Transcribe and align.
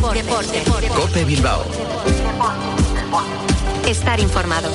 Cope 0.00 1.24
Bilbao. 1.24 1.64
Estar 3.86 4.20
informado. 4.20 4.70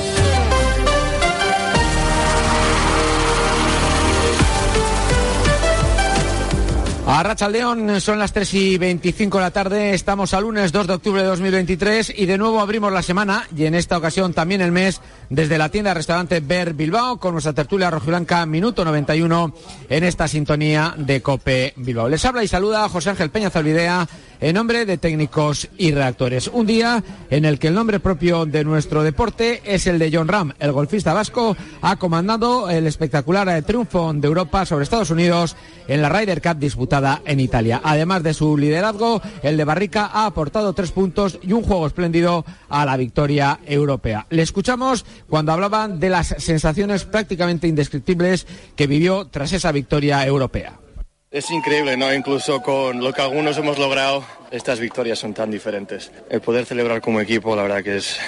A 7.06 7.22
Rachaldeón 7.22 8.00
son 8.00 8.18
las 8.18 8.32
3 8.32 8.54
y 8.54 8.78
25 8.78 9.38
de 9.38 9.44
la 9.44 9.50
tarde, 9.50 9.94
estamos 9.94 10.32
al 10.32 10.44
lunes 10.44 10.72
2 10.72 10.86
de 10.86 10.94
octubre 10.94 11.22
de 11.22 11.28
2023 11.28 12.14
y 12.16 12.24
de 12.24 12.38
nuevo 12.38 12.60
abrimos 12.60 12.92
la 12.92 13.02
semana 13.02 13.46
y 13.54 13.66
en 13.66 13.74
esta 13.74 13.98
ocasión 13.98 14.32
también 14.32 14.62
el 14.62 14.72
mes 14.72 15.02
desde 15.28 15.58
la 15.58 15.68
tienda 15.68 15.92
restaurante 15.92 16.40
Ver 16.40 16.72
Bilbao 16.72 17.18
con 17.18 17.32
nuestra 17.32 17.52
tertulia 17.52 17.90
rojiblanca 17.90 18.46
minuto 18.46 18.86
91 18.86 19.54
en 19.90 20.04
esta 20.04 20.26
sintonía 20.28 20.94
de 20.96 21.20
Cope 21.20 21.74
Bilbao. 21.76 22.08
Les 22.08 22.24
habla 22.24 22.42
y 22.42 22.48
saluda 22.48 22.88
José 22.88 23.10
Ángel 23.10 23.30
Peña 23.30 23.50
Zalvidea 23.50 24.08
en 24.40 24.54
nombre 24.54 24.86
de 24.86 24.98
técnicos 24.98 25.68
y 25.78 25.92
reactores. 25.92 26.48
Un 26.48 26.66
día 26.66 27.02
en 27.30 27.44
el 27.44 27.58
que 27.58 27.68
el 27.68 27.74
nombre 27.74 28.00
propio 28.00 28.46
de 28.46 28.64
nuestro 28.64 29.02
deporte 29.02 29.62
es 29.64 29.86
el 29.86 29.98
de 29.98 30.10
John 30.12 30.28
Ram. 30.28 30.52
El 30.58 30.72
golfista 30.72 31.12
vasco 31.12 31.56
ha 31.82 31.96
comandado 31.96 32.70
el 32.70 32.86
espectacular 32.86 33.62
triunfo 33.62 34.12
de 34.12 34.26
Europa 34.26 34.66
sobre 34.66 34.84
Estados 34.84 35.10
Unidos 35.10 35.56
en 35.88 36.02
la 36.02 36.08
Ryder 36.08 36.42
Cup 36.42 36.58
disputada 36.58 37.22
en 37.24 37.40
Italia. 37.40 37.80
Además 37.84 38.22
de 38.22 38.34
su 38.34 38.56
liderazgo, 38.56 39.20
el 39.42 39.56
de 39.56 39.64
Barrica 39.64 40.10
ha 40.12 40.26
aportado 40.26 40.72
tres 40.72 40.92
puntos 40.92 41.38
y 41.42 41.52
un 41.52 41.62
juego 41.62 41.86
espléndido 41.86 42.44
a 42.68 42.84
la 42.84 42.96
victoria 42.96 43.60
europea. 43.66 44.26
Le 44.30 44.42
escuchamos 44.42 45.04
cuando 45.28 45.52
hablaban 45.52 46.00
de 46.00 46.10
las 46.10 46.34
sensaciones 46.38 47.04
prácticamente 47.04 47.68
indescriptibles 47.68 48.46
que 48.76 48.86
vivió 48.86 49.26
tras 49.26 49.52
esa 49.52 49.72
victoria 49.72 50.26
europea. 50.26 50.83
Es 51.34 51.50
increíble, 51.50 51.96
¿no? 51.96 52.14
Incluso 52.14 52.62
con 52.62 53.02
lo 53.02 53.12
que 53.12 53.20
algunos 53.20 53.58
hemos 53.58 53.76
logrado, 53.76 54.24
estas 54.52 54.78
victorias 54.78 55.18
son 55.18 55.34
tan 55.34 55.50
diferentes. 55.50 56.12
El 56.30 56.40
poder 56.40 56.64
celebrar 56.64 57.00
como 57.00 57.20
equipo, 57.20 57.56
la 57.56 57.62
verdad 57.62 57.82
que 57.82 57.96
es, 57.96 58.20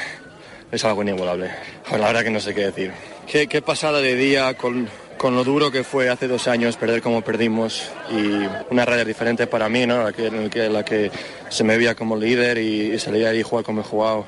es 0.72 0.84
algo 0.84 1.02
inigualable. 1.02 1.52
la 1.92 1.98
verdad 1.98 2.24
que 2.24 2.30
no 2.30 2.40
sé 2.40 2.52
qué 2.52 2.62
decir. 2.62 2.90
Qué, 3.28 3.62
pasada 3.62 4.00
de 4.00 4.16
día 4.16 4.54
con, 4.54 4.88
con, 5.18 5.36
lo 5.36 5.44
duro 5.44 5.70
que 5.70 5.84
fue 5.84 6.08
hace 6.08 6.26
dos 6.26 6.48
años 6.48 6.76
perder 6.76 7.00
como 7.00 7.22
perdimos 7.22 7.92
y 8.10 8.72
una 8.72 8.84
raya 8.84 9.04
diferente 9.04 9.46
para 9.46 9.68
mí, 9.68 9.86
¿no? 9.86 10.02
La 10.02 10.12
que, 10.12 10.26
en 10.26 10.72
la 10.72 10.84
que 10.84 11.12
se 11.48 11.62
me 11.62 11.76
veía 11.76 11.94
como 11.94 12.16
líder 12.16 12.58
y, 12.58 12.92
y 12.92 12.98
salía 12.98 13.28
ahí 13.28 13.44
jugar 13.44 13.64
como 13.64 13.82
he 13.82 13.84
jugado 13.84 14.26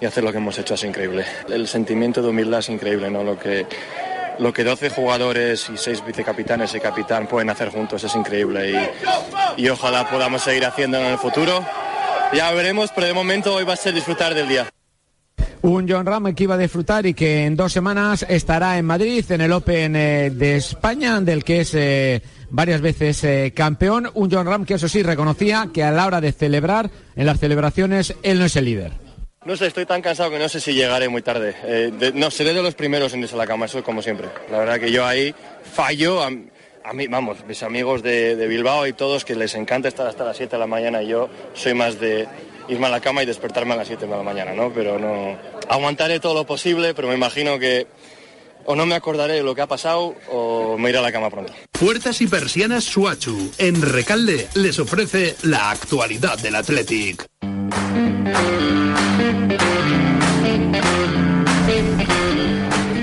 y 0.00 0.04
hacer 0.04 0.24
lo 0.24 0.32
que 0.32 0.38
hemos 0.38 0.58
hecho 0.58 0.74
es 0.74 0.82
increíble. 0.82 1.24
El 1.48 1.68
sentimiento 1.68 2.22
de 2.22 2.30
humildad 2.30 2.58
es 2.58 2.70
increíble, 2.70 3.08
¿no? 3.08 3.22
Lo 3.22 3.38
que 3.38 3.66
lo 4.38 4.52
que 4.52 4.64
12 4.64 4.90
jugadores 4.90 5.68
y 5.72 5.76
6 5.76 6.04
vicecapitanes 6.04 6.74
y 6.74 6.80
capitán 6.80 7.26
pueden 7.26 7.50
hacer 7.50 7.70
juntos 7.70 8.04
es 8.04 8.14
increíble 8.14 8.70
y, 8.70 9.62
y 9.62 9.68
ojalá 9.68 10.08
podamos 10.08 10.42
seguir 10.42 10.64
haciéndolo 10.64 11.04
en 11.06 11.12
el 11.12 11.18
futuro. 11.18 11.64
Ya 12.32 12.52
veremos, 12.52 12.90
pero 12.94 13.06
de 13.06 13.14
momento 13.14 13.54
hoy 13.54 13.64
va 13.64 13.74
a 13.74 13.76
ser 13.76 13.94
disfrutar 13.94 14.34
del 14.34 14.48
día. 14.48 14.66
Un 15.62 15.88
John 15.88 16.06
Ram 16.06 16.34
que 16.34 16.44
iba 16.44 16.54
a 16.54 16.58
disfrutar 16.58 17.06
y 17.06 17.14
que 17.14 17.44
en 17.44 17.56
dos 17.56 17.72
semanas 17.72 18.24
estará 18.28 18.78
en 18.78 18.84
Madrid 18.84 19.24
en 19.30 19.40
el 19.40 19.52
Open 19.52 19.96
eh, 19.96 20.30
de 20.30 20.56
España, 20.56 21.20
del 21.20 21.42
que 21.42 21.60
es 21.60 21.74
eh, 21.74 22.22
varias 22.50 22.80
veces 22.80 23.24
eh, 23.24 23.52
campeón. 23.54 24.08
Un 24.14 24.30
John 24.30 24.46
Ram 24.46 24.64
que 24.64 24.74
eso 24.74 24.88
sí 24.88 25.02
reconocía 25.02 25.70
que 25.72 25.82
a 25.82 25.90
la 25.90 26.06
hora 26.06 26.20
de 26.20 26.32
celebrar, 26.32 26.90
en 27.16 27.26
las 27.26 27.40
celebraciones, 27.40 28.14
él 28.22 28.38
no 28.38 28.44
es 28.44 28.54
el 28.56 28.66
líder. 28.66 29.05
No 29.46 29.56
sé, 29.56 29.68
estoy 29.68 29.86
tan 29.86 30.02
cansado 30.02 30.28
que 30.32 30.40
no 30.40 30.48
sé 30.48 30.60
si 30.60 30.74
llegaré 30.74 31.08
muy 31.08 31.22
tarde. 31.22 31.54
Eh, 31.62 32.10
no, 32.14 32.32
seré 32.32 32.52
de 32.52 32.62
los 32.62 32.74
primeros 32.74 33.14
en 33.14 33.20
irse 33.20 33.36
a 33.36 33.38
la 33.38 33.46
cama, 33.46 33.66
eso 33.66 33.80
como 33.80 34.02
siempre. 34.02 34.28
La 34.50 34.58
verdad 34.58 34.80
que 34.80 34.90
yo 34.90 35.06
ahí 35.06 35.32
fallo. 35.72 36.20
A, 36.20 36.30
mí, 36.92 37.06
vamos, 37.06 37.38
mis 37.46 37.62
amigos 37.62 38.02
de, 38.02 38.34
de, 38.34 38.48
Bilbao 38.48 38.88
y 38.88 38.92
todos 38.92 39.24
que 39.24 39.36
les 39.36 39.54
encanta 39.54 39.86
estar 39.86 40.04
hasta 40.04 40.24
las 40.24 40.36
7 40.36 40.56
de 40.56 40.58
la 40.58 40.66
mañana 40.66 41.00
y 41.00 41.08
yo 41.08 41.30
soy 41.54 41.74
más 41.74 42.00
de 42.00 42.26
irme 42.68 42.86
a 42.86 42.88
la 42.88 43.00
cama 43.00 43.22
y 43.22 43.26
despertarme 43.26 43.74
a 43.74 43.76
las 43.76 43.86
7 43.86 44.06
de 44.06 44.10
la 44.10 44.24
mañana, 44.24 44.52
¿no? 44.52 44.72
Pero 44.72 44.98
no... 44.98 45.38
Aguantaré 45.68 46.18
todo 46.18 46.34
lo 46.34 46.44
posible, 46.44 46.92
pero 46.92 47.06
me 47.06 47.14
imagino 47.14 47.56
que 47.60 47.86
o 48.64 48.74
no 48.74 48.84
me 48.84 48.96
acordaré 48.96 49.34
de 49.34 49.42
lo 49.44 49.54
que 49.54 49.62
ha 49.62 49.68
pasado 49.68 50.16
o 50.28 50.76
me 50.76 50.90
iré 50.90 50.98
a 50.98 51.02
la 51.02 51.12
cama 51.12 51.30
pronto. 51.30 51.52
Puertas 51.70 52.20
y 52.20 52.26
persianas 52.26 52.82
Suachu. 52.82 53.52
En 53.58 53.80
Recalde 53.80 54.48
les 54.54 54.80
ofrece 54.80 55.36
la 55.42 55.70
actualidad 55.70 56.36
del 56.38 56.56
Athletic. 56.56 57.26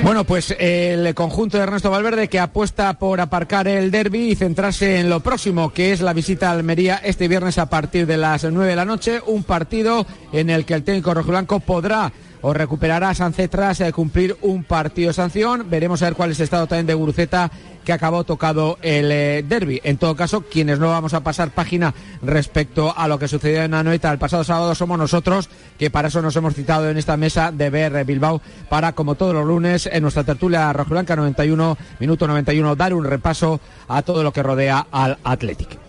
Bueno, 0.04 0.26
pues 0.26 0.54
el 0.60 1.16
conjunto 1.16 1.58
de 1.58 1.64
Ernesto 1.64 1.90
Valverde 1.90 2.28
que 2.28 2.38
apuesta 2.38 3.00
por 3.00 3.22
aparcar 3.22 3.70
el 3.70 3.90
derby 3.90 4.32
y 4.32 4.36
centrarse 4.36 5.00
en 5.00 5.10
lo 5.10 5.22
próximo, 5.22 5.72
que 5.72 5.94
es 5.94 6.02
la 6.02 6.12
visita 6.12 6.50
a 6.50 6.52
Almería 6.52 6.98
este 6.98 7.30
viernes 7.30 7.58
a 7.58 7.70
partir 7.70 8.06
de 8.06 8.18
las 8.18 8.44
9 8.44 8.70
de 8.70 8.76
la 8.76 8.84
noche, 8.84 9.22
un 9.26 9.44
partido 9.44 10.06
en 10.34 10.50
el 10.50 10.66
que 10.66 10.74
el 10.74 10.84
técnico 10.84 11.14
rojiblanco 11.14 11.62
podrá 11.62 12.12
o 12.44 12.54
recuperará 12.54 13.10
a 13.10 13.16
Sánchez 13.16 13.50
tras 13.50 13.80
eh, 13.82 13.92
cumplir 13.92 14.38
un 14.42 14.64
partido 14.64 15.08
de 15.08 15.14
sanción. 15.14 15.66
Veremos 15.70 16.02
a 16.02 16.06
ver 16.06 16.14
cuál 16.14 16.32
es 16.32 16.40
el 16.40 16.44
estado 16.44 16.68
también 16.68 16.86
de 16.86 16.94
Guruceta 16.94 17.50
que 17.86 17.94
acabó 17.94 18.24
tocado 18.26 18.78
el 18.82 19.12
eh, 19.12 19.44
derby. 19.48 19.82
En 19.84 19.98
todo 19.98 20.16
caso, 20.16 20.42
quienes 20.42 20.78
no 20.78 20.90
vamos 20.90 21.14
a 21.14 21.24
pasar 21.24 21.52
página 21.52 21.94
respecto 22.22 22.94
a 22.96 23.08
lo 23.08 23.18
que 23.18 23.28
sucedió 23.28 23.64
en 23.64 23.74
Anoeta 23.74 24.12
el 24.12 24.20
pasado 24.20 24.44
sábado 24.44 24.76
somos 24.76 24.98
nosotros, 24.98 25.50
que 25.80 25.90
para 25.90 26.10
eso 26.10 26.22
nos 26.22 26.36
hemos 26.36 26.54
citado 26.54 26.90
en 26.90 26.98
esta 26.98 27.18
mesa 27.18 27.52
de 27.52 27.70
ver 27.70 28.06
Bilbao 28.06 28.42
para, 28.70 28.94
como 28.94 29.16
todos 29.16 29.34
los 29.34 29.46
lunes, 29.46 29.90
en 29.92 30.04
nuestra 30.04 30.24
tertulia 30.24 30.72
rojiblanca 30.74 31.16
91, 31.16 31.78
minuto 32.00 32.28
91, 32.28 32.76
dar 32.76 32.94
un 32.94 33.06
repaso 33.06 33.60
a 33.88 34.02
todo 34.02 34.22
lo 34.22 34.34
que 34.34 34.44
rodea 34.44 34.88
al 34.92 35.18
Athletic. 35.24 35.83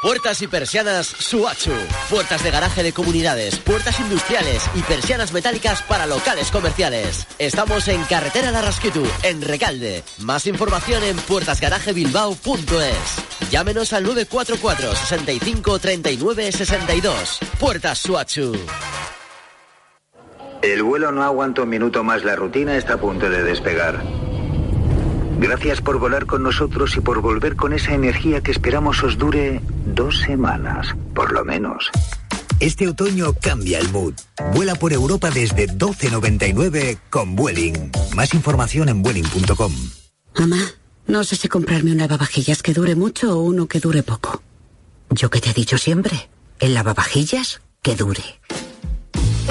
Puertas 0.00 0.40
y 0.42 0.46
persianas 0.46 1.08
Suachu. 1.08 1.72
Puertas 2.08 2.44
de 2.44 2.52
garaje 2.52 2.84
de 2.84 2.92
comunidades, 2.92 3.58
puertas 3.58 3.98
industriales 3.98 4.62
y 4.76 4.82
persianas 4.82 5.32
metálicas 5.32 5.82
para 5.82 6.06
locales 6.06 6.52
comerciales. 6.52 7.26
Estamos 7.40 7.88
en 7.88 8.04
Carretera 8.04 8.52
Larrasquitu, 8.52 9.02
en 9.24 9.42
Recalde. 9.42 10.04
Más 10.18 10.46
información 10.46 11.02
en 11.02 11.16
puertasgarajebilbao.es. 11.16 13.50
Llámenos 13.50 13.92
al 13.92 14.04
944 14.04 14.94
65 14.94 15.78
39 15.80 16.52
62. 16.52 17.40
Puertas 17.58 17.98
Suachu. 17.98 18.56
El 20.62 20.84
vuelo 20.84 21.10
no 21.10 21.24
aguanta 21.24 21.62
un 21.62 21.70
minuto 21.70 22.04
más, 22.04 22.22
la 22.22 22.36
rutina 22.36 22.76
está 22.76 22.94
a 22.94 22.98
punto 22.98 23.28
de 23.28 23.42
despegar. 23.42 24.00
Gracias 25.38 25.80
por 25.80 25.98
volar 25.98 26.26
con 26.26 26.42
nosotros 26.42 26.96
y 26.96 27.00
por 27.00 27.20
volver 27.20 27.54
con 27.54 27.72
esa 27.72 27.94
energía 27.94 28.40
que 28.40 28.50
esperamos 28.50 29.02
os 29.04 29.18
dure 29.18 29.60
dos 29.86 30.18
semanas, 30.18 30.96
por 31.14 31.32
lo 31.32 31.44
menos. 31.44 31.90
Este 32.60 32.88
otoño 32.88 33.34
cambia 33.34 33.78
el 33.78 33.88
mood. 33.90 34.14
Vuela 34.52 34.74
por 34.74 34.92
Europa 34.92 35.30
desde 35.30 35.68
12.99 35.68 36.98
con 37.08 37.36
Vueling. 37.36 37.92
Más 38.16 38.34
información 38.34 38.88
en 38.88 39.00
vueling.com. 39.00 39.72
Mamá, 40.36 40.58
no 41.06 41.22
sé 41.22 41.36
si 41.36 41.46
comprarme 41.46 41.92
un 41.92 41.98
lavavajillas 41.98 42.62
que 42.62 42.74
dure 42.74 42.96
mucho 42.96 43.38
o 43.38 43.42
uno 43.42 43.68
que 43.68 43.78
dure 43.78 44.02
poco. 44.02 44.42
Yo 45.10 45.30
que 45.30 45.40
te 45.40 45.50
he 45.50 45.54
dicho 45.54 45.78
siempre, 45.78 46.28
el 46.58 46.74
lavavajillas 46.74 47.60
que 47.80 47.94
dure. 47.94 48.24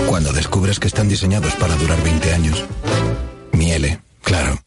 Cuando 0.07 0.33
descubres 0.33 0.79
que 0.79 0.87
están 0.87 1.07
diseñados 1.07 1.55
para 1.55 1.75
durar 1.77 2.03
20 2.03 2.33
años. 2.33 2.65
Miele, 3.53 4.01
claro. 4.21 4.66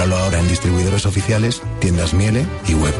Cómpralo 0.00 0.24
ahora 0.24 0.40
en 0.40 0.48
distribuidores 0.48 1.04
oficiales, 1.04 1.62
tiendas 1.78 2.14
Miele 2.14 2.46
y 2.66 2.72
web. 2.72 2.94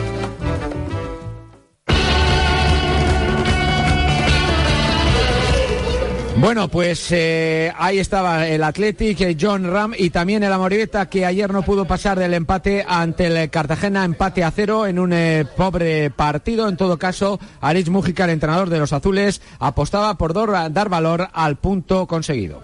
Bueno, 6.37 6.69
pues 6.69 7.11
eh, 7.13 7.73
ahí 7.79 7.99
estaba 7.99 8.47
el 8.47 8.63
Athletic, 8.63 9.19
eh, 9.23 9.37
John 9.41 9.73
Ram 9.73 9.95
y 9.97 10.11
también 10.11 10.43
el 10.43 10.53
Amoribeta 10.53 11.09
que 11.09 11.25
ayer 11.25 11.51
no 11.51 11.63
pudo 11.63 11.87
pasar 11.87 12.19
del 12.19 12.35
empate 12.35 12.85
ante 12.87 13.29
el 13.29 13.49
Cartagena, 13.49 14.05
empate 14.05 14.45
a 14.45 14.51
cero 14.51 14.87
en 14.87 14.99
un 14.99 15.15
eh, 15.15 15.47
pobre 15.57 16.11
partido. 16.11 16.69
En 16.69 16.77
todo 16.77 16.99
caso, 16.99 17.41
Aritz 17.63 17.89
Mujica, 17.89 18.25
el 18.25 18.31
entrenador 18.31 18.69
de 18.69 18.79
los 18.79 18.93
azules, 18.93 19.41
apostaba 19.59 20.19
por 20.19 20.35
dar 20.35 20.91
valor 20.91 21.29
al 21.33 21.57
punto 21.57 22.07
conseguido. 22.07 22.63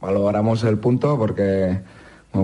Valoramos 0.00 0.64
el 0.64 0.78
punto 0.78 1.16
porque 1.16 1.82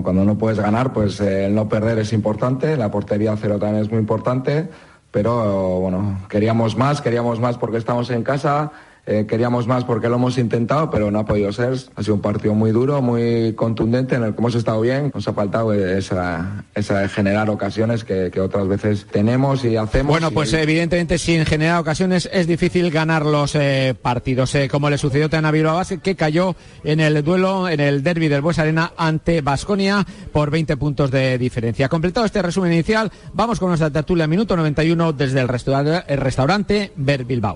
cuando 0.01 0.23
no 0.23 0.37
puedes 0.37 0.59
ganar, 0.59 0.93
pues 0.93 1.19
eh, 1.19 1.45
el 1.45 1.55
no 1.55 1.69
perder 1.69 1.99
es 1.99 2.13
importante, 2.13 2.77
la 2.77 2.89
portería 2.89 3.35
cero 3.39 3.59
también 3.59 3.83
es 3.83 3.91
muy 3.91 3.99
importante, 3.99 4.69
pero 5.11 5.79
bueno, 5.79 6.21
queríamos 6.29 6.75
más, 6.75 7.01
queríamos 7.01 7.39
más 7.39 7.57
porque 7.57 7.77
estamos 7.77 8.09
en 8.09 8.23
casa, 8.23 8.71
eh, 9.05 9.25
queríamos 9.27 9.67
más 9.67 9.83
porque 9.83 10.07
lo 10.07 10.15
hemos 10.15 10.37
intentado, 10.37 10.89
pero 10.89 11.11
no 11.11 11.19
ha 11.19 11.25
podido 11.25 11.51
ser. 11.51 11.73
Ha 11.95 12.03
sido 12.03 12.15
un 12.15 12.21
partido 12.21 12.53
muy 12.53 12.71
duro, 12.71 13.01
muy 13.01 13.53
contundente, 13.53 14.15
en 14.15 14.23
el 14.23 14.33
que 14.33 14.39
hemos 14.39 14.55
estado 14.55 14.79
bien. 14.81 15.11
Nos 15.13 15.27
ha 15.27 15.33
faltado 15.33 15.73
esa, 15.73 16.65
esa 16.73 17.07
generar 17.09 17.49
ocasiones 17.49 18.03
que, 18.03 18.31
que, 18.31 18.39
otras 18.39 18.67
veces 18.67 19.05
tenemos 19.11 19.65
y 19.65 19.75
hacemos. 19.75 20.11
Bueno, 20.11 20.31
pues 20.31 20.53
evidentemente 20.53 21.17
sin 21.17 21.45
generar 21.45 21.79
ocasiones 21.79 22.29
es 22.31 22.47
difícil 22.47 22.91
ganar 22.91 23.25
los 23.25 23.55
eh, 23.55 23.95
partidos, 24.01 24.55
eh, 24.55 24.69
como 24.69 24.89
le 24.89 24.97
sucedió 24.97 25.29
a 25.31 25.51
Bilbao 25.51 25.75
Basket, 25.75 25.99
que 25.99 26.15
cayó 26.15 26.55
en 26.83 26.99
el 26.99 27.23
duelo, 27.23 27.67
en 27.67 27.79
el 27.79 28.03
derby 28.03 28.27
del 28.27 28.41
Bues 28.41 28.59
Arena 28.59 28.93
ante 28.95 29.41
Basconia 29.41 30.05
por 30.31 30.49
20 30.49 30.77
puntos 30.77 31.11
de 31.11 31.37
diferencia. 31.37 31.89
Completado 31.89 32.25
este 32.25 32.41
resumen 32.41 32.71
inicial, 32.71 33.11
vamos 33.33 33.59
con 33.59 33.69
nuestra 33.69 33.89
tertulia 33.89 34.27
minuto 34.27 34.55
91 34.55 35.13
desde 35.13 35.41
el, 35.41 35.47
restaurante, 35.47 36.03
el 36.07 36.19
restaurante 36.19 36.91
Ver 36.95 37.25
Bilbao. 37.25 37.55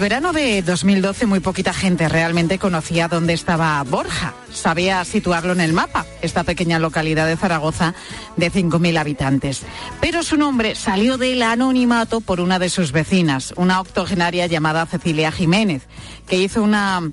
Verano 0.00 0.32
de 0.32 0.62
2012 0.62 1.26
muy 1.26 1.40
poquita 1.40 1.74
gente 1.74 2.08
realmente 2.08 2.58
conocía 2.58 3.06
dónde 3.06 3.34
estaba 3.34 3.82
Borja. 3.82 4.32
Sabía 4.50 5.04
situarlo 5.04 5.52
en 5.52 5.60
el 5.60 5.74
mapa, 5.74 6.06
esta 6.22 6.42
pequeña 6.42 6.78
localidad 6.78 7.26
de 7.26 7.36
Zaragoza 7.36 7.94
de 8.36 8.50
5.000 8.50 8.98
habitantes. 8.98 9.62
Pero 10.00 10.22
su 10.22 10.38
nombre 10.38 10.74
salió 10.74 11.18
del 11.18 11.42
anonimato 11.42 12.22
por 12.22 12.40
una 12.40 12.58
de 12.58 12.70
sus 12.70 12.92
vecinas, 12.92 13.52
una 13.56 13.78
octogenaria 13.78 14.46
llamada 14.46 14.86
Cecilia 14.86 15.30
Jiménez, 15.30 15.82
que 16.26 16.38
hizo 16.38 16.62
una 16.62 17.12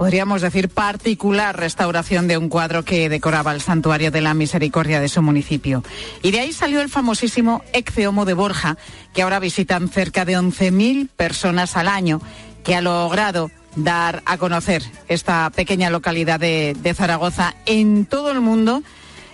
podríamos 0.00 0.40
decir, 0.40 0.70
particular 0.70 1.58
restauración 1.58 2.26
de 2.26 2.38
un 2.38 2.48
cuadro 2.48 2.86
que 2.86 3.10
decoraba 3.10 3.52
el 3.52 3.60
santuario 3.60 4.10
de 4.10 4.22
la 4.22 4.32
misericordia 4.32 4.98
de 4.98 5.10
su 5.10 5.20
municipio. 5.20 5.84
Y 6.22 6.30
de 6.30 6.40
ahí 6.40 6.54
salió 6.54 6.80
el 6.80 6.88
famosísimo 6.88 7.62
Exeomo 7.74 8.24
de 8.24 8.32
Borja, 8.32 8.78
que 9.12 9.20
ahora 9.20 9.38
visitan 9.38 9.90
cerca 9.90 10.24
de 10.24 10.38
11.000 10.38 11.10
personas 11.14 11.76
al 11.76 11.86
año, 11.86 12.22
que 12.64 12.74
ha 12.74 12.80
logrado 12.80 13.50
dar 13.76 14.22
a 14.24 14.38
conocer 14.38 14.82
esta 15.08 15.50
pequeña 15.50 15.90
localidad 15.90 16.40
de 16.40 16.94
Zaragoza 16.96 17.54
en 17.66 18.06
todo 18.06 18.30
el 18.30 18.40
mundo 18.40 18.82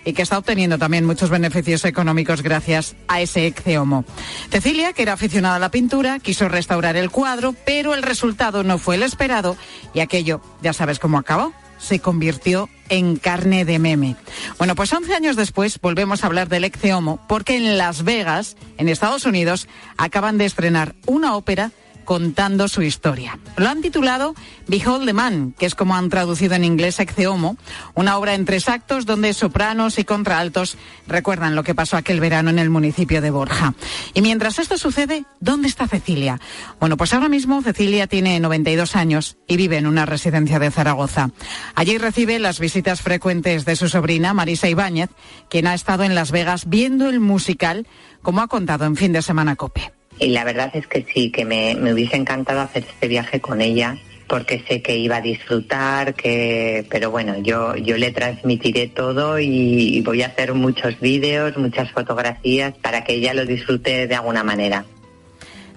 y 0.07 0.15
que 0.15 0.23
está 0.23 0.39
obteniendo 0.39 0.79
también 0.79 1.05
muchos 1.05 1.29
beneficios 1.29 1.85
económicos 1.85 2.43
gracias 2.43 2.97
a 3.09 3.21
ese 3.21 3.47
exeomo. 3.47 4.07
Cecilia, 4.51 4.95
que 4.95 5.03
era 5.03 5.13
aficionada 5.13 5.57
a 5.57 5.59
la 5.59 5.71
pintura, 5.71 6.21
quiso 6.21 6.49
restaurar 6.49 6.97
el 6.97 7.11
cuadro, 7.11 7.55
pero 7.67 7.93
el 7.93 8.03
resultado 8.03 8.63
no 8.63 8.79
fue 8.79 8.95
el 8.95 9.03
esperado 9.03 9.57
y 9.93 10.01
aquello, 10.01 10.41
ya 10.63 10.73
sabes 10.73 10.99
cómo 10.99 11.19
acabó 11.19 11.53
se 11.79 12.01
convirtió 12.01 12.71
en 12.89 13.17
carne 13.17 13.65
de 13.65 13.79
meme. 13.79 14.17
Bueno, 14.59 14.75
pues 14.75 14.93
11 14.93 15.15
años 15.15 15.37
después 15.37 15.79
volvemos 15.81 16.23
a 16.23 16.27
hablar 16.27 16.49
del 16.49 16.65
Exeomo 16.65 17.21
porque 17.29 17.57
en 17.57 17.77
Las 17.77 18.03
Vegas, 18.03 18.57
en 18.79 18.89
Estados 18.89 19.27
Unidos, 19.27 19.69
acaban 19.99 20.39
de 20.39 20.47
estrenar 20.47 20.95
una 21.07 21.37
ópera 21.37 21.73
contando 22.07 22.69
su 22.69 22.81
historia. 22.81 23.39
Lo 23.59 23.69
han 23.69 23.83
titulado 23.83 24.35
Behold 24.67 25.05
the 25.05 25.13
Man, 25.13 25.55
que 25.59 25.67
es 25.67 25.75
como 25.75 25.95
han 25.95 26.09
traducido 26.09 26.55
en 26.55 26.65
inglés 26.65 26.99
Exeomo, 27.01 27.59
una 27.95 28.17
obra 28.17 28.35
en 28.35 28.47
tres 28.47 28.71
actos 28.71 29.05
donde 29.05 29.35
sopranos 29.35 29.99
y 29.99 30.05
contraaltos 30.05 30.79
recuerdan 31.07 31.55
lo 31.55 31.65
que 31.65 31.75
pasó 31.75 31.99
aquel 31.99 32.21
verano 32.21 32.49
en 32.49 32.59
el 32.59 32.71
municipio 32.71 33.21
de 33.21 33.31
Borja. 33.31 33.75
Y 34.15 34.23
mientras 34.23 34.59
esto 34.59 34.79
sucede, 34.79 35.25
¿dónde 35.41 35.69
está 35.69 35.87
Cecilia? 35.87 36.41
Bueno, 36.81 36.97
pues 36.97 37.13
ahora 37.13 37.29
mismo 37.29 37.61
Cecilia 37.61 38.07
tiene 38.07 38.41
92 38.41 38.97
años 38.97 39.37
y 39.47 39.57
vive 39.57 39.77
en 39.77 39.87
una 39.87 40.07
residencia 40.07 40.59
de 40.59 40.71
Zaragoza. 40.71 41.31
Allí 41.75 41.99
recibe 41.99 42.39
las 42.39 42.61
visitas 42.61 43.03
frecuentes 43.03 43.65
de 43.65 43.77
su 43.77 43.89
sobrina 43.89 44.33
Marisa 44.33 44.69
Ibáñez, 44.69 45.11
quien 45.51 45.67
ha 45.67 45.75
estado 45.75 46.05
en 46.05 46.15
Las 46.15 46.31
Vegas 46.31 46.69
viendo 46.69 47.09
el 47.09 47.21
musical, 47.21 47.87
como 48.23 48.41
ha 48.41 48.47
contado 48.47 48.85
en 48.85 48.97
fin 48.97 49.13
de 49.13 49.23
semana 49.23 49.57
COPE. 49.57 49.96
Y 50.19 50.29
la 50.29 50.45
verdad 50.45 50.71
es 50.75 50.87
que 50.87 51.05
sí, 51.13 51.31
que 51.31 51.45
me, 51.45 51.77
hubiese 51.93 52.17
encantado 52.17 52.61
hacer 52.61 52.85
este 52.89 53.09
viaje 53.09 53.41
con 53.41 53.61
ella 53.61 53.99
porque 54.27 54.65
sé 54.67 54.83
que 54.83 54.97
iba 54.97 55.17
a 55.17 55.21
disfrutar, 55.21 56.15
que, 56.15 56.85
pero 56.91 57.13
bueno, 57.13 57.39
yo, 57.39 57.77
yo 57.77 57.97
le 57.97 58.11
transmitiré 58.11 58.89
todo 58.89 59.39
y 59.39 60.01
voy 60.01 60.23
a 60.23 60.27
hacer 60.27 60.53
muchos 60.53 60.99
vídeos, 60.99 61.57
muchas 61.57 61.93
fotografías 61.93 62.75
para 62.83 63.05
que 63.05 63.15
ella 63.15 63.35
lo 63.35 63.47
disfrute 63.47 64.09
de 64.09 64.15
alguna 64.17 64.43
manera. 64.43 64.85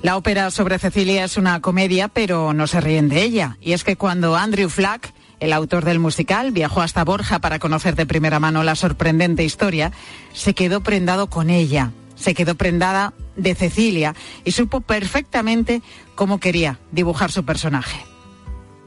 La 0.01 0.15
ópera 0.15 0.49
sobre 0.49 0.79
Cecilia 0.79 1.25
es 1.25 1.35
una 1.35 1.59
comedia, 1.59 2.07
pero 2.07 2.53
no 2.53 2.67
se 2.67 2.79
ríen 2.79 3.09
de 3.09 3.21
ella. 3.21 3.57
Y 3.59 3.73
es 3.73 3.83
que 3.83 3.97
cuando 3.97 4.37
Andrew 4.37 4.69
Flack, 4.69 5.13
el 5.41 5.51
autor 5.51 5.83
del 5.83 5.99
musical, 5.99 6.51
viajó 6.51 6.81
hasta 6.81 7.03
Borja 7.03 7.39
para 7.39 7.59
conocer 7.59 7.95
de 7.95 8.05
primera 8.05 8.39
mano 8.39 8.63
la 8.63 8.75
sorprendente 8.75 9.43
historia, 9.43 9.91
se 10.31 10.53
quedó 10.53 10.81
prendado 10.81 11.29
con 11.29 11.49
ella, 11.49 11.91
se 12.19 12.33
quedó 12.33 12.55
prendada 12.55 13.13
de 13.35 13.55
Cecilia 13.55 14.13
y 14.43 14.51
supo 14.51 14.81
perfectamente 14.81 15.81
cómo 16.15 16.39
quería 16.39 16.79
dibujar 16.91 17.31
su 17.31 17.45
personaje. 17.45 17.99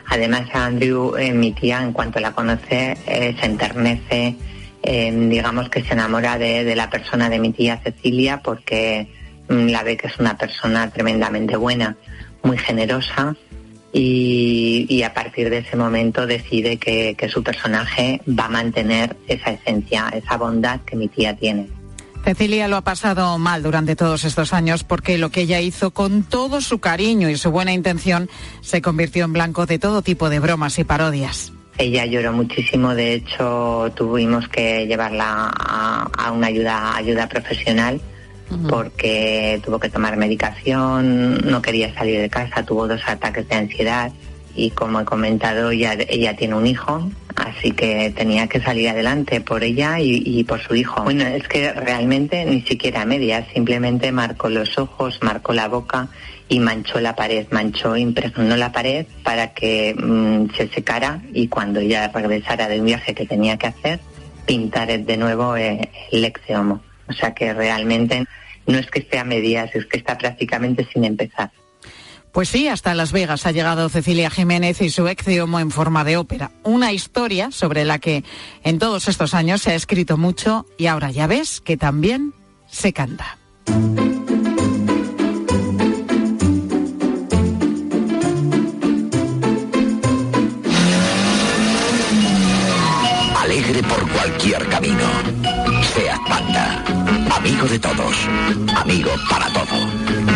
Además, 0.07 0.49
Andrew, 0.53 1.17
eh, 1.17 1.33
mi 1.33 1.53
tía, 1.53 1.83
en 1.83 1.93
cuanto 1.93 2.21
la 2.21 2.33
conoce, 2.33 2.99
eh, 3.07 3.35
se 3.41 3.47
enternece, 3.47 4.37
eh, 4.83 5.29
digamos 5.31 5.71
que 5.71 5.83
se 5.83 5.95
enamora 5.95 6.37
de, 6.37 6.75
la 6.77 6.91
persona 6.91 7.31
de 7.31 7.39
mi 7.39 7.53
tía 7.53 7.81
Cecilia 7.83 8.43
porque 8.43 9.09
mm, 9.49 9.69
la 9.69 9.83
ve 9.83 9.97
que 9.97 10.09
es 10.09 10.19
una 10.19 10.37
persona 10.37 10.91
tremendamente 10.91 11.57
buena, 11.57 11.97
muy 12.43 12.59
generosa 12.59 13.37
y, 13.95 15.03
a 15.03 15.15
partir 15.15 15.49
de 15.49 15.59
ese 15.59 15.77
momento 15.77 16.27
decide 16.27 16.77
que 16.79 17.29
su 17.29 17.43
personaje 17.43 18.21
va 18.29 18.47
a 18.47 18.49
mantener 18.49 19.17
esa 19.29 19.53
esencia, 19.53 20.09
esa 20.15 20.37
bondad 20.37 20.81
que 20.81 20.97
mi 20.97 21.09
tía 21.09 21.37
tiene. 21.37 21.69
Cecilia 22.25 22.69
lo 22.69 22.77
ha 22.77 22.83
pasado 22.83 23.37
mal 23.39 23.63
durante 23.65 23.97
todos 23.97 24.25
estos 24.25 24.53
años 24.53 24.85
porque 24.85 25.19
lo 25.19 25.31
que 25.31 25.43
ella 25.43 25.61
hizo 25.61 25.91
con 25.91 26.23
todo 26.23 26.61
su 26.61 26.79
cariño 26.79 27.29
y 27.29 27.37
su 27.37 27.51
buena 27.51 27.73
intención 27.73 28.31
se 28.61 28.81
convirtió 28.81 29.25
en 29.25 29.33
blanco 29.33 29.67
de 29.67 29.79
todo 29.81 30.03
tipo 30.03 30.31
de 30.31 30.39
bromas 30.39 30.79
y 30.79 30.85
parodias. 30.85 31.53
Ella 31.79 32.07
lloró 32.07 32.33
muchísimo, 32.33 32.95
de 32.95 33.15
hecho 33.15 33.91
tuvimos 33.97 34.47
que 34.49 34.87
llevarla 34.87 35.51
a, 35.53 36.09
a 36.17 36.31
una 36.31 36.47
ayuda, 36.47 36.97
ayuda 36.97 37.29
profesional 37.29 38.01
uh 38.51 38.55
-huh. 38.55 38.69
porque 38.69 39.61
tuvo 39.65 39.81
que 39.81 39.89
tomar 39.89 40.17
medicación, 40.17 41.39
no 41.39 41.61
quería 41.61 41.93
salir 41.95 42.21
de 42.21 42.29
casa, 42.29 42.65
tuvo 42.65 42.87
dos 42.87 43.01
ataques 43.07 43.49
de 43.49 43.57
ansiedad 43.57 44.13
y 44.55 44.71
como 44.71 45.01
he 45.01 45.05
comentado, 45.05 45.71
ella, 45.71 45.97
ella 46.09 46.37
tiene 46.37 46.55
un 46.55 46.67
hijo, 46.67 47.11
así 47.37 47.73
que 47.73 48.13
tenía 48.15 48.47
que 48.47 48.61
salir 48.61 48.89
adelante 48.89 49.41
por 49.41 49.65
ella 49.65 49.99
y, 49.99 50.45
por 50.45 50.61
su 50.61 50.75
hijo. 50.75 51.03
Bueno, 51.03 51.25
es 51.27 51.49
que 51.49 51.73
realmente 51.73 52.45
ni 52.45 52.63
siquiera 52.63 53.03
a 53.03 53.05
medias, 53.07 53.47
simplemente 53.55 54.13
marcó 54.13 54.49
los 54.49 54.79
ojos, 54.79 55.19
marcó 55.23 55.53
la 55.53 55.69
boca 55.69 56.09
y 56.49 56.61
manchó 56.61 57.01
la 57.01 57.17
pared, 57.17 57.47
manchó, 57.51 57.97
impregnó 57.97 58.57
la 58.57 58.73
pared 58.73 59.07
para 59.23 59.55
que 59.55 59.95
mmm, 59.97 60.51
se 60.55 60.69
secara 60.69 61.23
y 61.33 61.49
cuando 61.49 61.81
ella 61.81 62.09
regresara 62.09 62.69
de 62.69 62.81
un 62.81 62.87
viaje 62.87 63.15
que 63.15 63.27
tenía 63.27 63.57
que 63.57 63.69
hacer, 63.69 64.01
pintar 64.45 64.89
de 64.89 65.17
nuevo 65.17 65.57
eh, 65.57 65.89
el 66.11 66.25
exeomo. 66.25 66.83
O 67.09 67.13
sea 67.13 67.33
que 67.33 67.55
realmente 67.55 68.27
no 68.67 68.79
es 68.79 68.91
que 68.91 69.01
esté 69.01 69.19
a 69.19 69.25
medias, 69.25 69.75
es 69.75 69.87
que 69.87 69.99
está 69.99 70.19
prácticamente 70.19 70.87
sin 70.93 71.05
empezar. 71.05 71.51
Pues 72.33 72.49
sí, 72.49 72.67
hasta 72.67 72.95
Las 72.95 73.13
Vegas 73.13 73.45
ha 73.45 73.53
llegado 73.53 73.91
Cecilia 73.91 74.31
Jiménez 74.31 74.81
y 74.81 74.89
su 74.89 75.07
exeomo 75.07 75.61
en 75.61 75.71
forma 75.71 76.03
de 76.03 76.17
ópera. 76.17 76.51
Una 76.63 76.93
historia 76.93 77.51
sobre 77.51 77.85
la 77.85 77.99
que 77.99 78.25
en 78.65 78.79
todos 78.79 79.09
estos 79.09 79.35
años 79.35 79.61
se 79.61 79.73
ha 79.73 79.75
escrito 79.75 80.17
mucho 80.17 80.65
y 80.79 80.87
ahora 80.87 81.11
ya 81.11 81.27
ves 81.27 81.61
que 81.61 81.77
también 81.77 82.33
se 82.71 82.95
canta. 82.95 83.37
Alegre 93.43 93.83
por 93.83 94.11
cualquier 94.11 94.67
camino. 94.71 95.05
Seat 95.95 96.21
Panda. 96.27 96.83
Amigo 97.37 97.67
de 97.67 97.79
todos. 97.79 98.17
Amigo 98.75 99.11
para 99.29 99.53
todo 99.53 100.32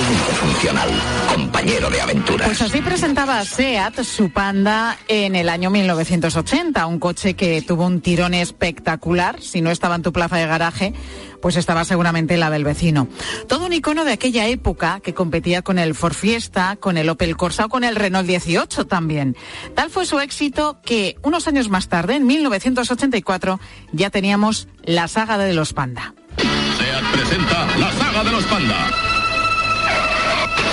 totalmente 0.00 0.32
funcional, 0.32 0.88
compañero 1.34 1.90
de 1.90 2.00
aventuras. 2.00 2.46
Pues 2.46 2.62
así 2.62 2.80
presentaba 2.80 3.44
SEAT 3.44 4.02
su 4.02 4.30
Panda 4.30 4.96
en 5.08 5.34
el 5.34 5.48
año 5.48 5.70
1980, 5.70 6.86
un 6.86 6.98
coche 6.98 7.34
que 7.34 7.60
tuvo 7.62 7.86
un 7.86 8.00
tirón 8.00 8.34
espectacular, 8.34 9.42
si 9.42 9.60
no 9.60 9.70
estaba 9.70 9.96
en 9.96 10.02
tu 10.02 10.12
plaza 10.12 10.36
de 10.36 10.46
garaje, 10.46 10.94
pues 11.42 11.56
estaba 11.56 11.84
seguramente 11.84 12.36
la 12.36 12.50
del 12.50 12.64
vecino. 12.64 13.08
Todo 13.46 13.66
un 13.66 13.72
icono 13.72 14.04
de 14.04 14.12
aquella 14.12 14.46
época 14.46 15.00
que 15.00 15.14
competía 15.14 15.62
con 15.62 15.78
el 15.78 15.94
Ford 15.94 16.14
Fiesta, 16.14 16.76
con 16.76 16.96
el 16.96 17.08
Opel 17.08 17.36
Corsa 17.36 17.66
o 17.66 17.68
con 17.68 17.84
el 17.84 17.96
Renault 17.96 18.26
18 18.26 18.86
también. 18.86 19.36
Tal 19.74 19.90
fue 19.90 20.06
su 20.06 20.18
éxito 20.20 20.80
que 20.82 21.16
unos 21.22 21.46
años 21.46 21.68
más 21.68 21.88
tarde, 21.88 22.16
en 22.16 22.26
1984, 22.26 23.60
ya 23.92 24.10
teníamos 24.10 24.68
la 24.82 25.08
saga 25.08 25.36
de 25.36 25.52
los 25.52 25.72
Panda. 25.72 26.14
SEAT 26.38 27.12
presenta 27.12 27.66
la 27.76 27.92
saga 27.92 28.24
de 28.24 28.30
los 28.30 28.44
Panda 28.44 29.09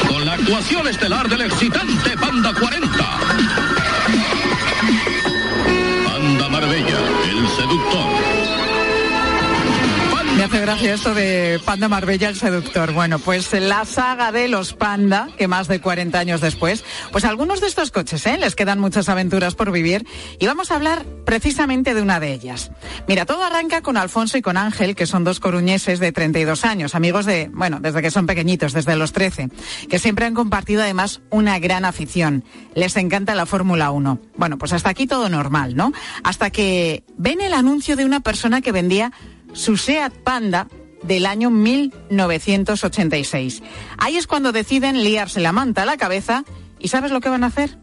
con 0.08 0.26
la 0.26 0.34
actuación 0.34 0.88
estelar 0.88 1.28
del 1.28 1.42
excitante 1.42 2.18
Panda 2.18 2.54
40. 2.54 2.90
Panda 6.06 6.50
Marbella, 6.50 7.00
el 7.30 7.48
seductor. 7.50 8.17
Hace 10.48 10.62
gracia 10.62 10.94
esto 10.94 11.14
de 11.14 11.60
Panda 11.66 11.90
Marbella 11.90 12.30
el 12.30 12.38
seductor. 12.38 12.94
Bueno, 12.94 13.20
pues 13.20 13.52
la 13.52 13.84
saga 13.84 14.32
de 14.32 14.48
los 14.48 14.72
Panda, 14.72 15.28
que 15.38 15.46
más 15.46 15.68
de 15.68 15.82
40 15.82 16.18
años 16.18 16.40
después, 16.40 16.86
pues 17.12 17.26
algunos 17.26 17.60
de 17.60 17.68
estos 17.68 17.92
coches, 17.92 18.26
¿eh? 18.26 18.38
Les 18.38 18.56
quedan 18.56 18.80
muchas 18.80 19.10
aventuras 19.10 19.56
por 19.56 19.74
vivir 19.74 20.08
y 20.40 20.46
vamos 20.46 20.72
a 20.72 20.76
hablar 20.76 21.06
precisamente 21.26 21.94
de 21.94 22.02
una 22.02 22.22
de 22.22 22.32
ellas. 22.32 22.72
Mira, 23.10 23.26
todo 23.26 23.44
arranca 23.44 23.82
con 23.82 23.98
Alfonso 23.98 24.38
y 24.38 24.42
con 24.42 24.56
Ángel, 24.56 24.96
que 24.96 25.06
son 25.06 25.26
dos 25.26 25.42
coruñeses 25.42 26.00
de 26.00 26.14
32 26.14 26.64
años, 26.64 26.96
amigos 26.96 27.26
de, 27.26 27.52
bueno, 27.54 27.82
desde 27.82 28.02
que 28.02 28.10
son 28.10 28.26
pequeñitos, 28.26 28.72
desde 28.72 28.96
los 28.96 29.12
13, 29.12 29.50
que 29.90 30.00
siempre 30.00 30.28
han 30.28 30.34
compartido 30.34 30.82
además 30.82 31.20
una 31.30 31.60
gran 31.60 31.84
afición. 31.84 32.46
Les 32.74 32.96
encanta 32.96 33.36
la 33.36 33.48
Fórmula 33.48 33.92
1. 33.92 34.22
Bueno, 34.38 34.58
pues 34.58 34.72
hasta 34.72 34.92
aquí 34.92 35.08
todo 35.08 35.28
normal, 35.28 35.76
¿no? 35.76 35.92
Hasta 36.24 36.52
que 36.52 37.04
ven 37.18 37.42
el 37.42 37.54
anuncio 37.54 37.98
de 37.98 38.06
una 38.06 38.22
persona 38.22 38.62
que 38.62 38.72
vendía 38.72 39.12
su 39.54 39.78
Seat 39.78 40.14
Panda 40.14 40.68
del 41.04 41.26
año 41.26 41.50
1986. 41.50 43.64
Ahí 43.98 44.18
es 44.18 44.28
cuando 44.28 44.52
deciden 44.52 45.04
liarse 45.04 45.40
la 45.40 45.52
manta 45.52 45.84
a 45.84 45.86
la 45.86 45.98
cabeza 45.98 46.44
y 46.80 46.90
¿sabes 46.90 47.12
lo 47.12 47.22
que 47.22 47.30
van 47.30 47.44
a 47.44 47.48
hacer? 47.48 47.78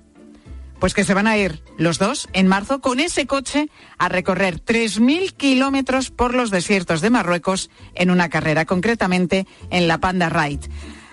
Pues 0.80 0.94
que 0.94 1.04
se 1.04 1.14
van 1.14 1.26
a 1.26 1.38
ir 1.38 1.62
los 1.78 1.99
dos 1.99 2.28
en 2.33 2.47
marzo 2.47 2.80
con 2.80 3.00
ese 3.00 3.26
coche 3.26 3.71
a 3.99 4.09
recorrer 4.09 4.62
3.000 4.62 5.33
kilómetros 5.33 6.11
por 6.11 6.35
los 6.35 6.50
desiertos 6.50 7.00
de 7.00 7.11
Marruecos 7.11 7.71
en 7.94 8.11
una 8.11 8.28
carrera, 8.28 8.66
concretamente 8.66 9.47
en 9.71 9.88
la 9.88 9.99
Panda 9.99 10.28
Ride. 10.28 10.68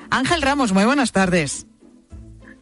Ángel 0.09 0.41
Ramos, 0.41 0.73
muy 0.73 0.83
buenas 0.83 1.13
tardes. 1.13 1.67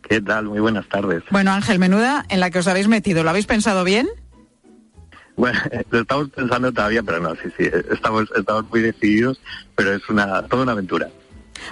¿Qué 0.07 0.21
tal? 0.21 0.45
Muy 0.45 0.59
buenas 0.59 0.87
tardes. 0.87 1.23
Bueno, 1.31 1.51
Ángel, 1.51 1.79
menuda 1.79 2.25
en 2.29 2.39
la 2.39 2.51
que 2.51 2.59
os 2.59 2.67
habéis 2.67 2.87
metido. 2.87 3.23
¿Lo 3.23 3.29
habéis 3.29 3.45
pensado 3.45 3.83
bien? 3.83 4.07
Bueno, 5.39 5.57
lo 5.91 6.01
estamos 6.01 6.29
pensando 6.29 6.71
todavía, 6.71 7.01
pero 7.01 7.21
no, 7.21 7.33
sí, 7.35 7.49
sí, 7.57 7.69
estamos, 7.89 8.29
estamos 8.35 8.69
muy 8.69 8.81
decididos, 8.81 9.39
pero 9.73 9.93
es 9.93 10.07
una 10.09 10.43
toda 10.43 10.63
una 10.63 10.73
aventura. 10.73 11.09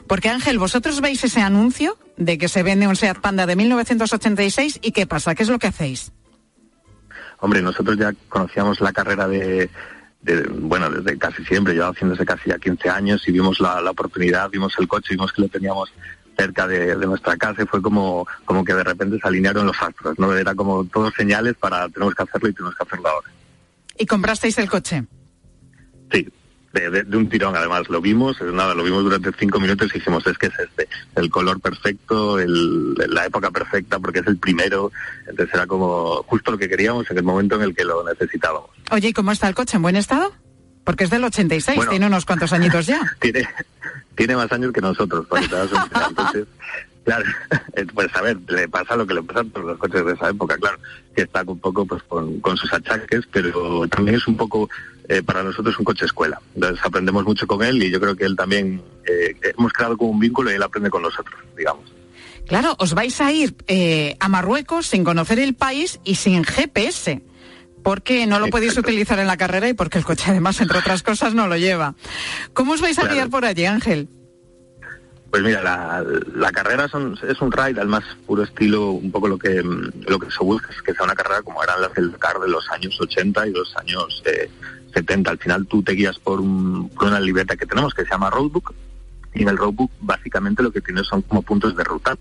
Porque 0.07 0.29
Ángel, 0.29 0.57
vosotros 0.57 1.01
veis 1.01 1.23
ese 1.25 1.41
anuncio 1.41 1.97
de 2.15 2.37
que 2.37 2.47
se 2.47 2.63
vende 2.63 2.87
un 2.87 2.95
Seat 2.95 3.19
Panda 3.19 3.45
de 3.45 3.57
1986 3.57 4.79
y 4.81 4.91
qué 4.91 5.05
pasa, 5.05 5.35
qué 5.35 5.43
es 5.43 5.49
lo 5.49 5.59
que 5.59 5.67
hacéis. 5.67 6.13
Hombre, 7.39 7.61
nosotros 7.61 7.97
ya 7.97 8.13
conocíamos 8.29 8.79
la 8.79 8.93
carrera 8.93 9.27
de, 9.27 9.69
bueno, 10.59 10.89
desde 10.89 11.17
casi 11.17 11.43
siempre, 11.43 11.73
llevaba 11.73 11.91
haciéndose 11.91 12.25
casi 12.25 12.49
ya 12.49 12.57
15 12.57 12.89
años 12.89 13.27
y 13.27 13.33
vimos 13.33 13.59
la, 13.59 13.91
oportunidad, 13.91 14.49
vimos 14.49 14.73
el 14.79 14.87
coche, 14.87 15.09
vimos 15.11 15.33
que 15.33 15.41
lo 15.41 15.49
teníamos 15.49 15.91
cerca 16.37 16.67
de, 16.67 16.95
nuestra 17.05 17.35
casa 17.35 17.63
y 17.63 17.65
fue 17.65 17.81
como, 17.81 18.25
como 18.45 18.63
que 18.63 18.73
de 18.73 18.83
repente 18.83 19.19
se 19.19 19.27
alinearon 19.27 19.67
los 19.67 19.81
astros, 19.81 20.17
¿no? 20.17 20.33
Era 20.33 20.55
como 20.55 20.85
todos 20.85 21.13
señales 21.13 21.55
para 21.55 21.89
tenemos 21.89 22.15
que 22.15 22.23
hacerlo 22.23 22.49
y 22.49 22.53
tenemos 22.53 22.75
que 22.75 22.83
hacerlo 22.83 23.09
ahora. 23.09 23.29
¿Y 23.97 24.05
comprasteis 24.05 24.57
el 24.57 24.69
coche? 24.69 25.05
Sí, 26.11 26.27
de, 26.73 27.17
un 27.17 27.29
tirón 27.29 27.55
además. 27.55 27.89
Lo 27.89 28.01
vimos, 28.01 28.41
nada, 28.41 28.73
lo 28.73 28.83
vimos 28.83 29.03
durante 29.03 29.31
cinco 29.37 29.59
minutos 29.59 29.89
y 29.91 29.99
dijimos, 29.99 30.25
es 30.27 30.37
que 30.37 30.47
es 30.47 30.59
este, 30.59 30.87
el 31.15 31.29
color 31.29 31.59
perfecto, 31.59 32.37
la 32.37 33.25
época 33.25 33.51
perfecta 33.51 33.99
porque 33.99 34.19
es 34.19 34.27
el 34.27 34.37
primero. 34.37 34.91
Entonces 35.27 35.53
era 35.53 35.67
como 35.67 36.23
justo 36.23 36.51
lo 36.51 36.57
que 36.57 36.69
queríamos 36.69 37.09
en 37.09 37.17
el 37.17 37.23
momento 37.23 37.55
en 37.55 37.63
el 37.63 37.75
que 37.75 37.83
lo 37.83 38.03
necesitábamos. 38.03 38.69
Oye, 38.91 39.09
¿y 39.09 39.13
cómo 39.13 39.31
está 39.31 39.47
el 39.47 39.55
coche? 39.55 39.77
¿En 39.77 39.83
buen 39.83 39.95
estado? 39.95 40.33
Porque 40.83 41.03
es 41.03 41.09
del 41.09 41.23
86, 41.23 41.81
tiene 41.89 42.07
unos 42.07 42.25
cuantos 42.25 42.53
añitos 42.53 42.85
ya. 42.85 43.01
tiene, 43.19 43.47
tiene 44.15 44.35
más 44.37 44.51
años 44.51 44.71
que 44.71 44.79
nosotros, 44.79 45.27
para 45.27 45.41
que 45.41 45.47
te 45.49 45.55
Entonces, 46.09 46.47
Claro, 47.07 47.23
pues 47.93 48.13
a 48.15 48.21
ver, 48.21 48.37
le 48.49 48.67
pasa 48.67 48.97
lo 48.97 49.07
que 49.07 49.13
le 49.13 49.23
pasa 49.23 49.39
a 49.39 49.43
todos 49.45 49.65
los 49.65 49.77
coches 49.77 50.05
de 50.05 50.11
esa 50.11 50.29
época, 50.29 50.57
claro, 50.57 50.77
que 51.17 51.23
está 51.23 51.41
un 51.47 51.59
poco 51.59 51.83
pues 51.83 52.03
con, 52.03 52.57
sus 52.57 52.71
achaques, 52.71 53.25
pero 53.31 53.87
también 53.87 54.17
es 54.17 54.27
un 54.27 54.37
poco 54.37 54.69
eh, 55.09 55.23
para 55.23 55.41
nosotros 55.41 55.77
un 55.79 55.83
coche 55.83 56.05
escuela. 56.05 56.39
Entonces 56.53 56.79
aprendemos 56.85 57.25
mucho 57.25 57.47
con 57.47 57.63
él 57.63 57.81
y 57.81 57.89
yo 57.89 57.99
creo 57.99 58.15
que 58.15 58.25
él 58.25 58.35
también 58.35 58.83
eh, 59.03 59.35
hemos 59.57 59.73
creado 59.73 59.97
como 59.97 60.11
un 60.11 60.19
vínculo 60.19 60.51
y 60.51 60.53
él 60.53 60.61
aprende 60.61 60.91
con 60.91 61.01
nosotros, 61.01 61.41
digamos. 61.57 61.91
Claro, 62.45 62.75
os 62.77 62.93
vais 62.93 63.19
a 63.19 63.31
ir 63.31 63.55
eh, 63.65 64.15
a 64.19 64.29
Marruecos 64.29 64.85
sin 64.85 65.03
conocer 65.03 65.39
el 65.39 65.55
país 65.55 65.99
y 66.03 66.15
sin 66.15 66.43
GPS 66.43 67.23
porque 67.81 68.27
no 68.27 68.39
lo 68.39 68.47
podéis 68.47 68.77
utilizar 68.77 69.17
en 69.17 69.25
la 69.25 69.37
carrera 69.37 69.69
y 69.69 69.73
porque 69.73 69.97
el 69.97 70.05
coche 70.05 70.25
además, 70.27 70.61
entre 70.61 70.77
otras 70.77 71.01
cosas, 71.01 71.33
no 71.33 71.47
lo 71.47 71.57
lleva. 71.57 71.95
¿Cómo 72.53 72.73
os 72.73 72.81
vais 72.81 72.99
a 72.99 73.07
guiar 73.07 73.29
por 73.29 73.43
allí, 73.43 73.65
Ángel? 73.65 74.07
Pues 75.29 75.43
mira, 75.43 75.61
la, 75.61 76.51
carrera 76.51 76.87
son, 76.87 77.17
es 77.27 77.41
un 77.41 77.51
ride 77.51 77.81
al 77.81 77.87
más 77.87 78.03
puro 78.25 78.43
estilo, 78.43 78.91
un 78.91 79.11
poco 79.11 79.27
lo 79.27 79.37
que 79.37 79.61
lo 79.61 80.19
que 80.19 80.31
se 80.31 80.43
busca 80.43 80.69
es 80.71 80.81
que 80.81 80.93
sea 80.93 81.03
una 81.03 81.15
carrera 81.15 81.41
como 81.41 81.61
eran 81.61 81.81
las 81.81 81.93
del 81.93 82.11
Dakar 82.11 82.39
de 82.39 82.47
los 82.47 82.69
años 82.71 82.99
80 82.99 83.47
y 83.47 83.51
los 83.51 83.75
años 83.75 84.23
70. 84.93 85.29
Eh, 85.29 85.33
al 85.33 85.37
final 85.37 85.67
tú 85.67 85.83
te 85.83 85.93
guías 85.93 86.17
por, 86.17 86.39
una 86.39 87.19
libreta 87.19 87.57
que 87.57 87.65
tenemos 87.65 87.93
que 87.93 88.03
se 88.03 88.09
llama 88.09 88.29
Roadbook 88.29 88.73
y 89.33 89.43
en 89.43 89.49
el 89.49 89.57
Roadbook 89.57 89.91
básicamente 89.99 90.63
lo 90.63 90.71
que 90.71 90.81
tienes 90.81 91.05
son 91.07 91.21
como 91.23 91.41
puntos 91.41 91.75
de 91.75 91.83
ruta. 91.83 92.17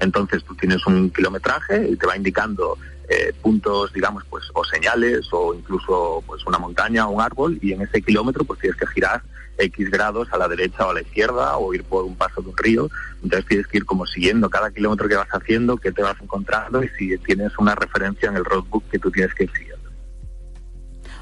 Entonces 0.00 0.44
tú 0.44 0.54
tienes 0.54 0.86
un 0.86 1.10
kilometraje 1.10 1.88
y 1.88 1.96
te 1.96 2.06
va 2.06 2.16
indicando 2.16 2.78
eh, 3.08 3.32
puntos, 3.40 3.92
digamos, 3.92 4.24
pues 4.28 4.44
o 4.52 4.64
señales 4.64 5.26
o 5.32 5.54
incluso 5.54 6.22
pues 6.26 6.44
una 6.46 6.58
montaña 6.58 7.06
o 7.08 7.12
un 7.12 7.22
árbol 7.22 7.58
y 7.62 7.72
en 7.72 7.82
ese 7.82 8.02
kilómetro 8.02 8.44
pues 8.44 8.60
tienes 8.60 8.78
que 8.78 8.86
girar 8.88 9.22
X 9.56 9.90
grados 9.90 10.28
a 10.32 10.38
la 10.38 10.46
derecha 10.46 10.86
o 10.86 10.90
a 10.90 10.94
la 10.94 11.00
izquierda 11.00 11.56
o 11.56 11.72
ir 11.74 11.84
por 11.84 12.04
un 12.04 12.16
paso 12.16 12.42
de 12.42 12.50
un 12.50 12.56
río. 12.56 12.88
Entonces 13.22 13.46
tienes 13.48 13.66
que 13.66 13.78
ir 13.78 13.84
como 13.84 14.06
siguiendo 14.06 14.48
cada 14.50 14.70
kilómetro 14.70 15.08
que 15.08 15.16
vas 15.16 15.28
haciendo, 15.30 15.76
qué 15.78 15.90
te 15.90 16.02
vas 16.02 16.16
encontrando 16.22 16.82
y 16.82 16.88
si 16.98 17.16
tienes 17.18 17.52
una 17.58 17.74
referencia 17.74 18.28
en 18.28 18.36
el 18.36 18.44
roadbook 18.44 18.84
que 18.90 18.98
tú 18.98 19.10
tienes 19.10 19.34
que 19.34 19.44
ir 19.44 19.52
siguiendo. 19.52 19.90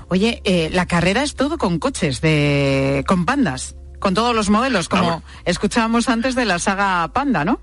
Oye, 0.09 0.41
eh, 0.45 0.71
la 0.73 0.87
carrera 0.87 1.23
es 1.23 1.35
todo 1.35 1.59
con 1.59 1.79
coches, 1.79 2.21
de 2.21 3.05
con 3.09 3.25
pandas, 3.25 3.75
con 3.99 4.15
todos 4.15 4.35
los 4.37 4.51
modelos, 4.51 4.89
como 4.89 5.23
escuchábamos 5.45 6.09
antes 6.09 6.35
de 6.35 6.45
la 6.45 6.59
saga 6.59 7.09
Panda, 7.13 7.45
¿no? 7.45 7.61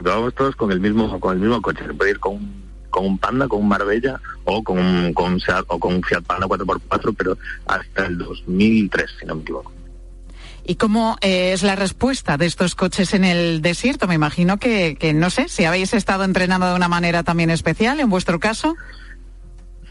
Vamos 0.00 0.34
todos 0.34 0.56
con 0.56 0.70
el 0.72 0.80
mismo 0.80 1.18
con 1.20 1.36
el 1.36 1.40
mismo 1.42 1.60
coche. 1.60 1.84
Se 1.86 1.94
puede 1.94 2.12
ir 2.12 2.20
con 2.20 2.34
un 2.36 2.68
con 2.90 3.04
un 3.04 3.18
Panda, 3.18 3.48
con 3.48 3.60
un 3.60 3.68
Marbella 3.68 4.20
o 4.44 4.62
con 4.62 4.78
un, 4.78 5.12
con 5.12 5.34
un, 5.34 5.40
Seat, 5.40 5.64
o 5.68 5.78
con 5.78 5.94
un 5.94 6.02
Fiat 6.02 6.24
Panda 6.24 6.46
4x4, 6.46 7.14
pero 7.16 7.38
hasta 7.66 8.06
el 8.06 8.18
2003, 8.18 9.10
si 9.20 9.26
no 9.26 9.36
me 9.36 9.42
equivoco. 9.42 9.72
¿Y 10.64 10.76
cómo 10.76 11.16
eh, 11.20 11.52
es 11.52 11.62
la 11.62 11.76
respuesta 11.76 12.36
de 12.36 12.46
estos 12.46 12.74
coches 12.74 13.14
en 13.14 13.24
el 13.24 13.62
desierto? 13.62 14.06
Me 14.06 14.14
imagino 14.14 14.58
que, 14.58 14.96
que, 14.98 15.14
no 15.14 15.30
sé, 15.30 15.48
si 15.48 15.64
habéis 15.64 15.94
estado 15.94 16.24
entrenando 16.24 16.66
de 16.66 16.74
una 16.74 16.88
manera 16.88 17.22
también 17.22 17.50
especial, 17.50 18.00
en 18.00 18.10
vuestro 18.10 18.38
caso. 18.38 18.76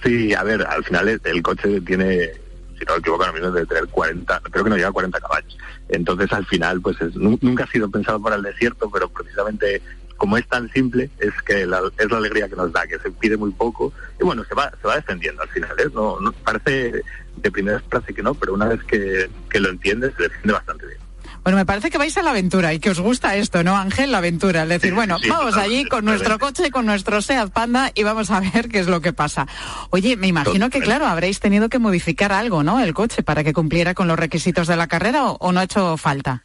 Sí, 0.04 0.34
a 0.36 0.44
ver, 0.44 0.62
al 0.68 0.84
final 0.84 1.20
el, 1.24 1.42
coche 1.42 1.82
tiene, 1.82 2.30
si 2.78 2.86
no 2.86 2.94
me 2.94 3.00
equivoco, 3.00 3.24
ahora 3.24 3.34
mismo 3.34 3.52
de 3.52 3.66
tener 3.66 3.88
40, 3.88 4.42
creo 4.52 4.64
que 4.64 4.70
no 4.70 4.76
llega 4.76 4.90
a 4.90 4.94
40 4.94 5.20
caballos. 5.20 5.58
Entonces, 5.90 6.32
al 6.34 6.46
final, 6.46 6.82
pues 6.82 6.98
nunca 7.16 7.64
ha 7.64 7.68
sido 7.68 7.90
pensado 7.90 8.22
para 8.22 8.36
el 8.36 8.44
desierto, 8.44 8.90
pero 8.92 9.10
precisamente 9.10 9.82
como 10.18 10.38
es 10.38 10.48
tan 10.48 10.70
simple, 10.72 11.10
es 11.20 11.32
que 11.44 11.62
es 11.62 11.68
la 11.68 12.18
alegría 12.18 12.50
que 12.50 12.56
nos 12.56 12.74
da, 12.74 12.88
que 12.88 13.00
se 13.00 13.12
pide 13.12 13.38
muy 13.38 13.52
poco 13.52 13.94
y 14.20 14.24
bueno, 14.24 14.44
se 14.44 14.56
va, 14.56 14.72
se 14.82 14.88
va 14.88 14.96
defendiendo 14.96 15.44
al 15.44 15.50
final. 15.50 15.72
¿eh? 15.80 15.90
No, 15.94 16.18
parece 16.44 17.04
de 17.38 17.52
primera 17.52 17.80
frase 17.82 18.14
que 18.14 18.24
no, 18.24 18.34
pero 18.34 18.54
una 18.54 18.68
vez 18.68 18.84
que, 18.84 19.30
lo 19.60 19.70
entiendes, 19.70 20.14
se 20.18 20.24
defiende 20.24 20.54
bastante 20.54 20.88
bien. 20.88 21.00
Bueno, 21.48 21.60
me 21.60 21.66
parece 21.66 21.90
que 21.90 21.98
vais 21.98 22.18
a 22.18 22.24
la 22.24 22.32
aventura 22.32 22.74
y 22.74 22.80
que 22.80 22.90
os 22.90 23.00
gusta 23.00 23.38
esto, 23.38 23.64
¿no, 23.64 23.78
Ángel? 23.78 24.12
La 24.12 24.18
aventura. 24.18 24.64
Es 24.64 24.68
decir, 24.68 24.94
bueno, 24.94 25.16
vamos 25.30 25.56
allí 25.56 25.86
con 25.86 26.04
nuestro 26.04 26.40
coche, 26.40 26.72
con 26.72 26.86
nuestro 26.86 27.22
SEAT 27.22 27.52
Panda 27.52 27.90
y 27.96 28.04
vamos 28.04 28.32
a 28.32 28.42
ver 28.42 28.68
qué 28.68 28.80
es 28.80 28.88
lo 28.88 29.00
que 29.00 29.14
pasa. 29.14 29.48
Oye, 29.90 30.18
me 30.18 30.28
imagino 30.28 30.70
que, 30.70 30.82
claro, 30.82 31.06
habréis 31.06 31.40
tenido 31.40 31.70
que 31.70 31.80
modificar 31.80 32.34
algo, 32.34 32.64
¿no? 32.64 32.82
El 32.82 32.94
coche 32.94 33.24
para 33.24 33.46
que 33.46 33.54
cumpliera 33.54 33.94
con 33.94 34.10
los 34.10 34.20
requisitos 34.20 34.68
de 34.68 34.76
la 34.76 34.88
carrera 34.88 35.24
o 35.24 35.54
no 35.54 35.62
ha 35.62 35.64
hecho 35.64 35.96
falta. 35.96 36.44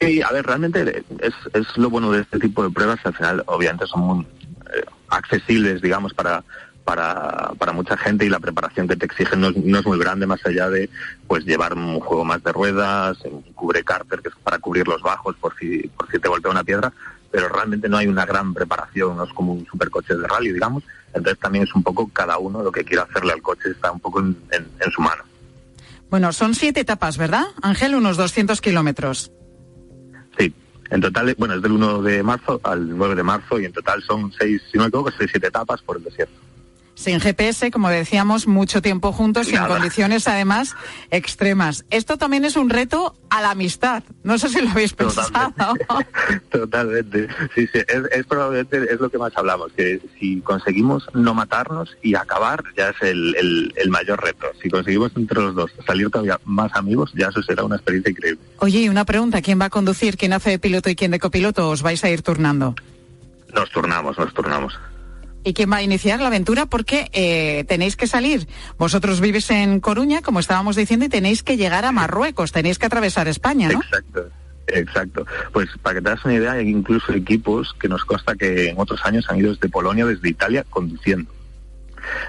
Sí, 0.00 0.22
a 0.22 0.32
ver, 0.32 0.46
realmente 0.46 1.04
es, 1.20 1.34
es 1.52 1.76
lo 1.76 1.90
bueno 1.90 2.10
de 2.10 2.22
este 2.22 2.38
tipo 2.38 2.64
de 2.64 2.70
pruebas, 2.70 3.00
al 3.04 3.14
final 3.14 3.42
obviamente 3.48 3.86
son 3.86 4.00
muy 4.00 4.24
eh, 4.24 4.82
accesibles, 5.10 5.82
digamos, 5.82 6.14
para, 6.14 6.42
para, 6.88 7.52
para 7.58 7.72
mucha 7.72 7.98
gente 7.98 8.24
y 8.24 8.30
la 8.30 8.40
preparación 8.40 8.88
que 8.88 8.96
te 8.96 9.04
exigen 9.04 9.42
no, 9.42 9.48
es 9.50 9.86
muy 9.86 9.98
grande, 9.98 10.26
más 10.26 10.40
allá 10.46 10.70
de 10.70 10.88
pues 11.26 11.44
llevar 11.44 11.74
un 11.74 12.00
juego 12.00 12.24
más 12.24 12.42
de 12.42 12.50
ruedas, 12.50 13.18
cubre 13.54 13.84
cárter 13.84 14.22
que 14.22 14.30
es 14.30 14.34
para 14.36 14.58
cubrir 14.58 14.88
los 14.88 15.02
bajos 15.02 15.36
por 15.36 15.54
si, 15.58 15.86
por 15.88 16.10
si 16.10 16.18
te 16.18 16.30
golpea 16.30 16.50
una 16.50 16.64
piedra, 16.64 16.90
pero 17.30 17.50
realmente 17.50 17.90
no 17.90 17.98
hay 17.98 18.06
una 18.06 18.24
gran 18.24 18.54
preparación, 18.54 19.18
no 19.18 19.24
es 19.24 19.32
como 19.34 19.52
un 19.52 19.66
supercoche 19.66 20.14
de 20.14 20.26
rally, 20.26 20.50
digamos, 20.50 20.82
entonces 21.12 21.38
también 21.38 21.64
es 21.64 21.74
un 21.74 21.82
poco 21.82 22.08
cada 22.10 22.38
uno 22.38 22.62
lo 22.62 22.72
que 22.72 22.84
quiera 22.84 23.02
hacerle 23.02 23.34
al 23.34 23.42
coche 23.42 23.68
está 23.68 23.92
un 23.92 24.00
poco 24.00 24.20
en, 24.20 24.34
en 24.50 24.90
su 24.90 25.02
mano. 25.02 25.24
Bueno, 26.08 26.32
son 26.32 26.54
siete 26.54 26.80
etapas, 26.80 27.18
¿verdad? 27.18 27.44
Ángel, 27.60 27.96
unos 27.96 28.16
200 28.16 28.62
kilómetros. 28.62 29.30
Sí, 30.38 30.54
en 30.88 31.02
total, 31.02 31.34
bueno, 31.36 31.52
es 31.52 31.60
del 31.60 31.72
1 31.72 32.00
de 32.00 32.22
marzo 32.22 32.62
al 32.64 32.96
9 32.96 33.14
de 33.14 33.22
marzo 33.22 33.60
y 33.60 33.66
en 33.66 33.74
total 33.74 34.02
son 34.02 34.32
seis, 34.32 34.62
si 34.72 34.78
no 34.78 34.84
me 34.84 34.88
equivoco, 34.88 35.10
seis, 35.18 35.28
siete 35.30 35.48
etapas 35.48 35.82
por 35.82 35.98
el 35.98 36.04
desierto. 36.04 36.47
Sin 36.98 37.20
GPS, 37.20 37.70
como 37.70 37.88
decíamos, 37.88 38.48
mucho 38.48 38.82
tiempo 38.82 39.12
juntos 39.12 39.48
y 39.52 39.54
en 39.54 39.64
condiciones 39.66 40.26
además 40.26 40.74
extremas. 41.12 41.84
Esto 41.90 42.18
también 42.18 42.44
es 42.44 42.56
un 42.56 42.70
reto 42.70 43.14
a 43.30 43.40
la 43.40 43.52
amistad. 43.52 44.02
No 44.24 44.36
sé 44.36 44.48
si 44.48 44.60
lo 44.60 44.68
habéis 44.68 44.94
pensado. 44.94 45.30
Totalmente. 46.50 47.28
Sí, 47.54 47.68
sí. 47.72 47.78
Es, 48.10 48.26
probablemente 48.26 48.92
es 48.92 48.98
lo 48.98 49.08
que 49.10 49.16
más 49.16 49.32
hablamos, 49.36 49.70
que 49.74 50.00
si 50.18 50.40
conseguimos 50.40 51.06
no 51.14 51.34
matarnos 51.34 51.96
y 52.02 52.16
acabar 52.16 52.64
ya 52.76 52.88
es 52.88 52.96
el, 53.02 53.72
el 53.76 53.90
mayor 53.90 54.20
reto. 54.20 54.48
Si 54.60 54.68
conseguimos 54.68 55.12
entre 55.14 55.40
los 55.40 55.54
dos 55.54 55.70
salir 55.86 56.10
todavía 56.10 56.40
más 56.44 56.74
amigos, 56.74 57.12
ya 57.14 57.28
eso 57.28 57.42
será 57.44 57.62
una 57.62 57.76
experiencia 57.76 58.10
increíble. 58.10 58.40
Oye, 58.58 58.80
y 58.80 58.88
una 58.88 59.04
pregunta, 59.04 59.40
¿quién 59.40 59.60
va 59.60 59.66
a 59.66 59.70
conducir? 59.70 60.16
¿Quién 60.16 60.32
hace 60.32 60.50
de 60.50 60.58
piloto 60.58 60.90
y 60.90 60.96
quién 60.96 61.12
de 61.12 61.20
copiloto? 61.20 61.68
¿Os 61.70 61.82
vais 61.82 62.02
a 62.02 62.10
ir 62.10 62.22
turnando? 62.22 62.74
Nos 63.54 63.70
turnamos, 63.70 64.18
nos 64.18 64.34
turnamos. 64.34 64.76
¿Y 65.48 65.54
quién 65.54 65.72
va 65.72 65.76
a 65.76 65.82
iniciar 65.82 66.20
la 66.20 66.26
aventura? 66.26 66.66
Porque 66.66 67.08
eh, 67.14 67.64
tenéis 67.66 67.96
que 67.96 68.06
salir. 68.06 68.46
Vosotros 68.76 69.22
vivís 69.22 69.50
en 69.50 69.80
Coruña, 69.80 70.20
como 70.20 70.40
estábamos 70.40 70.76
diciendo, 70.76 71.06
y 71.06 71.08
tenéis 71.08 71.42
que 71.42 71.56
llegar 71.56 71.86
a 71.86 71.90
Marruecos, 71.90 72.52
tenéis 72.52 72.78
que 72.78 72.84
atravesar 72.84 73.28
España, 73.28 73.70
¿no? 73.70 73.80
Exacto. 73.80 74.28
Exacto. 74.66 75.24
Pues 75.54 75.70
para 75.80 75.94
que 75.94 76.02
te 76.02 76.10
das 76.10 76.22
una 76.26 76.34
idea, 76.34 76.52
hay 76.52 76.68
incluso 76.68 77.14
equipos 77.14 77.74
que 77.80 77.88
nos 77.88 78.04
consta 78.04 78.34
que 78.36 78.68
en 78.68 78.78
otros 78.78 79.00
años 79.06 79.24
han 79.30 79.38
ido 79.38 79.54
desde 79.54 79.70
Polonia, 79.70 80.04
desde 80.04 80.28
Italia, 80.28 80.66
conduciendo. 80.68 81.32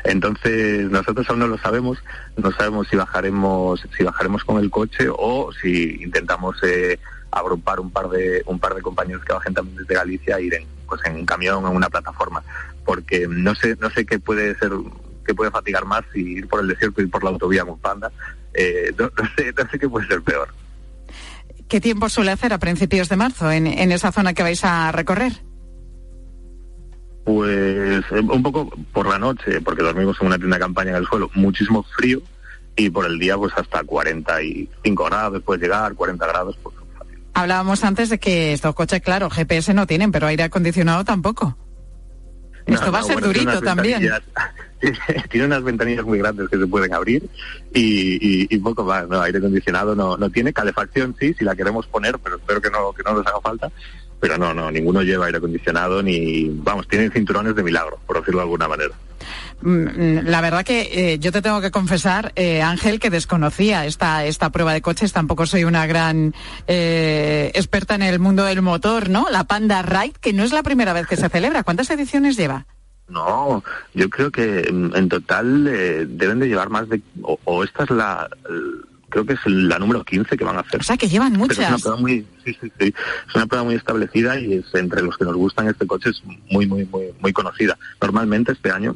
Entonces 0.05 0.89
nosotros 0.89 1.29
aún 1.29 1.39
no 1.39 1.47
lo 1.47 1.57
sabemos, 1.57 1.97
no 2.37 2.53
sabemos 2.53 2.87
si 2.87 2.95
bajaremos, 2.95 3.85
si 3.97 4.05
bajaremos 4.05 4.45
con 4.45 4.63
el 4.63 4.71
coche 4.71 5.07
o 5.09 5.51
si 5.61 6.01
intentamos 6.01 6.55
eh, 6.63 6.97
agrupar 7.31 7.81
un 7.81 7.91
par 7.91 8.07
de 8.07 8.43
un 8.45 8.59
par 8.59 8.75
de 8.75 8.81
compañeros 8.81 9.25
que 9.25 9.33
bajen 9.33 9.53
también 9.53 9.75
desde 9.75 9.95
Galicia 9.95 10.37
e 10.37 10.43
ir 10.43 10.53
en, 10.53 10.78
pues 10.89 11.01
en 11.05 11.15
un 11.15 11.25
camión 11.25 11.63
o 11.63 11.69
en 11.69 11.75
una 11.75 11.89
plataforma 11.89 12.43
porque 12.85 13.27
no 13.29 13.55
sé 13.55 13.77
no 13.79 13.89
sé 13.89 14.05
qué 14.05 14.19
puede 14.19 14.57
ser 14.57 14.71
qué 15.25 15.33
puede 15.33 15.51
fatigar 15.51 15.85
más 15.85 16.03
si 16.13 16.19
ir 16.19 16.47
por 16.47 16.61
el 16.61 16.67
desierto 16.67 17.01
y 17.01 17.05
ir 17.05 17.11
por 17.11 17.23
la 17.23 17.29
autovía 17.29 17.63
con 17.63 17.79
panda 17.79 18.11
eh, 18.53 18.93
no, 18.97 19.09
sé 19.37 19.53
no 19.55 19.69
sé 19.69 19.79
qué 19.79 19.87
puede 19.87 20.07
ser 20.07 20.21
peor 20.21 20.49
¿Qué 21.67 21.79
tiempo 21.79 22.09
suele 22.09 22.31
hacer 22.31 22.51
a 22.51 22.57
principios 22.57 23.09
de 23.09 23.15
marzo 23.15 23.51
en, 23.51 23.67
en 23.67 23.91
esa 23.91 24.11
zona 24.11 24.33
que 24.33 24.41
vais 24.41 24.65
a 24.65 24.91
recorrer? 24.91 25.33
Pues 27.23 28.03
eh, 28.09 28.19
un 28.21 28.41
poco 28.41 28.71
por 28.91 29.07
la 29.07 29.19
noche, 29.19 29.61
porque 29.61 29.83
dormimos 29.83 30.17
en 30.19 30.27
una 30.27 30.39
tienda 30.39 30.55
de 30.55 30.61
campaña 30.61 30.89
en 30.89 30.95
el 30.95 31.05
suelo, 31.05 31.29
muchísimo 31.35 31.83
frío 31.83 32.23
y 32.75 32.89
por 32.89 33.05
el 33.05 33.19
día 33.19 33.37
pues 33.37 33.53
hasta 33.55 33.83
45 33.83 35.03
grados 35.05 35.43
puede 35.43 35.61
llegar, 35.61 35.93
40 35.93 36.25
grados, 36.25 36.57
pues 36.63 36.75
Hablábamos 37.39 37.85
antes 37.85 38.09
de 38.09 38.19
que 38.19 38.51
estos 38.51 38.75
coches, 38.75 38.99
claro, 39.01 39.29
GPS 39.29 39.73
no 39.73 39.87
tienen, 39.87 40.11
pero 40.11 40.27
aire 40.27 40.43
acondicionado 40.43 41.05
tampoco. 41.05 41.57
Esto 42.65 42.91
va 42.91 42.99
a 42.99 43.03
ser 43.03 43.21
durito 43.21 43.61
también. 43.61 44.09
tiene 45.31 45.45
unas 45.45 45.63
ventanillas 45.63 46.03
muy 46.03 46.17
grandes 46.17 46.49
que 46.49 46.57
se 46.57 46.67
pueden 46.67 46.93
abrir 46.93 47.29
y, 47.73 48.57
poco 48.57 48.83
más. 48.83 49.07
No, 49.07 49.21
aire 49.21 49.37
acondicionado 49.37 49.95
no, 49.95 50.17
no 50.17 50.29
tiene. 50.29 50.51
Calefacción 50.51 51.15
sí, 51.17 51.33
si 51.33 51.45
la 51.45 51.55
queremos 51.55 51.87
poner, 51.87 52.19
pero 52.19 52.35
espero 52.35 52.61
que 52.61 52.71
no, 52.71 52.91
que 52.91 53.03
no 53.03 53.13
nos 53.13 53.25
haga 53.25 53.39
falta. 53.39 53.71
Pero 54.19 54.37
no, 54.37 54.53
no, 54.53 54.69
ninguno 54.69 55.01
lleva 55.01 55.27
aire 55.27 55.37
acondicionado 55.37 56.03
ni, 56.03 56.49
vamos, 56.49 56.89
tienen 56.89 57.09
cinturones 57.09 57.55
de 57.55 57.63
milagro, 57.63 57.99
por 58.05 58.19
decirlo 58.19 58.39
de 58.39 58.43
alguna 58.43 58.67
manera. 58.67 58.93
Mm, 59.61 59.69
mm, 59.71 60.19
la 60.25 60.41
verdad 60.41 60.63
que 60.63 61.13
eh, 61.13 61.19
yo 61.19 61.31
te 61.31 61.41
tengo 61.41 61.59
que 61.59 61.71
confesar, 61.71 62.31
eh, 62.35 62.61
Ángel, 62.61 62.99
que 62.99 63.09
desconocía 63.09 63.85
esta, 63.85 64.25
esta 64.25 64.51
prueba 64.51 64.73
de 64.73 64.81
coches. 64.81 65.11
Tampoco 65.11 65.45
soy 65.45 65.63
una 65.63 65.85
gran 65.85 66.33
eh, 66.67 67.51
experta 67.53 67.95
en 67.95 68.03
el 68.03 68.19
mundo 68.19 68.45
del 68.45 68.61
motor, 68.61 69.09
¿no? 69.09 69.27
La 69.29 69.43
Panda 69.43 69.81
Ride, 69.81 70.13
que 70.21 70.33
no 70.33 70.43
es 70.43 70.53
la 70.53 70.63
primera 70.63 70.93
vez 70.93 71.07
que 71.07 71.17
se 71.17 71.29
celebra. 71.29 71.63
¿Cuántas 71.63 71.89
ediciones 71.89 72.37
lleva? 72.37 72.65
No, 73.09 73.63
yo 73.93 74.09
creo 74.09 74.31
que 74.31 74.69
mm, 74.71 74.95
en 74.95 75.09
total 75.09 75.65
deben 75.65 76.39
de 76.39 76.47
llevar 76.47 76.69
más 76.69 76.87
de... 76.87 77.01
O, 77.21 77.63
esta 77.63 77.83
es 77.83 77.89
la... 77.89 78.29
Creo 79.09 79.25
que 79.25 79.33
es 79.33 79.39
la 79.45 79.79
número 79.79 80.05
15 80.05 80.37
que 80.37 80.43
van 80.43 80.57
a 80.57 80.59
hacer. 80.59 80.81
O 80.81 80.83
sea, 80.83 80.95
que 80.95 81.09
llevan 81.09 81.33
muchas. 81.33 81.57
es 81.57 81.67
una 81.67 81.77
prueba 81.79 81.97
muy, 81.97 82.27
sí, 82.45 82.55
sí, 82.61 82.71
sí. 82.79 82.93
Es 83.27 83.35
una 83.35 83.47
prueba 83.47 83.65
muy 83.65 83.73
establecida 83.73 84.39
y 84.39 84.53
es 84.53 84.65
entre 84.75 85.01
los 85.01 85.17
que 85.17 85.25
nos 85.25 85.35
gustan 85.35 85.67
este 85.67 85.87
coche 85.87 86.11
es 86.11 86.21
muy, 86.51 86.67
muy, 86.67 86.85
muy, 86.85 87.05
muy 87.19 87.33
conocida. 87.33 87.75
Normalmente 87.99 88.51
este 88.51 88.69
año 88.69 88.95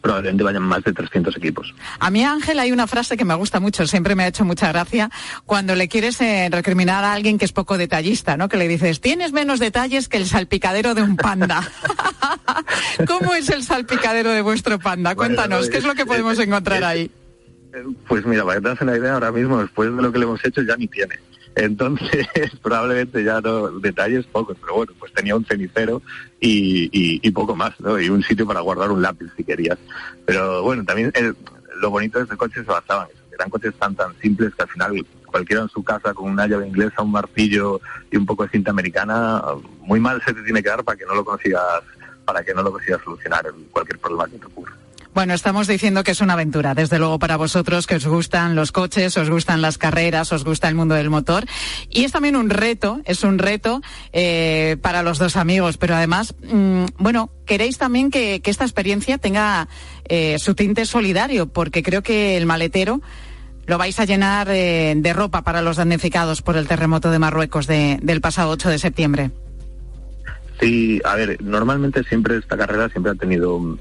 probablemente 0.00 0.44
vayan 0.44 0.62
más 0.62 0.84
de 0.84 0.92
300 0.92 1.36
equipos. 1.36 1.74
A 1.98 2.10
mí, 2.10 2.24
Ángel, 2.24 2.58
hay 2.58 2.72
una 2.72 2.86
frase 2.86 3.16
que 3.16 3.24
me 3.24 3.34
gusta 3.34 3.60
mucho, 3.60 3.86
siempre 3.86 4.14
me 4.14 4.24
ha 4.24 4.28
hecho 4.28 4.44
mucha 4.44 4.68
gracia, 4.68 5.10
cuando 5.44 5.74
le 5.74 5.88
quieres 5.88 6.20
eh, 6.20 6.48
recriminar 6.50 7.04
a 7.04 7.12
alguien 7.12 7.38
que 7.38 7.44
es 7.44 7.52
poco 7.52 7.78
detallista, 7.78 8.36
¿no? 8.36 8.48
Que 8.48 8.56
le 8.56 8.68
dices, 8.68 9.00
tienes 9.00 9.32
menos 9.32 9.60
detalles 9.60 10.08
que 10.08 10.16
el 10.16 10.26
salpicadero 10.26 10.94
de 10.94 11.02
un 11.02 11.16
panda. 11.16 11.70
¿Cómo 13.06 13.34
es 13.34 13.48
el 13.48 13.62
salpicadero 13.62 14.30
de 14.30 14.42
vuestro 14.42 14.78
panda? 14.78 15.14
Cuéntanos, 15.14 15.68
¿qué 15.68 15.78
es 15.78 15.84
lo 15.84 15.94
que 15.94 16.06
podemos 16.06 16.38
encontrar 16.38 16.84
ahí? 16.84 17.10
Pues 18.06 18.24
mira, 18.24 18.44
para 18.44 18.56
que 18.56 18.62
te 18.62 18.68
hagas 18.68 18.80
una 18.80 18.96
idea, 18.96 19.14
ahora 19.14 19.30
mismo, 19.30 19.60
después 19.60 19.94
de 19.94 20.02
lo 20.02 20.10
que 20.10 20.18
le 20.18 20.24
hemos 20.24 20.44
hecho, 20.44 20.62
ya 20.62 20.76
ni 20.76 20.88
tiene. 20.88 21.18
Entonces, 21.58 22.28
probablemente 22.62 23.24
ya 23.24 23.40
no 23.40 23.68
detalles 23.80 24.26
pocos, 24.26 24.56
pero 24.60 24.76
bueno, 24.76 24.92
pues 24.96 25.12
tenía 25.12 25.34
un 25.34 25.44
cenicero 25.44 26.00
y, 26.40 27.30
poco 27.32 27.56
más, 27.56 27.78
¿no? 27.80 27.98
Y 28.00 28.08
un 28.08 28.22
sitio 28.22 28.46
para 28.46 28.60
guardar 28.60 28.92
un 28.92 29.02
lápiz 29.02 29.26
si 29.36 29.42
querías. 29.42 29.76
Pero 30.24 30.62
bueno, 30.62 30.84
también 30.84 31.12
lo 31.80 31.90
bonito 31.90 32.18
de 32.18 32.24
este 32.24 32.36
coche 32.36 32.62
se 32.62 32.70
basaba 32.70 33.04
en 33.04 33.10
eso, 33.10 33.24
eran 33.32 33.50
coches 33.50 33.74
tan 33.74 33.94
tan 33.94 34.12
simples 34.20 34.54
que 34.54 34.62
al 34.62 34.68
final 34.68 35.06
cualquiera 35.26 35.62
en 35.62 35.68
su 35.68 35.82
casa 35.82 36.14
con 36.14 36.30
una 36.30 36.46
llave 36.46 36.68
inglesa, 36.68 37.02
un 37.02 37.12
martillo 37.12 37.80
y 38.10 38.16
un 38.16 38.26
poco 38.26 38.44
de 38.44 38.50
cinta 38.50 38.70
americana, 38.70 39.42
muy 39.80 39.98
mal 39.98 40.22
se 40.24 40.34
te 40.34 40.42
tiene 40.42 40.62
que 40.62 40.68
dar 40.68 40.84
para 40.84 40.96
que 40.96 41.06
no 41.06 41.14
lo 41.14 41.24
consigas, 41.24 41.82
para 42.24 42.42
que 42.44 42.54
no 42.54 42.62
lo 42.62 42.70
consigas 42.70 43.00
solucionar 43.02 43.52
cualquier 43.72 43.98
problema 43.98 44.26
que 44.26 44.38
te 44.38 44.46
ocurra. 44.46 44.76
Bueno, 45.18 45.34
estamos 45.34 45.66
diciendo 45.66 46.04
que 46.04 46.12
es 46.12 46.20
una 46.20 46.34
aventura, 46.34 46.76
desde 46.76 47.00
luego 47.00 47.18
para 47.18 47.36
vosotros 47.36 47.88
que 47.88 47.96
os 47.96 48.06
gustan 48.06 48.54
los 48.54 48.70
coches, 48.70 49.16
os 49.16 49.28
gustan 49.28 49.60
las 49.60 49.76
carreras, 49.76 50.30
os 50.30 50.44
gusta 50.44 50.68
el 50.68 50.76
mundo 50.76 50.94
del 50.94 51.10
motor. 51.10 51.44
Y 51.90 52.04
es 52.04 52.12
también 52.12 52.36
un 52.36 52.50
reto, 52.50 53.00
es 53.04 53.24
un 53.24 53.38
reto 53.40 53.80
eh, 54.12 54.76
para 54.80 55.02
los 55.02 55.18
dos 55.18 55.34
amigos, 55.34 55.76
pero 55.76 55.96
además, 55.96 56.36
mm, 56.48 56.84
bueno, 56.98 57.30
queréis 57.46 57.78
también 57.78 58.12
que, 58.12 58.40
esta 58.44 58.62
experiencia 58.62 59.18
tenga 59.18 59.66
eh, 60.04 60.38
su 60.38 60.54
tinte 60.54 60.86
solidario, 60.86 61.48
porque 61.48 61.82
creo 61.82 62.04
que 62.04 62.36
el 62.36 62.46
maletero 62.46 63.00
lo 63.66 63.76
vais 63.76 63.98
a 63.98 64.04
llenar 64.04 64.46
eh, 64.52 64.94
de 64.96 65.12
ropa 65.14 65.42
para 65.42 65.62
los 65.62 65.78
damnificados 65.78 66.42
por 66.42 66.56
el 66.56 66.68
terremoto 66.68 67.10
de 67.10 67.18
Marruecos 67.18 67.66
del 67.66 68.20
pasado 68.20 68.50
8 68.50 68.68
de 68.68 68.78
septiembre. 68.78 69.30
Sí, 70.60 71.00
a 71.04 71.16
ver, 71.16 71.42
normalmente 71.42 72.04
siempre 72.04 72.36
esta 72.36 72.56
carrera 72.56 72.88
siempre 72.88 73.10
ha 73.10 73.14
tenido 73.16 73.56
un, 73.56 73.80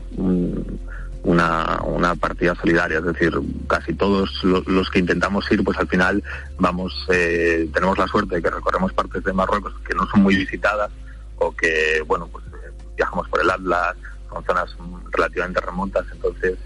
una, 1.27 1.81
una 1.83 2.15
partida 2.15 2.55
solidaria, 2.55 2.99
es 2.99 3.03
decir, 3.03 3.37
casi 3.67 3.93
todos 3.93 4.41
los, 4.43 4.89
que 4.89 4.99
intentamos 4.99 5.45
ir, 5.51 5.61
pues 5.61 5.77
al 5.77 5.89
final 5.89 6.23
vamos, 6.57 7.05
eh, 7.11 7.69
tenemos 7.73 7.97
la 7.97 8.07
suerte 8.07 8.35
de 8.35 8.41
que 8.41 8.49
recorremos 8.49 8.93
partes 8.93 9.25
de 9.25 9.33
Marruecos 9.33 9.73
que 9.85 9.93
no 9.93 10.07
son 10.07 10.21
muy 10.21 10.37
visitadas 10.37 10.89
o 11.35 11.53
que, 11.53 12.01
bueno, 12.07 12.29
pues 12.31 12.45
eh, 12.45 12.71
viajamos 12.95 13.27
por 13.27 13.41
el 13.41 13.49
Atlas, 13.49 13.97
son 14.31 14.45
zonas 14.45 14.73
relativamente 15.11 15.59
remotas, 15.59 16.05
entonces 16.13 16.57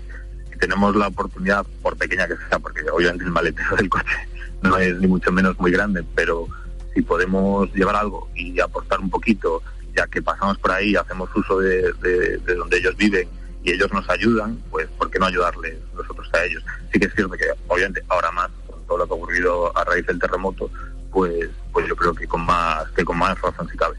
si 0.51 0.59
tenemos 0.59 0.95
la 0.95 1.07
oportunidad, 1.07 1.65
por 1.81 1.97
pequeña 1.97 2.27
que 2.27 2.35
sea, 2.47 2.59
porque 2.59 2.81
obviamente 2.91 3.25
el 3.25 3.31
maletero 3.31 3.75
del 3.77 3.89
coche 3.89 4.15
no 4.61 4.77
es 4.77 4.95
ni 4.99 5.07
mucho 5.07 5.31
menos 5.31 5.59
muy 5.59 5.71
grande, 5.71 6.05
pero 6.13 6.47
si 6.93 7.01
podemos 7.01 7.73
llevar 7.73 7.95
algo 7.95 8.29
y 8.35 8.59
aportar 8.59 8.99
un 8.99 9.09
poquito, 9.09 9.63
ya 9.95 10.05
que 10.05 10.21
pasamos 10.21 10.59
por 10.59 10.71
ahí, 10.71 10.95
hacemos 10.95 11.31
uso 11.35 11.57
de, 11.57 11.91
de 11.93 12.55
donde 12.55 12.77
ellos 12.77 12.95
viven 12.95 13.27
y 13.63 13.71
ellos 13.71 13.91
nos 13.93 14.09
ayudan, 14.09 14.57
pues 14.69 14.87
¿por 14.97 15.09
qué 15.11 15.19
no 15.19 15.27
ayudarles 15.27 15.77
nosotros 15.95 16.27
a 16.33 16.43
ellos? 16.43 16.63
Sí 16.91 16.99
que 16.99 17.05
es 17.05 17.13
cierto 17.13 17.33
que 17.33 17.45
obviamente 17.67 18.03
ahora 18.09 18.31
más, 18.31 18.49
con 18.67 18.83
todo 18.85 18.97
lo 18.99 19.07
que 19.07 19.13
ha 19.13 19.17
ocurrido 19.17 19.77
a 19.77 19.83
raíz 19.83 20.05
del 20.07 20.19
terremoto, 20.19 20.69
pues, 21.11 21.49
pues 21.71 21.87
yo 21.87 21.95
creo 21.95 22.13
que 22.13 22.27
con 22.27 22.45
más, 22.45 22.89
que 22.95 23.03
con 23.03 23.17
más 23.17 23.39
razón 23.41 23.69
si 23.69 23.77
cabe. 23.77 23.95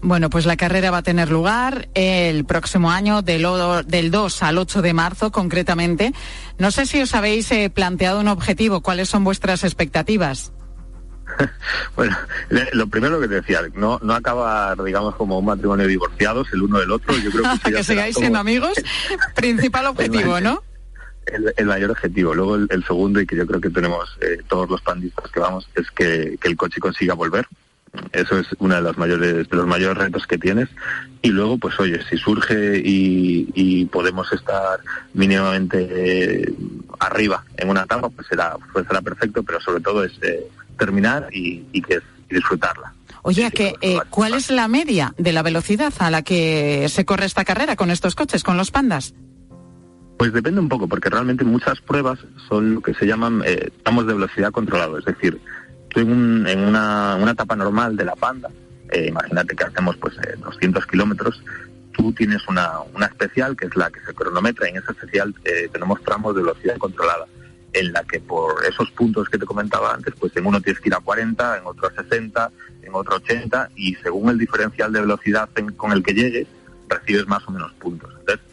Bueno, 0.00 0.30
pues 0.30 0.46
la 0.46 0.56
carrera 0.56 0.90
va 0.90 0.98
a 0.98 1.02
tener 1.02 1.30
lugar 1.30 1.88
el 1.94 2.44
próximo 2.44 2.90
año, 2.90 3.22
del, 3.22 3.46
del 3.86 4.10
2 4.10 4.42
al 4.42 4.58
8 4.58 4.82
de 4.82 4.92
marzo 4.92 5.32
concretamente. 5.32 6.12
No 6.58 6.70
sé 6.70 6.86
si 6.86 7.00
os 7.00 7.14
habéis 7.14 7.50
eh, 7.50 7.70
planteado 7.70 8.20
un 8.20 8.28
objetivo, 8.28 8.80
¿cuáles 8.80 9.08
son 9.08 9.24
vuestras 9.24 9.64
expectativas? 9.64 10.52
bueno, 11.96 12.16
lo 12.72 12.86
primero 12.88 13.20
que 13.20 13.28
te 13.28 13.34
decía, 13.34 13.60
no, 13.74 13.98
no 14.02 14.14
acabar, 14.14 14.82
digamos, 14.82 15.14
como 15.16 15.38
un 15.38 15.44
matrimonio 15.44 15.86
divorciados 15.86 16.48
el 16.52 16.62
uno 16.62 16.78
del 16.78 16.90
otro. 16.90 17.16
Yo 17.18 17.30
creo 17.30 17.44
que, 17.64 17.72
que 17.74 17.84
sigáis 17.84 18.16
siendo 18.16 18.38
amigos, 18.38 18.72
principal 19.34 19.86
objetivo, 19.86 20.40
¿no? 20.40 20.62
El, 21.56 21.66
mayor 21.66 21.90
objetivo. 21.90 22.34
Luego 22.34 22.56
el, 22.56 22.84
segundo, 22.86 23.20
y 23.20 23.26
que 23.26 23.36
yo 23.36 23.46
creo 23.46 23.60
que 23.60 23.70
tenemos 23.70 24.16
eh, 24.20 24.38
todos 24.48 24.68
los 24.70 24.80
pandistas 24.80 25.30
que 25.30 25.40
vamos, 25.40 25.68
es 25.74 25.90
que, 25.90 26.38
el 26.42 26.56
coche 26.56 26.80
consiga 26.80 27.14
volver. 27.14 27.46
Eso 28.12 28.38
es 28.38 28.46
uno 28.58 28.74
de 28.76 28.82
los 28.82 28.96
mayores, 28.98 29.48
de 29.48 29.56
los 29.56 29.66
mayores 29.66 29.98
retos 29.98 30.26
que 30.26 30.38
tienes. 30.38 30.68
Y 31.20 31.28
luego, 31.28 31.58
pues 31.58 31.78
oye, 31.80 32.00
si 32.08 32.16
surge 32.16 32.80
y, 32.82 33.84
podemos 33.86 34.30
estar 34.32 34.80
mínimamente 35.14 35.88
eh, 35.90 36.54
arriba 37.00 37.44
en 37.56 37.70
una 37.70 37.82
etapa, 37.82 38.08
pues 38.10 38.26
será, 38.26 38.56
pues 38.72 38.86
será 38.86 39.00
perfecto, 39.00 39.42
pero 39.42 39.60
sobre 39.60 39.80
todo 39.82 40.04
es 40.04 40.12
eh, 40.22 40.46
terminar 40.78 41.28
y, 41.32 41.62
que, 41.82 42.00
disfrutarla. 42.30 42.94
Oye, 43.22 43.50
que, 43.50 43.74
eh, 43.80 43.98
¿cuál 44.10 44.34
es 44.34 44.50
la 44.50 44.68
media 44.68 45.14
de 45.18 45.32
la 45.32 45.42
velocidad 45.42 45.92
a 45.98 46.10
la 46.10 46.22
que 46.22 46.86
se 46.88 47.04
corre 47.04 47.26
esta 47.26 47.44
carrera 47.44 47.76
con 47.76 47.90
estos 47.90 48.14
coches, 48.14 48.42
con 48.42 48.56
los 48.56 48.70
pandas? 48.70 49.14
Pues 50.18 50.32
depende 50.32 50.60
un 50.60 50.68
poco, 50.68 50.88
porque 50.88 51.10
realmente 51.10 51.44
muchas 51.44 51.80
pruebas 51.80 52.18
son 52.48 52.74
lo 52.74 52.80
que 52.80 52.94
se 52.94 53.06
llaman 53.06 53.42
eh, 53.44 53.70
tramos 53.82 54.06
de 54.06 54.14
velocidad 54.14 54.50
controlado. 54.50 54.98
Es 54.98 55.04
decir, 55.04 55.40
tú 55.90 56.00
en, 56.00 56.60
una, 56.60 57.18
etapa 57.30 57.56
normal 57.56 57.96
de 57.96 58.04
la 58.04 58.16
panda, 58.16 58.50
eh, 58.90 59.06
imagínate 59.08 59.54
que 59.54 59.64
hacemos 59.64 59.96
pues 59.96 60.14
200 60.38 60.86
kilómetros, 60.86 61.42
tú 61.92 62.12
tienes 62.12 62.46
una, 62.48 62.80
una 62.94 63.06
especial 63.06 63.56
que 63.56 63.66
es 63.66 63.76
la 63.76 63.90
que 63.90 64.00
se 64.00 64.14
cronometra. 64.14 64.68
En 64.68 64.76
esa 64.76 64.92
especial 64.92 65.34
tenemos 65.72 66.02
tramos 66.02 66.34
de 66.34 66.42
velocidad 66.42 66.76
controlada 66.78 67.26
en 67.72 67.92
la 67.92 68.02
que 68.04 68.20
por 68.20 68.64
esos 68.64 68.90
puntos 68.92 69.28
que 69.28 69.38
te 69.38 69.46
comentaba 69.46 69.94
antes, 69.94 70.14
pues 70.18 70.36
en 70.36 70.46
uno 70.46 70.60
tienes 70.60 70.80
que 70.80 70.88
ir 70.88 70.94
a 70.94 71.00
40, 71.00 71.58
en 71.58 71.66
otro 71.66 71.88
a 71.88 72.02
60, 72.02 72.50
en 72.82 72.94
otro 72.94 73.14
a 73.14 73.16
80 73.18 73.70
y 73.76 73.94
según 73.96 74.30
el 74.30 74.38
diferencial 74.38 74.92
de 74.92 75.00
velocidad 75.00 75.48
con 75.76 75.92
el 75.92 76.02
que 76.02 76.14
llegues, 76.14 76.46
recibes 76.88 77.26
más 77.26 77.46
o 77.46 77.52
menos 77.52 77.72
puntos. 77.74 78.10
Entonces, 78.20 78.44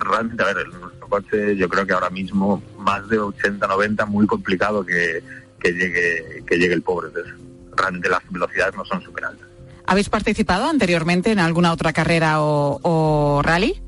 realmente, 0.00 0.42
a 0.42 0.46
ver, 0.46 0.58
en 0.58 0.80
nuestro 0.80 1.08
coche 1.08 1.56
yo 1.56 1.68
creo 1.68 1.86
que 1.86 1.92
ahora 1.92 2.10
mismo 2.10 2.62
más 2.78 3.08
de 3.08 3.18
80, 3.18 3.66
90, 3.66 4.06
muy 4.06 4.26
complicado 4.26 4.84
que, 4.84 5.22
llegue 5.62 6.44
que 6.46 6.56
llegue 6.56 6.74
el 6.74 6.82
pobre. 6.82 7.08
Entonces, 7.08 7.34
realmente 7.76 8.08
las 8.08 8.22
velocidades 8.30 8.74
no 8.74 8.84
son 8.84 9.02
súper 9.02 9.26
altas. 9.26 9.46
¿Habéis 9.86 10.08
participado 10.08 10.68
anteriormente 10.68 11.30
en 11.30 11.38
alguna 11.38 11.72
otra 11.72 11.92
carrera 11.92 12.42
o, 12.42 12.78
o 12.82 13.42
rally? 13.42 13.80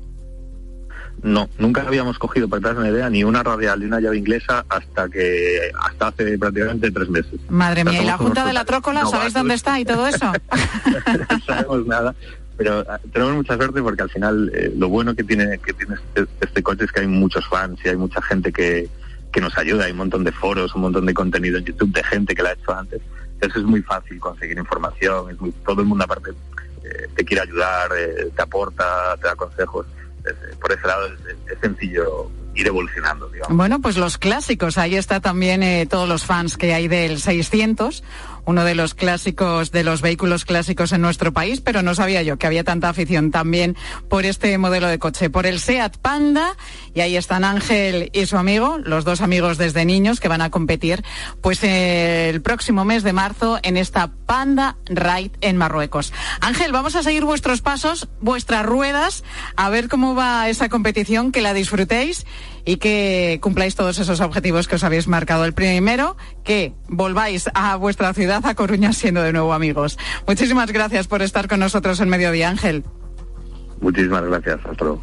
No, 1.23 1.49
nunca 1.59 1.83
habíamos 1.83 2.17
cogido, 2.17 2.49
para 2.49 2.61
tener 2.61 2.77
una 2.77 2.89
idea, 2.89 3.09
ni 3.09 3.23
una 3.23 3.43
radial 3.43 3.79
ni 3.79 3.85
una 3.85 3.99
llave 3.99 4.17
inglesa 4.17 4.65
hasta 4.67 5.07
que 5.07 5.71
hasta 5.79 6.07
hace 6.07 6.37
prácticamente 6.37 6.89
tres 6.89 7.09
meses. 7.09 7.39
Madre 7.47 7.83
mía, 7.83 8.01
¿y 8.01 8.05
la 8.05 8.17
Junta 8.17 8.43
de 8.45 8.53
la 8.53 8.65
Trócola, 8.65 9.05
sabéis 9.05 9.33
dónde 9.33 9.53
está 9.53 9.79
y 9.79 9.85
todo 9.85 10.07
eso? 10.07 10.31
no 11.29 11.39
sabemos 11.45 11.85
nada, 11.85 12.15
pero 12.57 12.83
ah, 12.89 12.99
tenemos 13.13 13.35
mucha 13.35 13.55
suerte 13.55 13.83
porque 13.83 14.01
al 14.01 14.09
final 14.09 14.51
eh, 14.55 14.73
lo 14.75 14.89
bueno 14.89 15.13
que 15.13 15.23
tiene 15.23 15.59
que 15.59 15.73
tiene 15.73 15.95
este, 15.95 16.27
este, 16.41 16.63
coche 16.63 16.85
es 16.85 16.91
que 16.91 17.01
hay 17.01 17.07
muchos 17.07 17.47
fans 17.47 17.79
y 17.85 17.89
hay 17.89 17.97
mucha 17.97 18.19
gente 18.23 18.51
que, 18.51 18.89
que 19.31 19.41
nos 19.41 19.55
ayuda, 19.59 19.85
hay 19.85 19.91
un 19.91 19.99
montón 19.99 20.23
de 20.23 20.31
foros, 20.31 20.73
un 20.73 20.81
montón 20.81 21.05
de 21.05 21.13
contenido 21.13 21.59
en 21.59 21.65
YouTube 21.65 21.93
de 21.93 22.03
gente 22.03 22.33
que 22.33 22.41
la 22.41 22.49
ha 22.49 22.53
hecho 22.53 22.73
antes. 22.73 22.99
Entonces 23.33 23.61
es 23.61 23.67
muy 23.67 23.83
fácil 23.83 24.19
conseguir 24.19 24.57
información, 24.57 25.29
es 25.29 25.39
muy, 25.39 25.51
todo 25.65 25.81
el 25.81 25.87
mundo 25.87 26.03
aparte 26.03 26.31
eh, 26.83 27.07
te 27.15 27.23
quiere 27.23 27.43
ayudar, 27.43 27.91
eh, 27.95 28.29
te 28.35 28.41
aporta, 28.41 29.15
te 29.17 29.27
da 29.27 29.35
consejos 29.35 29.85
por 30.59 30.71
ese 30.71 30.87
lado 30.87 31.07
es, 31.07 31.59
sencillo 31.59 32.29
ir 32.53 32.67
evolucionando. 32.67 33.29
Digamos. 33.29 33.55
Bueno, 33.55 33.79
pues 33.79 33.97
los 33.97 34.17
clásicos, 34.17 34.77
ahí 34.77 34.95
está 34.95 35.19
también 35.19 35.63
eh, 35.63 35.87
todos 35.89 36.07
los 36.07 36.25
fans 36.25 36.57
que 36.57 36.73
hay 36.73 36.87
del 36.87 37.19
600 37.19 38.03
uno 38.45 38.63
de 38.63 38.75
los 38.75 38.93
clásicos, 38.93 39.71
de 39.71 39.83
los 39.83 40.01
vehículos 40.01 40.45
clásicos 40.45 40.91
en 40.91 41.01
nuestro 41.01 41.33
país, 41.33 41.61
pero 41.61 41.81
no 41.81 41.95
sabía 41.95 42.21
yo 42.21 42.37
que 42.37 42.47
había 42.47 42.63
tanta 42.63 42.89
afición 42.89 43.31
también 43.31 43.75
por 44.09 44.25
este 44.25 44.57
modelo 44.57 44.87
de 44.87 44.99
coche, 44.99 45.29
por 45.29 45.45
el 45.45 45.59
Seat 45.59 45.97
Panda, 45.97 46.55
y 46.93 47.01
ahí 47.01 47.17
están 47.17 47.43
Ángel 47.43 48.09
y 48.13 48.25
su 48.25 48.37
amigo, 48.37 48.77
los 48.77 49.05
dos 49.05 49.21
amigos 49.21 49.57
desde 49.57 49.85
niños 49.85 50.19
que 50.19 50.27
van 50.27 50.41
a 50.41 50.49
competir, 50.49 51.03
pues 51.41 51.63
el 51.63 52.41
próximo 52.41 52.85
mes 52.85 53.03
de 53.03 53.13
marzo 53.13 53.59
en 53.63 53.77
esta 53.77 54.11
Panda 54.25 54.77
Ride 54.85 55.31
en 55.41 55.57
Marruecos. 55.57 56.13
Ángel, 56.39 56.71
vamos 56.71 56.95
a 56.95 57.03
seguir 57.03 57.25
vuestros 57.25 57.61
pasos, 57.61 58.09
vuestras 58.19 58.65
ruedas, 58.65 59.23
a 59.55 59.69
ver 59.69 59.87
cómo 59.87 60.15
va 60.15 60.49
esa 60.49 60.69
competición, 60.69 61.31
que 61.31 61.41
la 61.41 61.53
disfrutéis 61.53 62.25
y 62.65 62.77
que 62.77 63.39
cumpláis 63.41 63.75
todos 63.75 63.99
esos 63.99 64.21
objetivos 64.21 64.67
que 64.67 64.75
os 64.75 64.83
habéis 64.83 65.07
marcado. 65.07 65.45
El 65.45 65.53
primero, 65.53 66.17
que 66.43 66.73
volváis 66.87 67.49
a 67.53 67.75
vuestra 67.75 68.13
ciudad, 68.13 68.45
a 68.45 68.55
Coruña, 68.55 68.93
siendo 68.93 69.21
de 69.21 69.33
nuevo 69.33 69.53
amigos. 69.53 69.97
Muchísimas 70.27 70.71
gracias 70.71 71.07
por 71.07 71.21
estar 71.21 71.47
con 71.47 71.59
nosotros 71.59 71.99
en 71.99 72.09
Mediodía, 72.09 72.49
Ángel. 72.49 72.83
Muchísimas 73.79 74.23
gracias. 74.23 74.59
Hasta 74.65 74.85
luego. 74.85 75.01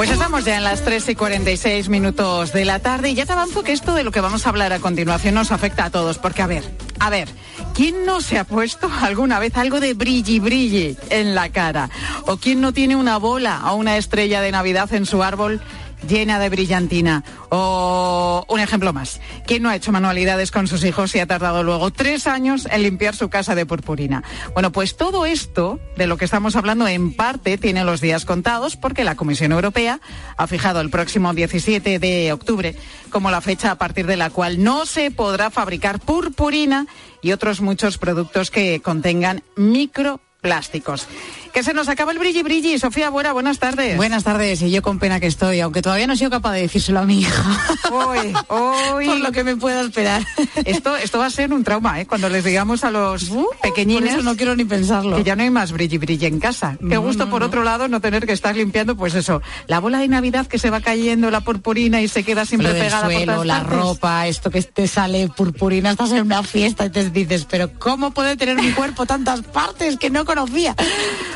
Pues 0.00 0.10
estamos 0.10 0.46
ya 0.46 0.56
en 0.56 0.64
las 0.64 0.80
3 0.80 1.10
y 1.10 1.14
46 1.14 1.90
minutos 1.90 2.54
de 2.54 2.64
la 2.64 2.78
tarde 2.78 3.10
y 3.10 3.14
ya 3.14 3.26
te 3.26 3.32
avanzo 3.32 3.62
que 3.62 3.72
esto 3.72 3.92
de 3.92 4.02
lo 4.02 4.10
que 4.10 4.22
vamos 4.22 4.46
a 4.46 4.48
hablar 4.48 4.72
a 4.72 4.78
continuación 4.78 5.34
nos 5.34 5.52
afecta 5.52 5.84
a 5.84 5.90
todos, 5.90 6.16
porque 6.16 6.40
a 6.40 6.46
ver, 6.46 6.64
a 7.00 7.08
ver, 7.08 7.28
¿quién 7.74 8.04
no 8.04 8.20
se 8.20 8.38
ha 8.38 8.44
puesto 8.44 8.90
alguna 9.00 9.38
vez 9.38 9.56
algo 9.56 9.80
de 9.80 9.94
brilli 9.94 10.38
brilli 10.38 10.96
en 11.08 11.34
la 11.34 11.50
cara? 11.50 11.88
¿O 12.26 12.36
quién 12.36 12.60
no 12.60 12.72
tiene 12.72 12.94
una 12.94 13.16
bola 13.16 13.62
o 13.72 13.74
una 13.74 13.96
estrella 13.96 14.42
de 14.42 14.52
Navidad 14.52 14.92
en 14.92 15.06
su 15.06 15.22
árbol 15.22 15.62
llena 16.08 16.38
de 16.38 16.48
brillantina. 16.48 17.24
O 17.50 18.44
un 18.48 18.60
ejemplo 18.60 18.92
más, 18.92 19.20
¿quién 19.46 19.62
no 19.62 19.68
ha 19.68 19.76
hecho 19.76 19.92
manualidades 19.92 20.50
con 20.50 20.66
sus 20.66 20.84
hijos 20.84 21.14
y 21.14 21.20
ha 21.20 21.26
tardado 21.26 21.62
luego 21.62 21.90
tres 21.90 22.26
años 22.26 22.66
en 22.70 22.82
limpiar 22.82 23.16
su 23.16 23.28
casa 23.28 23.54
de 23.54 23.66
purpurina? 23.66 24.22
Bueno, 24.54 24.72
pues 24.72 24.96
todo 24.96 25.26
esto 25.26 25.80
de 25.96 26.06
lo 26.06 26.16
que 26.16 26.24
estamos 26.24 26.56
hablando 26.56 26.86
en 26.86 27.14
parte 27.14 27.58
tiene 27.58 27.84
los 27.84 28.00
días 28.00 28.24
contados 28.24 28.76
porque 28.76 29.04
la 29.04 29.14
Comisión 29.16 29.52
Europea 29.52 30.00
ha 30.36 30.46
fijado 30.46 30.80
el 30.80 30.90
próximo 30.90 31.32
17 31.32 31.98
de 31.98 32.32
octubre 32.32 32.76
como 33.10 33.30
la 33.30 33.40
fecha 33.40 33.70
a 33.70 33.78
partir 33.78 34.06
de 34.06 34.16
la 34.16 34.30
cual 34.30 34.62
no 34.62 34.86
se 34.86 35.10
podrá 35.10 35.50
fabricar 35.50 36.00
purpurina 36.00 36.86
y 37.22 37.32
otros 37.32 37.60
muchos 37.60 37.98
productos 37.98 38.50
que 38.50 38.80
contengan 38.80 39.42
microplásticos 39.56 41.06
que 41.52 41.62
se 41.62 41.74
nos 41.74 41.88
acaba 41.88 42.12
el 42.12 42.18
brilli 42.18 42.42
brilli. 42.42 42.78
Sofía 42.78 43.10
Buena, 43.10 43.32
buenas 43.32 43.58
tardes. 43.58 43.96
Buenas 43.96 44.24
tardes, 44.24 44.62
y 44.62 44.70
yo 44.70 44.82
con 44.82 44.98
pena 44.98 45.20
que 45.20 45.26
estoy, 45.26 45.60
aunque 45.60 45.82
todavía 45.82 46.06
no 46.06 46.14
he 46.14 46.16
sido 46.16 46.30
capaz 46.30 46.52
de 46.52 46.62
decírselo 46.62 47.00
a 47.00 47.04
mi 47.04 47.20
hija. 47.20 47.44
Hoy, 47.90 48.32
hoy. 48.48 49.06
Por 49.06 49.18
lo 49.18 49.32
que 49.32 49.44
me 49.44 49.56
pueda 49.56 49.80
esperar. 49.80 50.24
Esto, 50.64 50.96
esto 50.96 51.18
va 51.18 51.26
a 51.26 51.30
ser 51.30 51.52
un 51.52 51.64
trauma, 51.64 52.00
¿eh? 52.00 52.06
Cuando 52.06 52.28
les 52.28 52.44
digamos 52.44 52.84
a 52.84 52.90
los 52.90 53.30
uh, 53.30 53.46
pequeñines. 53.62 54.14
eso 54.14 54.22
no 54.22 54.36
quiero 54.36 54.54
ni 54.54 54.64
pensarlo. 54.64 55.16
Que 55.16 55.24
ya 55.24 55.36
no 55.36 55.42
hay 55.42 55.50
más 55.50 55.72
brilli 55.72 55.98
brilli 55.98 56.26
en 56.26 56.38
casa. 56.38 56.76
Qué 56.88 56.96
gusto, 56.96 57.28
por 57.28 57.42
otro 57.42 57.64
lado, 57.64 57.88
no 57.88 58.00
tener 58.00 58.26
que 58.26 58.32
estar 58.32 58.56
limpiando, 58.56 58.96
pues 58.96 59.14
eso, 59.14 59.42
la 59.66 59.80
bola 59.80 59.98
de 59.98 60.08
Navidad 60.08 60.46
que 60.46 60.58
se 60.58 60.70
va 60.70 60.80
cayendo, 60.80 61.30
la 61.30 61.40
purpurina 61.40 62.00
y 62.00 62.08
se 62.08 62.22
queda 62.22 62.44
siempre 62.44 62.72
pegada 62.72 63.06
suelo, 63.06 63.36
por 63.36 63.46
la 63.46 63.60
ropa, 63.60 64.26
esto 64.26 64.50
que 64.50 64.62
te 64.62 64.86
sale 64.86 65.28
purpurina, 65.28 65.90
estás 65.90 66.12
en 66.12 66.22
una 66.22 66.42
fiesta 66.42 66.86
y 66.86 66.90
te 66.90 67.10
dices, 67.10 67.46
pero 67.48 67.72
¿cómo 67.78 68.12
puede 68.12 68.36
tener 68.36 68.56
mi 68.56 68.70
cuerpo 68.72 69.06
tantas 69.06 69.42
partes 69.42 69.96
que 69.96 70.10
no 70.10 70.24
conocía? 70.24 70.74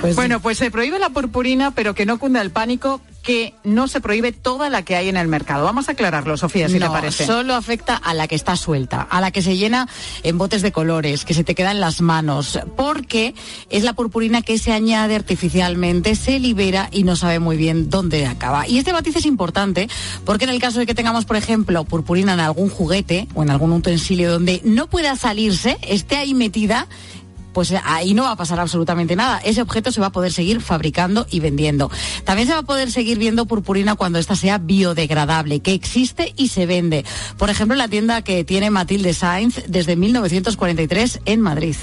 Pues 0.04 0.16
bueno, 0.16 0.40
pues 0.40 0.58
se 0.58 0.70
prohíbe 0.70 0.98
la 0.98 1.08
purpurina, 1.08 1.70
pero 1.70 1.94
que 1.94 2.04
no 2.04 2.18
cunda 2.18 2.42
el 2.42 2.50
pánico, 2.50 3.00
que 3.22 3.54
no 3.64 3.88
se 3.88 4.02
prohíbe 4.02 4.32
toda 4.32 4.68
la 4.68 4.82
que 4.82 4.96
hay 4.96 5.08
en 5.08 5.16
el 5.16 5.28
mercado. 5.28 5.64
Vamos 5.64 5.88
a 5.88 5.92
aclararlo, 5.92 6.36
Sofía, 6.36 6.68
si 6.68 6.78
no, 6.78 6.86
te 6.86 6.92
parece. 6.92 7.24
Solo 7.24 7.54
afecta 7.54 7.96
a 7.96 8.12
la 8.12 8.28
que 8.28 8.34
está 8.34 8.54
suelta, 8.54 9.00
a 9.00 9.20
la 9.22 9.30
que 9.30 9.40
se 9.40 9.56
llena 9.56 9.88
en 10.22 10.36
botes 10.36 10.60
de 10.60 10.72
colores, 10.72 11.24
que 11.24 11.32
se 11.32 11.42
te 11.42 11.54
queda 11.54 11.70
en 11.70 11.80
las 11.80 12.02
manos, 12.02 12.60
porque 12.76 13.34
es 13.70 13.82
la 13.82 13.94
purpurina 13.94 14.42
que 14.42 14.58
se 14.58 14.72
añade 14.72 15.14
artificialmente, 15.14 16.16
se 16.16 16.38
libera 16.38 16.90
y 16.92 17.04
no 17.04 17.16
sabe 17.16 17.38
muy 17.38 17.56
bien 17.56 17.88
dónde 17.88 18.26
acaba. 18.26 18.68
Y 18.68 18.76
este 18.76 18.92
matiz 18.92 19.16
es 19.16 19.24
importante 19.24 19.88
porque 20.26 20.44
en 20.44 20.50
el 20.50 20.60
caso 20.60 20.78
de 20.78 20.86
que 20.86 20.94
tengamos, 20.94 21.24
por 21.24 21.36
ejemplo, 21.36 21.84
purpurina 21.84 22.34
en 22.34 22.40
algún 22.40 22.68
juguete 22.68 23.26
o 23.34 23.42
en 23.42 23.48
algún 23.48 23.72
utensilio 23.72 24.30
donde 24.30 24.60
no 24.64 24.86
pueda 24.88 25.16
salirse, 25.16 25.78
esté 25.80 26.16
ahí 26.16 26.34
metida, 26.34 26.88
pues 27.54 27.72
ahí 27.84 28.12
no 28.12 28.24
va 28.24 28.32
a 28.32 28.36
pasar 28.36 28.60
absolutamente 28.60 29.16
nada. 29.16 29.38
Ese 29.38 29.62
objeto 29.62 29.90
se 29.90 30.00
va 30.00 30.08
a 30.08 30.12
poder 30.12 30.32
seguir 30.32 30.60
fabricando 30.60 31.26
y 31.30 31.40
vendiendo. 31.40 31.90
También 32.24 32.48
se 32.48 32.52
va 32.52 32.60
a 32.60 32.64
poder 32.64 32.90
seguir 32.90 33.18
viendo 33.18 33.46
purpurina 33.46 33.94
cuando 33.94 34.18
esta 34.18 34.36
sea 34.36 34.58
biodegradable, 34.58 35.60
que 35.60 35.72
existe 35.72 36.34
y 36.36 36.48
se 36.48 36.66
vende. 36.66 37.06
Por 37.38 37.48
ejemplo, 37.48 37.76
la 37.76 37.88
tienda 37.88 38.20
que 38.20 38.44
tiene 38.44 38.68
Matilde 38.68 39.14
Sainz 39.14 39.62
desde 39.68 39.96
1943 39.96 41.20
en 41.24 41.40
Madrid 41.40 41.76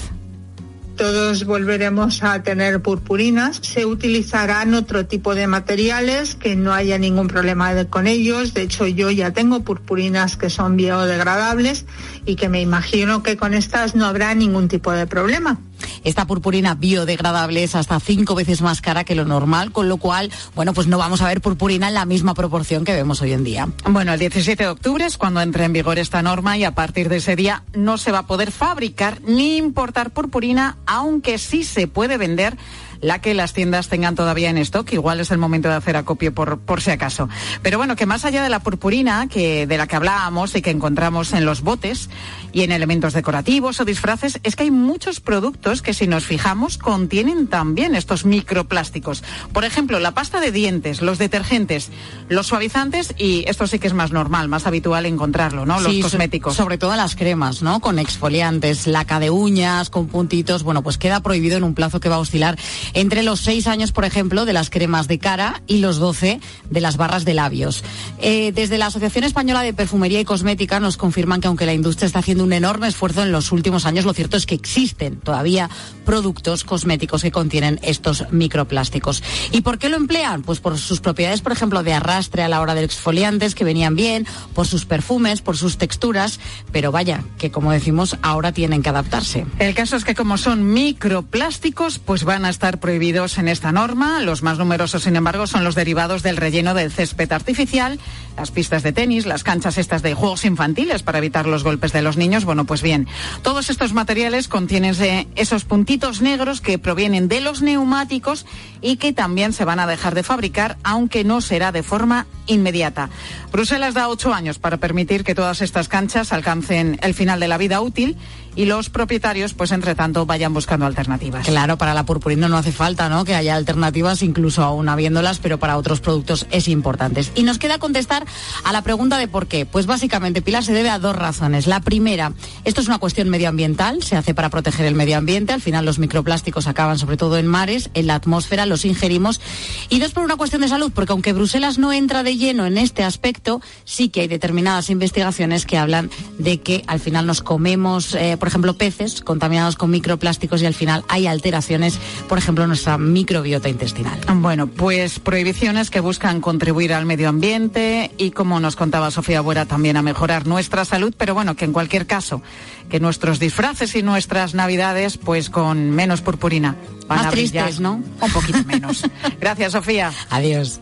todos 1.01 1.45
volveremos 1.45 2.21
a 2.21 2.43
tener 2.43 2.79
purpurinas. 2.79 3.57
Se 3.63 3.87
utilizarán 3.87 4.75
otro 4.75 5.07
tipo 5.07 5.33
de 5.33 5.47
materiales 5.47 6.35
que 6.35 6.55
no 6.55 6.73
haya 6.73 6.99
ningún 6.99 7.27
problema 7.27 7.73
con 7.85 8.05
ellos. 8.05 8.53
De 8.53 8.61
hecho, 8.61 8.85
yo 8.85 9.09
ya 9.09 9.31
tengo 9.31 9.61
purpurinas 9.61 10.37
que 10.37 10.51
son 10.51 10.77
biodegradables 10.77 11.85
y 12.27 12.35
que 12.35 12.49
me 12.49 12.61
imagino 12.61 13.23
que 13.23 13.35
con 13.35 13.55
estas 13.55 13.95
no 13.95 14.05
habrá 14.05 14.35
ningún 14.35 14.67
tipo 14.67 14.91
de 14.91 15.07
problema. 15.07 15.57
Esta 16.03 16.25
purpurina 16.25 16.75
biodegradable 16.75 17.63
es 17.63 17.75
hasta 17.75 17.99
cinco 17.99 18.35
veces 18.35 18.61
más 18.61 18.81
cara 18.81 19.03
que 19.03 19.15
lo 19.15 19.25
normal, 19.25 19.71
con 19.71 19.87
lo 19.87 19.97
cual, 19.97 20.31
bueno, 20.55 20.73
pues 20.73 20.87
no 20.87 20.97
vamos 20.97 21.21
a 21.21 21.27
ver 21.27 21.41
purpurina 21.41 21.87
en 21.87 21.93
la 21.93 22.05
misma 22.05 22.33
proporción 22.33 22.85
que 22.85 22.93
vemos 22.93 23.21
hoy 23.21 23.33
en 23.33 23.43
día. 23.43 23.69
Bueno, 23.85 24.13
el 24.13 24.19
17 24.19 24.63
de 24.63 24.69
octubre 24.69 25.05
es 25.05 25.17
cuando 25.17 25.41
entre 25.41 25.65
en 25.65 25.73
vigor 25.73 25.99
esta 25.99 26.21
norma 26.21 26.57
y 26.57 26.63
a 26.63 26.73
partir 26.73 27.09
de 27.09 27.17
ese 27.17 27.35
día 27.35 27.63
no 27.73 27.97
se 27.97 28.11
va 28.11 28.19
a 28.19 28.27
poder 28.27 28.51
fabricar 28.51 29.21
ni 29.21 29.57
importar 29.57 30.11
purpurina, 30.11 30.77
aunque 30.85 31.37
sí 31.37 31.63
se 31.63 31.87
puede 31.87 32.17
vender 32.17 32.57
la 33.01 33.19
que 33.19 33.33
las 33.33 33.53
tiendas 33.53 33.89
tengan 33.89 34.15
todavía 34.15 34.49
en 34.49 34.57
stock. 34.59 34.91
Igual 34.93 35.19
es 35.19 35.31
el 35.31 35.37
momento 35.37 35.67
de 35.67 35.75
hacer 35.75 35.97
acopio 35.97 36.33
por, 36.33 36.59
por 36.59 36.81
si 36.81 36.91
acaso. 36.91 37.27
Pero 37.61 37.77
bueno, 37.77 37.95
que 37.95 38.05
más 38.05 38.25
allá 38.25 38.43
de 38.43 38.49
la 38.49 38.59
purpurina, 38.59 39.27
que, 39.27 39.67
de 39.67 39.77
la 39.77 39.87
que 39.87 39.95
hablábamos 39.95 40.55
y 40.55 40.61
que 40.61 40.69
encontramos 40.69 41.33
en 41.33 41.45
los 41.45 41.61
botes, 41.61 42.09
Y 42.53 42.61
en 42.63 42.71
elementos 42.71 43.13
decorativos 43.13 43.79
o 43.79 43.85
disfraces 43.85 44.39
es 44.43 44.55
que 44.55 44.63
hay 44.63 44.71
muchos 44.71 45.19
productos 45.21 45.81
que 45.81 45.93
si 45.93 46.07
nos 46.07 46.25
fijamos 46.25 46.77
contienen 46.77 47.47
también 47.47 47.95
estos 47.95 48.25
microplásticos. 48.25 49.23
Por 49.53 49.63
ejemplo, 49.65 49.99
la 49.99 50.11
pasta 50.13 50.39
de 50.39 50.51
dientes, 50.51 51.01
los 51.01 51.17
detergentes, 51.17 51.89
los 52.29 52.47
suavizantes 52.47 53.13
y 53.17 53.45
esto 53.47 53.67
sí 53.67 53.79
que 53.79 53.87
es 53.87 53.93
más 53.93 54.11
normal, 54.11 54.47
más 54.49 54.67
habitual 54.67 55.05
encontrarlo, 55.05 55.65
¿no? 55.65 55.79
Los 55.79 55.91
Sí, 55.93 56.01
cosméticos. 56.01 56.55
sobre 56.55 56.77
todo 56.77 56.95
las 56.95 57.15
cremas, 57.15 57.61
¿no? 57.61 57.79
Con 57.79 57.99
exfoliantes, 57.99 58.87
laca 58.87 59.19
de 59.19 59.29
uñas, 59.29 59.89
con 59.89 60.07
puntitos. 60.07 60.63
Bueno, 60.63 60.83
pues 60.83 60.97
queda 60.97 61.21
prohibido 61.21 61.57
en 61.57 61.63
un 61.63 61.73
plazo 61.73 61.99
que 61.99 62.09
va 62.09 62.15
a 62.15 62.19
oscilar 62.19 62.57
entre 62.93 63.23
los 63.23 63.39
seis 63.39 63.67
años, 63.67 63.91
por 63.91 64.05
ejemplo, 64.05 64.45
de 64.45 64.53
las 64.53 64.69
cremas 64.69 65.07
de 65.07 65.19
cara 65.19 65.61
y 65.67 65.77
los 65.77 65.97
12 65.97 66.39
de 66.69 66.81
las 66.81 66.97
barras 66.97 67.25
de 67.25 67.33
labios. 67.33 67.83
Eh, 68.19 68.51
desde 68.53 68.77
la 68.77 68.87
Asociación 68.87 69.23
Española 69.23 69.61
de 69.63 69.73
Perfumería 69.73 70.19
y 70.19 70.25
Cosmética 70.25 70.79
nos 70.79 70.97
confirman 70.97 71.41
que 71.41 71.47
aunque 71.47 71.65
la 71.65 71.73
industria 71.73 72.05
está 72.07 72.19
haciendo 72.19 72.40
un 72.41 72.53
enorme 72.53 72.87
esfuerzo 72.87 73.23
en 73.23 73.31
los 73.31 73.51
últimos 73.51 73.85
años, 73.85 74.05
lo 74.05 74.13
cierto 74.13 74.37
es 74.37 74.45
que 74.45 74.55
existen 74.55 75.17
todavía 75.17 75.69
productos 76.05 76.63
cosméticos 76.63 77.21
que 77.21 77.31
contienen 77.31 77.79
estos 77.83 78.25
microplásticos. 78.31 79.23
¿Y 79.51 79.61
por 79.61 79.77
qué 79.77 79.89
lo 79.89 79.97
emplean? 79.97 80.41
Pues 80.41 80.59
por 80.59 80.77
sus 80.77 80.99
propiedades, 80.99 81.41
por 81.41 81.51
ejemplo, 81.51 81.83
de 81.83 81.93
arrastre 81.93 82.43
a 82.43 82.49
la 82.49 82.61
hora 82.61 82.75
de 82.75 82.83
exfoliantes 82.83 83.55
que 83.55 83.63
venían 83.63 83.95
bien, 83.95 84.25
por 84.53 84.67
sus 84.67 84.85
perfumes, 84.85 85.41
por 85.41 85.57
sus 85.57 85.77
texturas, 85.77 86.39
pero 86.71 86.91
vaya, 86.91 87.23
que 87.37 87.51
como 87.51 87.71
decimos, 87.71 88.17
ahora 88.21 88.51
tienen 88.51 88.81
que 88.81 88.89
adaptarse. 88.89 89.45
El 89.59 89.75
caso 89.75 89.95
es 89.95 90.03
que 90.03 90.15
como 90.15 90.37
son 90.37 90.73
microplásticos, 90.73 91.99
pues 91.99 92.23
van 92.23 92.45
a 92.45 92.49
estar 92.49 92.79
prohibidos 92.79 93.37
en 93.37 93.47
esta 93.47 93.71
norma. 93.71 94.21
Los 94.21 94.43
más 94.43 94.57
numerosos, 94.57 95.03
sin 95.03 95.15
embargo, 95.15 95.47
son 95.47 95.63
los 95.63 95.75
derivados 95.75 96.23
del 96.23 96.37
relleno 96.37 96.73
del 96.73 96.91
césped 96.91 97.31
artificial, 97.31 97.99
las 98.37 98.51
pistas 98.51 98.83
de 98.83 98.93
tenis, 98.93 99.25
las 99.25 99.43
canchas 99.43 99.77
estas 99.77 100.01
de 100.01 100.13
juegos 100.13 100.45
infantiles 100.45 101.03
para 101.03 101.17
evitar 101.17 101.45
los 101.45 101.63
golpes 101.63 101.93
de 101.93 102.01
los 102.01 102.17
niños. 102.17 102.30
Bueno, 102.31 102.63
pues 102.65 102.81
bien, 102.81 103.07
todos 103.41 103.69
estos 103.69 103.91
materiales 103.93 104.47
contienen 104.47 104.95
esos 105.35 105.65
puntitos 105.65 106.21
negros 106.21 106.61
que 106.61 106.79
provienen 106.79 107.27
de 107.27 107.41
los 107.41 107.61
neumáticos 107.61 108.45
y 108.81 108.95
que 108.95 109.11
también 109.11 109.51
se 109.51 109.65
van 109.65 109.81
a 109.81 109.85
dejar 109.85 110.15
de 110.15 110.23
fabricar, 110.23 110.77
aunque 110.83 111.25
no 111.25 111.41
será 111.41 111.73
de 111.73 111.83
forma 111.83 112.27
inmediata. 112.47 113.09
Bruselas 113.51 113.93
da 113.93 114.07
ocho 114.07 114.33
años 114.33 114.59
para 114.59 114.77
permitir 114.77 115.25
que 115.25 115.35
todas 115.35 115.61
estas 115.61 115.89
canchas 115.89 116.31
alcancen 116.31 116.97
el 117.01 117.13
final 117.13 117.41
de 117.41 117.49
la 117.49 117.57
vida 117.57 117.81
útil 117.81 118.15
y 118.55 118.65
los 118.65 118.89
propietarios, 118.89 119.53
pues 119.53 119.71
entre 119.71 119.95
tanto, 119.95 120.25
vayan 120.25 120.53
buscando 120.53 120.85
alternativas. 120.85 121.45
Claro, 121.45 121.77
para 121.77 121.93
la 121.93 122.05
purpurina 122.05 122.47
no 122.47 122.57
hace 122.57 122.71
falta, 122.71 123.09
¿no? 123.09 123.25
Que 123.25 123.35
haya 123.35 123.55
alternativas, 123.55 124.23
incluso 124.23 124.63
aún 124.63 124.89
habiéndolas, 124.89 125.39
pero 125.39 125.57
para 125.57 125.77
otros 125.77 126.01
productos 126.01 126.47
es 126.51 126.67
importante. 126.67 127.21
Y 127.35 127.43
nos 127.43 127.57
queda 127.57 127.77
contestar 127.77 128.25
a 128.63 128.71
la 128.71 128.81
pregunta 128.81 129.17
de 129.17 129.27
por 129.27 129.47
qué. 129.47 129.65
Pues 129.65 129.85
básicamente, 129.85 130.41
Pilar, 130.41 130.63
se 130.63 130.73
debe 130.73 130.89
a 130.89 130.99
dos 130.99 131.15
razones. 131.15 131.67
La 131.67 131.81
primera, 131.81 132.33
esto 132.65 132.81
es 132.81 132.87
una 132.87 132.97
cuestión 132.97 133.29
medioambiental, 133.29 134.03
se 134.03 134.15
hace 134.15 134.33
para 134.33 134.49
proteger 134.49 134.85
el 134.85 134.95
medio 134.95 135.17
ambiente. 135.17 135.53
Al 135.53 135.61
final 135.61 135.85
los 135.85 135.99
microplásticos 135.99 136.67
acaban 136.67 136.97
sobre 136.97 137.17
todo 137.17 137.37
en 137.37 137.47
mares, 137.47 137.89
en 137.93 138.07
la 138.07 138.15
atmósfera, 138.15 138.65
los 138.65 138.85
ingerimos. 138.85 139.41
Y 139.89 139.99
dos, 139.99 140.11
por 140.11 140.23
una 140.23 140.35
cuestión 140.35 140.61
de 140.61 140.67
salud, 140.67 140.91
porque 140.93 141.11
aunque 141.11 141.33
Bruselas 141.33 141.77
no 141.77 141.93
entra 141.93 142.23
de 142.23 142.37
lleno 142.37 142.65
en 142.65 142.77
este 142.77 143.03
aspecto, 143.03 143.61
sí 143.85 144.09
que 144.09 144.21
hay 144.21 144.27
determinadas 144.27 144.89
investigaciones 144.89 145.65
que 145.65 145.77
hablan 145.77 146.09
de 146.37 146.59
que 146.59 146.83
al 146.87 146.99
final 146.99 147.25
nos 147.25 147.41
comemos, 147.41 148.15
eh, 148.15 148.37
por 148.41 148.47
ejemplo, 148.47 148.73
peces 148.73 149.21
contaminados 149.21 149.75
con 149.75 149.91
microplásticos 149.91 150.63
y 150.63 150.65
al 150.65 150.73
final 150.73 151.05
hay 151.07 151.27
alteraciones, 151.27 151.99
por 152.27 152.39
ejemplo, 152.39 152.63
en 152.63 152.69
nuestra 152.69 152.97
microbiota 152.97 153.69
intestinal. 153.69 154.19
Bueno, 154.33 154.65
pues 154.65 155.19
prohibiciones 155.19 155.91
que 155.91 155.99
buscan 155.99 156.41
contribuir 156.41 156.95
al 156.95 157.05
medio 157.05 157.29
ambiente 157.29 158.09
y, 158.17 158.31
como 158.31 158.59
nos 158.59 158.75
contaba 158.75 159.11
Sofía 159.11 159.41
Buera, 159.41 159.67
también 159.67 159.95
a 159.95 160.01
mejorar 160.01 160.47
nuestra 160.47 160.85
salud, 160.85 161.13
pero 161.15 161.35
bueno, 161.35 161.55
que 161.55 161.65
en 161.65 161.71
cualquier 161.71 162.07
caso, 162.07 162.41
que 162.89 162.99
nuestros 162.99 163.37
disfraces 163.37 163.93
y 163.93 164.01
nuestras 164.01 164.55
navidades, 164.55 165.19
pues 165.19 165.51
con 165.51 165.91
menos 165.91 166.21
purpurina. 166.21 166.75
Van 167.07 167.19
Más 167.19 167.27
a 167.27 167.29
brillar 167.29 167.65
tristes, 167.65 167.79
¿no? 167.79 168.01
Un 168.21 168.31
poquito 168.33 168.63
menos. 168.65 169.03
Gracias, 169.39 169.73
Sofía. 169.73 170.11
Adiós. 170.31 170.79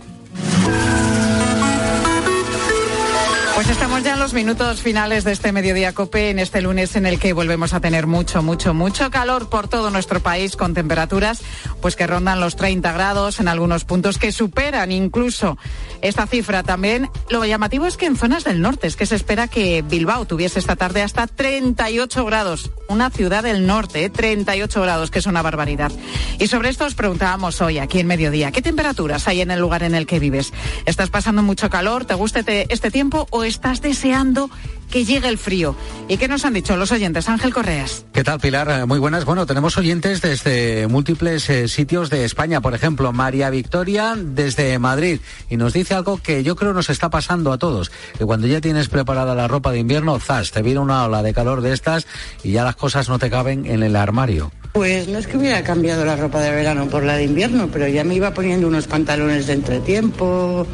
Pues 3.59 3.71
estamos 3.71 4.03
ya 4.03 4.13
en 4.13 4.19
los 4.19 4.33
minutos 4.33 4.81
finales 4.81 5.25
de 5.25 5.33
este 5.33 5.51
mediodía 5.51 5.91
cope, 5.91 6.29
en 6.29 6.39
este 6.39 6.61
lunes 6.61 6.95
en 6.95 7.05
el 7.05 7.19
que 7.19 7.33
volvemos 7.33 7.73
a 7.73 7.81
tener 7.81 8.07
mucho, 8.07 8.41
mucho, 8.41 8.73
mucho 8.73 9.11
calor 9.11 9.49
por 9.49 9.67
todo 9.67 9.89
nuestro 9.89 10.21
país 10.21 10.55
con 10.55 10.73
temperaturas 10.73 11.41
pues 11.81 11.97
que 11.97 12.07
rondan 12.07 12.39
los 12.39 12.55
30 12.55 12.89
grados 12.93 13.41
en 13.41 13.49
algunos 13.49 13.83
puntos 13.83 14.17
que 14.17 14.31
superan 14.31 14.93
incluso 14.93 15.57
esta 16.01 16.27
cifra 16.27 16.63
también. 16.63 17.09
Lo 17.29 17.45
llamativo 17.45 17.85
es 17.85 17.97
que 17.97 18.05
en 18.05 18.15
zonas 18.15 18.43
del 18.43 18.61
norte 18.61 18.87
es 18.87 18.95
que 18.95 19.05
se 19.05 19.15
espera 19.15 19.47
que 19.47 19.81
Bilbao 19.81 20.25
tuviese 20.25 20.59
esta 20.59 20.75
tarde 20.75 21.01
hasta 21.01 21.27
38 21.27 22.25
grados, 22.25 22.71
una 22.87 23.09
ciudad 23.09 23.43
del 23.43 23.65
norte, 23.67 24.05
¿eh? 24.05 24.09
38 24.09 24.81
grados, 24.81 25.11
que 25.11 25.19
es 25.19 25.25
una 25.25 25.41
barbaridad. 25.41 25.91
Y 26.39 26.47
sobre 26.47 26.69
esto 26.69 26.85
os 26.85 26.95
preguntábamos 26.95 27.61
hoy 27.61 27.79
aquí 27.79 27.99
en 27.99 28.07
mediodía, 28.07 28.51
¿qué 28.51 28.61
temperaturas 28.61 29.27
hay 29.27 29.41
en 29.41 29.51
el 29.51 29.59
lugar 29.59 29.83
en 29.83 29.95
el 29.95 30.05
que 30.05 30.19
vives? 30.19 30.53
¿Estás 30.85 31.09
pasando 31.09 31.43
mucho 31.43 31.69
calor? 31.69 32.05
¿Te 32.05 32.13
gusta 32.13 32.39
este, 32.39 32.71
este 32.73 32.91
tiempo 32.91 33.27
o 33.31 33.43
estás 33.43 33.81
deseando 33.81 34.49
que 34.89 35.05
llegue 35.05 35.27
el 35.27 35.37
frío? 35.37 35.75
¿Y 36.07 36.17
qué 36.17 36.27
nos 36.27 36.45
han 36.45 36.53
dicho 36.53 36.75
los 36.75 36.91
oyentes? 36.91 37.29
Ángel 37.29 37.53
Correas. 37.53 38.05
¿Qué 38.13 38.23
tal, 38.23 38.39
Pilar? 38.39 38.69
Eh, 38.69 38.85
Muy 38.85 38.99
buenas. 38.99 39.25
Bueno, 39.25 39.45
tenemos 39.45 39.77
oyentes 39.77 40.21
desde 40.21 40.87
múltiples 40.87 41.49
eh, 41.49 41.67
sitios 41.67 42.09
de 42.09 42.25
España. 42.25 42.61
Por 42.61 42.73
ejemplo, 42.73 43.13
María 43.13 43.49
Victoria 43.49 44.15
desde 44.17 44.77
Madrid. 44.79 45.19
Y 45.49 45.57
nos 45.57 45.73
dice 45.73 45.93
algo 45.93 46.17
que 46.17 46.43
yo 46.43 46.55
creo 46.55 46.73
nos 46.73 46.89
está 46.89 47.09
pasando 47.09 47.51
a 47.51 47.57
todos. 47.57 47.91
Que 48.17 48.25
cuando 48.25 48.47
ya 48.47 48.61
tienes 48.61 48.89
preparada 48.89 49.35
la 49.35 49.47
ropa 49.47 49.71
de 49.71 49.79
invierno, 49.79 50.19
zas, 50.19 50.51
te 50.51 50.61
viene 50.61 50.79
una 50.79 51.05
ola 51.05 51.23
de 51.23 51.33
calor 51.33 51.61
de 51.61 51.73
estas 51.73 52.07
y 52.43 52.51
ya 52.51 52.63
las 52.63 52.75
cosas 52.75 53.09
no 53.09 53.19
te 53.19 53.29
caben 53.29 53.65
en 53.65 53.83
el 53.83 53.95
armario. 53.95 54.51
Pues 54.73 55.07
no 55.07 55.17
es 55.17 55.27
que 55.27 55.37
hubiera 55.37 55.63
cambiado 55.63 56.05
la 56.05 56.15
ropa 56.15 56.41
de 56.41 56.51
verano 56.51 56.87
por 56.87 57.03
la 57.03 57.15
de 57.15 57.23
invierno, 57.23 57.69
pero 57.71 57.87
ya 57.87 58.03
me 58.03 58.15
iba 58.15 58.33
poniendo 58.33 58.67
unos 58.67 58.87
pantalones 58.87 59.47
de 59.47 59.53
entretiempo, 59.53 60.67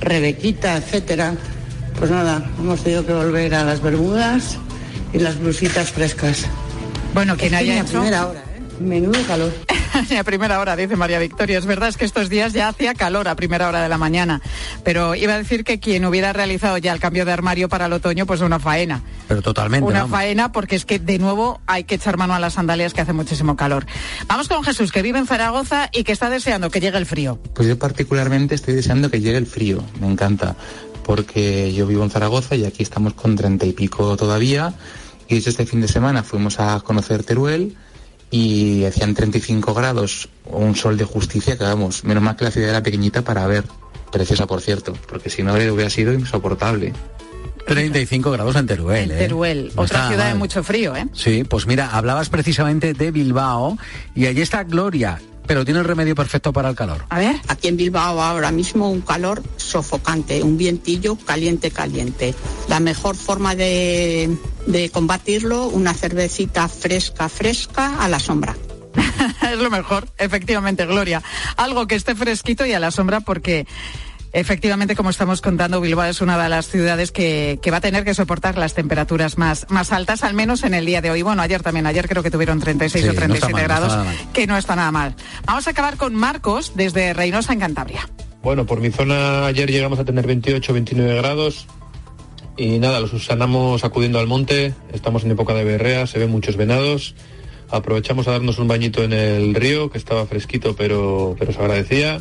rebequita, 0.00 0.76
etcétera. 0.76 1.34
Pues 1.98 2.10
nada, 2.10 2.42
hemos 2.58 2.82
tenido 2.82 3.04
que 3.04 3.12
volver 3.12 3.54
a 3.54 3.64
las 3.64 3.82
bermudas 3.82 4.56
y 5.12 5.18
las 5.18 5.38
blusitas 5.38 5.90
frescas. 5.90 6.46
Bueno, 7.14 7.36
quien 7.36 7.54
haya 7.54 7.80
hecho- 7.80 7.98
primera 7.98 8.26
hora, 8.26 8.40
¿eh? 8.40 8.62
Menudo 8.80 9.20
calor. 9.26 9.52
a 10.18 10.24
primera 10.24 10.60
hora, 10.60 10.76
dice 10.76 10.96
María 10.96 11.18
Victoria. 11.18 11.58
Es 11.58 11.66
verdad 11.66 11.88
es 11.90 11.96
que 11.96 12.04
estos 12.04 12.28
días 12.30 12.52
ya 12.52 12.68
hacía 12.68 12.94
calor 12.94 13.28
a 13.28 13.34
primera 13.34 13.68
hora 13.68 13.82
de 13.82 13.88
la 13.88 13.98
mañana. 13.98 14.40
Pero 14.84 15.14
iba 15.14 15.34
a 15.34 15.38
decir 15.38 15.64
que 15.64 15.78
quien 15.80 16.04
hubiera 16.04 16.32
realizado 16.32 16.78
ya 16.78 16.92
el 16.92 17.00
cambio 17.00 17.24
de 17.26 17.32
armario 17.32 17.68
para 17.68 17.86
el 17.86 17.92
otoño, 17.92 18.24
pues 18.24 18.40
una 18.40 18.58
faena. 18.58 19.02
Pero 19.28 19.42
totalmente. 19.42 19.86
Una 19.86 20.02
vamos. 20.04 20.16
faena 20.16 20.52
porque 20.52 20.76
es 20.76 20.86
que 20.86 20.98
de 20.98 21.18
nuevo 21.18 21.60
hay 21.66 21.84
que 21.84 21.96
echar 21.96 22.16
mano 22.16 22.34
a 22.34 22.38
las 22.40 22.54
sandalias 22.54 22.94
que 22.94 23.00
hace 23.02 23.12
muchísimo 23.12 23.56
calor. 23.56 23.84
Vamos 24.28 24.48
con 24.48 24.62
Jesús, 24.62 24.92
que 24.92 25.02
vive 25.02 25.18
en 25.18 25.26
Zaragoza 25.26 25.90
y 25.92 26.04
que 26.04 26.12
está 26.12 26.30
deseando 26.30 26.70
que 26.70 26.80
llegue 26.80 26.96
el 26.96 27.06
frío. 27.06 27.38
Pues 27.54 27.68
yo 27.68 27.78
particularmente 27.78 28.54
estoy 28.54 28.74
deseando 28.74 29.10
que 29.10 29.20
llegue 29.20 29.36
el 29.38 29.46
frío, 29.46 29.82
me 30.00 30.06
encanta, 30.06 30.54
porque 31.04 31.72
yo 31.72 31.86
vivo 31.86 32.04
en 32.04 32.10
Zaragoza 32.10 32.56
y 32.56 32.64
aquí 32.64 32.82
estamos 32.82 33.14
con 33.14 33.36
treinta 33.36 33.66
y 33.66 33.72
pico 33.72 34.16
todavía. 34.16 34.74
Y 35.28 35.34
de 35.34 35.40
hecho 35.40 35.50
este 35.50 35.66
fin 35.66 35.80
de 35.80 35.88
semana 35.88 36.22
fuimos 36.22 36.58
a 36.60 36.80
conocer 36.80 37.22
Teruel 37.22 37.76
y 38.30 38.84
hacían 38.84 39.14
35 39.14 39.74
grados, 39.74 40.28
un 40.46 40.76
sol 40.76 40.96
de 40.96 41.04
justicia 41.04 41.58
que 41.58 41.64
vamos, 41.64 42.04
menos 42.04 42.22
mal 42.22 42.36
que 42.36 42.44
la 42.44 42.50
ciudad 42.50 42.70
era 42.70 42.82
pequeñita 42.82 43.22
para 43.22 43.46
ver, 43.46 43.64
preciosa 44.12 44.46
por 44.46 44.60
cierto, 44.60 44.92
porque 45.08 45.30
si 45.30 45.42
no 45.42 45.54
hubiera 45.54 45.90
sido 45.90 46.12
insoportable. 46.12 46.92
35 47.66 48.30
grados 48.30 48.56
en 48.56 48.66
Teruel. 48.66 49.10
¿eh? 49.10 49.18
Teruel, 49.18 49.72
No 49.74 49.82
otra 49.82 50.08
ciudad 50.08 50.28
de 50.28 50.34
mucho 50.34 50.62
frío, 50.62 50.96
¿eh? 50.96 51.06
Sí, 51.12 51.44
pues 51.44 51.66
mira, 51.66 51.90
hablabas 51.90 52.28
precisamente 52.28 52.94
de 52.94 53.10
Bilbao 53.10 53.78
y 54.14 54.26
allí 54.26 54.40
está 54.40 54.64
Gloria, 54.64 55.20
pero 55.50 55.64
tiene 55.64 55.80
el 55.80 55.84
remedio 55.84 56.14
perfecto 56.14 56.52
para 56.52 56.68
el 56.68 56.76
calor. 56.76 57.04
A 57.08 57.18
ver. 57.18 57.34
Aquí 57.48 57.66
en 57.66 57.76
Bilbao 57.76 58.22
ahora 58.22 58.52
mismo 58.52 58.88
un 58.88 59.00
calor 59.00 59.42
sofocante, 59.56 60.44
un 60.44 60.56
vientillo 60.56 61.16
caliente, 61.16 61.72
caliente. 61.72 62.36
La 62.68 62.78
mejor 62.78 63.16
forma 63.16 63.56
de, 63.56 64.30
de 64.68 64.90
combatirlo, 64.90 65.66
una 65.66 65.92
cervecita 65.92 66.68
fresca, 66.68 67.28
fresca 67.28 68.00
a 68.00 68.08
la 68.08 68.20
sombra. 68.20 68.56
es 69.52 69.58
lo 69.58 69.70
mejor, 69.70 70.06
efectivamente, 70.18 70.86
Gloria. 70.86 71.20
Algo 71.56 71.88
que 71.88 71.96
esté 71.96 72.14
fresquito 72.14 72.64
y 72.64 72.72
a 72.72 72.78
la 72.78 72.92
sombra 72.92 73.18
porque... 73.18 73.66
Efectivamente, 74.32 74.94
como 74.94 75.10
estamos 75.10 75.40
contando, 75.40 75.80
Bilbao 75.80 76.08
es 76.08 76.20
una 76.20 76.40
de 76.40 76.48
las 76.48 76.68
ciudades 76.68 77.10
que, 77.10 77.58
que 77.60 77.70
va 77.70 77.78
a 77.78 77.80
tener 77.80 78.04
que 78.04 78.14
soportar 78.14 78.56
las 78.58 78.74
temperaturas 78.74 79.38
más, 79.38 79.66
más 79.70 79.92
altas, 79.92 80.22
al 80.22 80.34
menos 80.34 80.62
en 80.62 80.74
el 80.74 80.86
día 80.86 81.00
de 81.00 81.10
hoy. 81.10 81.22
Bueno, 81.22 81.42
ayer 81.42 81.62
también, 81.62 81.86
ayer 81.86 82.08
creo 82.08 82.22
que 82.22 82.30
tuvieron 82.30 82.60
36 82.60 83.02
Sí, 83.02 83.08
o 83.08 83.12
no 83.12 83.14
está 83.14 83.26
37 83.26 83.52
mal, 83.52 83.62
no 83.62 83.68
grados, 83.68 83.96
mal. 83.96 84.16
que 84.32 84.46
no 84.46 84.56
está 84.56 84.76
nada 84.76 84.92
mal. 84.92 85.16
Vamos 85.46 85.66
a 85.66 85.70
acabar 85.70 85.96
con 85.96 86.14
Marcos 86.14 86.72
desde 86.76 87.12
Reynosa, 87.12 87.52
en 87.52 87.60
Cantabria. 87.60 88.08
Bueno, 88.42 88.66
por 88.66 88.80
mi 88.80 88.90
zona 88.90 89.46
ayer 89.46 89.70
llegamos 89.70 89.98
a 89.98 90.04
tener 90.04 90.26
28, 90.26 90.72
29 90.72 91.14
grados 91.16 91.66
y 92.56 92.78
nada, 92.78 93.00
los 93.00 93.12
usanamos 93.12 93.84
acudiendo 93.84 94.18
al 94.18 94.26
monte, 94.28 94.74
estamos 94.92 95.24
en 95.24 95.32
época 95.32 95.54
de 95.54 95.64
berrea, 95.64 96.06
se 96.06 96.18
ven 96.18 96.30
muchos 96.30 96.56
venados, 96.56 97.14
aprovechamos 97.68 98.28
a 98.28 98.32
darnos 98.32 98.58
un 98.58 98.68
bañito 98.68 99.02
en 99.02 99.12
el 99.12 99.54
río, 99.54 99.90
que 99.90 99.98
estaba 99.98 100.24
fresquito 100.26 100.76
pero, 100.76 101.36
pero 101.38 101.52
se 101.52 101.58
agradecía 101.58 102.20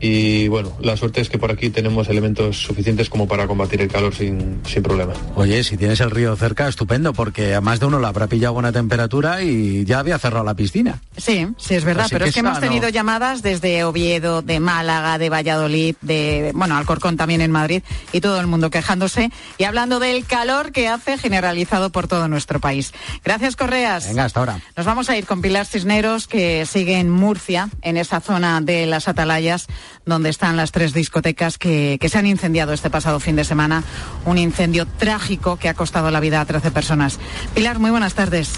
y 0.00 0.48
bueno, 0.48 0.72
la 0.80 0.96
suerte 0.96 1.20
es 1.20 1.28
que 1.28 1.38
por 1.38 1.50
aquí 1.50 1.70
tenemos 1.70 2.08
elementos 2.08 2.58
suficientes 2.58 3.08
como 3.08 3.26
para 3.26 3.46
combatir 3.46 3.80
el 3.80 3.88
calor 3.88 4.14
sin, 4.14 4.60
sin 4.66 4.82
problema. 4.82 5.12
Oye, 5.34 5.62
si 5.64 5.76
tienes 5.76 6.00
el 6.00 6.10
río 6.10 6.36
cerca, 6.36 6.68
estupendo, 6.68 7.12
porque 7.12 7.54
a 7.54 7.60
más 7.60 7.80
de 7.80 7.86
uno 7.86 7.98
la 7.98 8.08
habrá 8.08 8.26
pillado 8.26 8.54
buena 8.54 8.72
temperatura 8.72 9.42
y 9.42 9.84
ya 9.84 9.98
había 9.98 10.18
cerrado 10.18 10.44
la 10.44 10.54
piscina. 10.54 11.00
Sí, 11.16 11.46
sí, 11.56 11.74
es 11.74 11.84
verdad, 11.84 12.04
Así 12.04 12.14
pero 12.14 12.24
que 12.24 12.30
es 12.30 12.34
que 12.34 12.40
hemos 12.40 12.60
tenido 12.60 12.88
llamadas 12.88 13.42
desde 13.42 13.84
Oviedo, 13.84 14.42
de 14.42 14.60
Málaga, 14.60 15.18
de 15.18 15.30
Valladolid, 15.30 15.96
de, 16.02 16.52
bueno, 16.54 16.76
Alcorcón 16.76 17.16
también 17.16 17.40
en 17.40 17.50
Madrid, 17.50 17.82
y 18.12 18.20
todo 18.20 18.40
el 18.40 18.46
mundo 18.46 18.70
quejándose 18.70 19.30
y 19.58 19.64
hablando 19.64 19.98
del 19.98 20.24
calor 20.24 20.72
que 20.72 20.88
hace 20.88 21.18
generalizado 21.18 21.90
por 21.90 22.08
todo 22.08 22.28
nuestro 22.28 22.60
país. 22.60 22.92
Gracias, 23.24 23.56
Correas. 23.56 24.08
Venga, 24.08 24.24
hasta 24.24 24.40
ahora. 24.40 24.60
Nos 24.76 24.86
vamos 24.86 25.08
a 25.10 25.16
ir 25.16 25.26
con 25.26 25.42
Pilar 25.42 25.66
Cisneros, 25.66 26.26
que 26.26 26.66
sigue 26.66 26.98
en 26.98 27.10
Murcia, 27.10 27.70
en 27.82 27.96
esa 27.96 28.20
zona 28.20 28.60
de 28.60 28.86
las 28.86 29.08
Atalayas, 29.08 29.66
donde 30.04 30.30
están 30.30 30.56
las 30.56 30.72
tres 30.72 30.92
discotecas 30.92 31.58
que, 31.58 31.98
que 32.00 32.08
se 32.08 32.18
han 32.18 32.26
incendiado 32.26 32.72
este 32.72 32.90
pasado 32.90 33.20
fin 33.20 33.36
de 33.36 33.44
semana. 33.44 33.84
Un 34.24 34.38
incendio 34.38 34.86
trágico 34.86 35.56
que 35.56 35.68
ha 35.68 35.74
costado 35.74 36.10
la 36.10 36.20
vida 36.20 36.40
a 36.40 36.44
13 36.44 36.70
personas. 36.70 37.18
Pilar, 37.54 37.78
muy 37.78 37.90
buenas 37.90 38.14
tardes. 38.14 38.52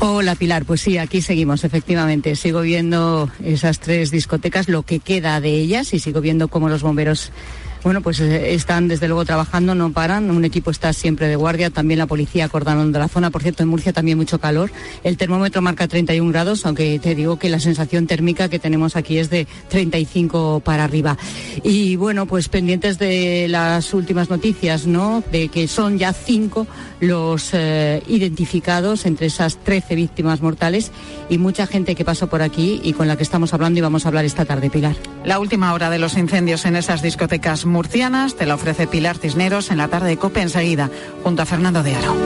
Hola 0.00 0.36
Pilar, 0.36 0.64
pues 0.64 0.80
sí, 0.80 0.96
aquí 0.96 1.22
seguimos, 1.22 1.64
efectivamente. 1.64 2.36
Sigo 2.36 2.60
viendo 2.60 3.28
esas 3.44 3.80
tres 3.80 4.12
discotecas, 4.12 4.68
lo 4.68 4.84
que 4.84 5.00
queda 5.00 5.40
de 5.40 5.50
ellas, 5.50 5.92
y 5.92 5.98
sigo 5.98 6.20
viendo 6.20 6.46
cómo 6.46 6.68
los 6.68 6.82
bomberos, 6.82 7.32
bueno, 7.82 8.00
pues 8.00 8.20
eh, 8.20 8.54
están 8.54 8.88
desde 8.88 9.08
luego 9.08 9.24
trabajando, 9.24 9.74
no 9.74 9.92
paran. 9.92 10.30
Un 10.30 10.44
equipo 10.44 10.70
está 10.70 10.92
siempre 10.92 11.28
de 11.28 11.36
guardia, 11.36 11.70
también 11.70 11.98
la 11.98 12.06
policía 12.06 12.44
acordando 12.44 12.98
la 12.98 13.08
zona. 13.08 13.30
Por 13.30 13.42
cierto, 13.42 13.62
en 13.62 13.68
Murcia 13.68 13.92
también 13.92 14.18
mucho 14.18 14.38
calor. 14.38 14.70
El 15.04 15.16
termómetro 15.16 15.62
marca 15.62 15.88
31 15.88 16.30
grados, 16.30 16.66
aunque 16.66 16.98
te 16.98 17.14
digo 17.14 17.38
que 17.38 17.48
la 17.48 17.60
sensación 17.60 18.06
térmica 18.06 18.48
que 18.48 18.58
tenemos 18.58 18.96
aquí 18.96 19.18
es 19.18 19.30
de 19.30 19.46
35 19.68 20.60
para 20.60 20.84
arriba. 20.84 21.16
Y 21.62 21.96
bueno, 21.96 22.26
pues 22.26 22.48
pendientes 22.48 22.98
de 22.98 23.46
las 23.48 23.94
últimas 23.94 24.30
noticias, 24.30 24.86
¿no? 24.86 25.22
De 25.30 25.48
que 25.48 25.68
son 25.68 25.98
ya 25.98 26.12
cinco 26.12 26.66
los 27.00 27.50
eh, 27.52 28.02
identificados 28.08 29.06
entre 29.06 29.26
esas 29.26 29.56
13 29.58 29.94
víctimas 29.94 30.40
mortales 30.40 30.90
y 31.28 31.38
mucha 31.38 31.66
gente 31.66 31.94
que 31.94 32.04
pasó 32.04 32.28
por 32.28 32.42
aquí 32.42 32.80
y 32.82 32.92
con 32.92 33.08
la 33.08 33.16
que 33.16 33.22
estamos 33.22 33.54
hablando 33.54 33.78
y 33.78 33.82
vamos 33.82 34.04
a 34.04 34.08
hablar 34.08 34.24
esta 34.24 34.44
tarde, 34.44 34.70
Pilar. 34.70 34.96
La 35.24 35.38
última 35.38 35.72
hora 35.72 35.90
de 35.90 35.98
los 35.98 36.16
incendios 36.16 36.64
en 36.64 36.76
esas 36.76 37.02
discotecas 37.02 37.66
murcianas 37.68 38.34
te 38.34 38.46
la 38.46 38.54
ofrece 38.54 38.86
Pilar 38.86 39.18
Cisneros 39.18 39.70
en 39.70 39.78
la 39.78 39.88
tarde 39.88 40.08
de 40.08 40.16
Cope 40.16 40.40
enseguida, 40.40 40.90
junto 41.22 41.42
a 41.42 41.46
Fernando 41.46 41.82
de 41.82 41.94
Aro. 41.94 42.16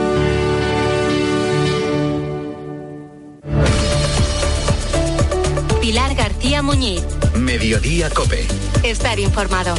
Pilar 5.81 6.15
García 6.15 6.61
Muñiz. 6.61 7.03
Mediodía 7.35 8.09
Cope. 8.09 8.47
Estar 8.83 9.19
informado. 9.19 9.75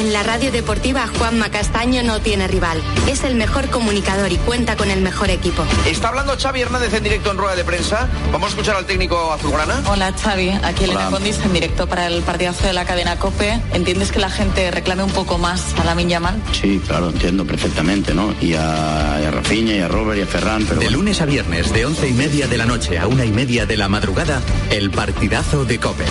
En 0.00 0.14
la 0.14 0.22
radio 0.22 0.50
deportiva 0.50 1.06
Juanma 1.18 1.50
Castaño 1.50 2.02
no 2.02 2.20
tiene 2.20 2.48
rival. 2.48 2.80
Es 3.06 3.22
el 3.22 3.34
mejor 3.34 3.68
comunicador 3.68 4.32
y 4.32 4.38
cuenta 4.38 4.74
con 4.74 4.90
el 4.90 5.02
mejor 5.02 5.28
equipo. 5.28 5.62
Está 5.86 6.08
hablando 6.08 6.38
Xavi 6.38 6.62
Hernández 6.62 6.94
en 6.94 7.02
directo 7.02 7.30
en 7.30 7.36
rueda 7.36 7.54
de 7.54 7.64
prensa. 7.64 8.08
Vamos 8.32 8.46
a 8.46 8.50
escuchar 8.52 8.76
al 8.76 8.86
técnico 8.86 9.30
azulgrana. 9.30 9.82
Hola 9.90 10.14
Xavi, 10.14 10.58
aquí 10.62 10.84
Elena 10.84 11.08
Hola. 11.08 11.10
Condis 11.10 11.38
en 11.40 11.52
directo 11.52 11.86
para 11.86 12.06
el 12.06 12.22
partidazo 12.22 12.66
de 12.66 12.72
la 12.72 12.86
cadena 12.86 13.18
COPE. 13.18 13.60
¿Entiendes 13.74 14.10
que 14.10 14.20
la 14.20 14.30
gente 14.30 14.70
reclame 14.70 15.02
un 15.02 15.12
poco 15.12 15.36
más 15.36 15.74
a 15.78 15.84
la 15.84 16.00
Yamal? 16.00 16.42
Sí, 16.52 16.80
claro, 16.86 17.10
entiendo 17.10 17.44
perfectamente, 17.44 18.14
¿no? 18.14 18.34
Y 18.40 18.54
a, 18.54 19.18
y 19.22 19.26
a 19.26 19.30
Rafinha, 19.30 19.74
y 19.74 19.80
a 19.80 19.88
Robert, 19.88 20.18
y 20.18 20.22
a 20.22 20.26
Ferran, 20.26 20.64
pero... 20.64 20.80
De 20.80 20.86
bueno. 20.86 20.96
lunes 20.96 21.20
a 21.20 21.26
viernes, 21.26 21.74
de 21.74 21.84
once 21.84 22.08
y 22.08 22.14
media 22.14 22.46
de 22.48 22.56
la 22.56 22.64
noche 22.64 22.98
a 22.98 23.06
una 23.06 23.26
y 23.26 23.32
media 23.32 23.66
de 23.66 23.76
la 23.76 23.90
madrugada, 23.90 24.40
el 24.70 24.90
partidazo 24.90 25.66
de 25.66 25.78
Cope. 25.78 26.06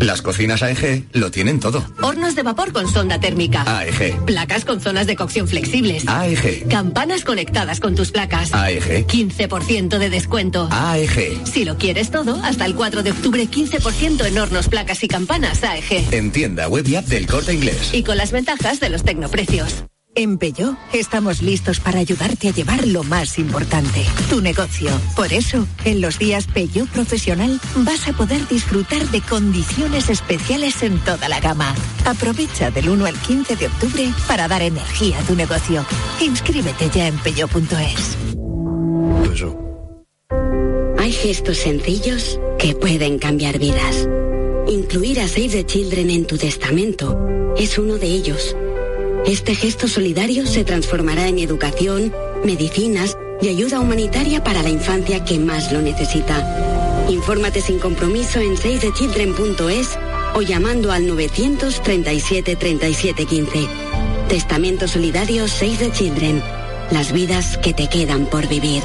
Las 0.00 0.22
cocinas 0.22 0.62
AEG 0.62 1.04
lo 1.12 1.30
tienen 1.30 1.60
todo. 1.60 1.84
Hornos 2.00 2.34
de 2.34 2.42
vapor 2.42 2.72
con 2.72 2.88
sonda 2.88 3.20
térmica. 3.20 3.64
AEG. 3.78 4.24
Placas 4.24 4.64
con 4.64 4.80
zonas 4.80 5.06
de 5.06 5.16
cocción 5.16 5.48
flexibles. 5.48 6.04
AEG. 6.06 6.68
Campanas 6.68 7.24
conectadas 7.24 7.80
con 7.80 7.94
tus 7.94 8.10
placas. 8.10 8.52
AEG. 8.52 9.06
15% 9.06 9.98
de 9.98 10.10
descuento. 10.10 10.68
AEG. 10.70 11.46
Si 11.46 11.64
lo 11.64 11.76
quieres 11.76 12.10
todo, 12.10 12.40
hasta 12.42 12.66
el 12.66 12.74
4 12.74 13.02
de 13.02 13.12
octubre 13.12 13.48
15% 13.48 14.24
en 14.24 14.38
hornos, 14.38 14.68
placas 14.68 15.02
y 15.04 15.08
campanas 15.08 15.62
AEG. 15.62 16.12
En 16.12 16.32
tienda 16.32 16.68
web 16.68 16.86
y 16.88 16.96
app 16.96 17.06
del 17.06 17.26
corte 17.26 17.54
inglés. 17.54 17.90
Y 17.92 18.02
con 18.02 18.16
las 18.16 18.32
ventajas 18.32 18.80
de 18.80 18.90
los 18.90 19.04
tecnoprecios. 19.04 19.84
En 20.14 20.36
Peugeot 20.36 20.76
estamos 20.92 21.40
listos 21.40 21.80
para 21.80 21.98
ayudarte 21.98 22.48
a 22.48 22.52
llevar 22.52 22.86
lo 22.86 23.02
más 23.02 23.38
importante, 23.38 24.04
tu 24.28 24.42
negocio. 24.42 24.90
Por 25.16 25.32
eso, 25.32 25.66
en 25.86 26.02
los 26.02 26.18
días 26.18 26.46
Peugeot 26.48 26.86
Profesional 26.90 27.58
vas 27.76 28.06
a 28.08 28.12
poder 28.12 28.46
disfrutar 28.46 29.08
de 29.08 29.22
condiciones 29.22 30.10
especiales 30.10 30.82
en 30.82 30.98
toda 30.98 31.30
la 31.30 31.40
gama. 31.40 31.74
Aprovecha 32.04 32.70
del 32.70 32.90
1 32.90 33.06
al 33.06 33.14
15 33.14 33.56
de 33.56 33.66
octubre 33.68 34.12
para 34.28 34.48
dar 34.48 34.60
energía 34.60 35.18
a 35.18 35.22
tu 35.22 35.34
negocio. 35.34 35.86
Inscríbete 36.20 36.90
ya 36.90 37.06
en 37.06 37.16
peugeot.es. 37.16 38.18
Hay 40.98 41.12
gestos 41.12 41.56
sencillos 41.56 42.38
que 42.58 42.74
pueden 42.74 43.18
cambiar 43.18 43.58
vidas. 43.58 44.06
Incluir 44.68 45.20
a 45.20 45.28
Save 45.28 45.48
the 45.48 45.64
Children 45.64 46.10
en 46.10 46.26
tu 46.26 46.36
testamento 46.36 47.18
es 47.56 47.78
uno 47.78 47.96
de 47.96 48.08
ellos. 48.08 48.54
Este 49.26 49.54
gesto 49.54 49.86
solidario 49.86 50.46
se 50.46 50.64
transformará 50.64 51.28
en 51.28 51.38
educación, 51.38 52.12
medicinas 52.44 53.16
y 53.40 53.48
ayuda 53.48 53.78
humanitaria 53.78 54.42
para 54.42 54.62
la 54.62 54.68
infancia 54.68 55.24
que 55.24 55.38
más 55.38 55.72
lo 55.72 55.80
necesita. 55.80 57.06
Infórmate 57.08 57.60
sin 57.60 57.78
compromiso 57.78 58.40
en 58.40 58.56
savethechildren.es 58.56 59.98
o 60.34 60.42
llamando 60.42 60.90
al 60.90 61.06
937 61.06 62.56
37 62.56 63.26
15. 63.26 63.66
Testamento 64.28 64.88
solidario 64.88 65.46
Save 65.46 65.76
the 65.76 65.92
Children. 65.92 66.42
Las 66.90 67.12
vidas 67.12 67.58
que 67.58 67.72
te 67.72 67.88
quedan 67.88 68.26
por 68.26 68.48
vivir. 68.48 68.82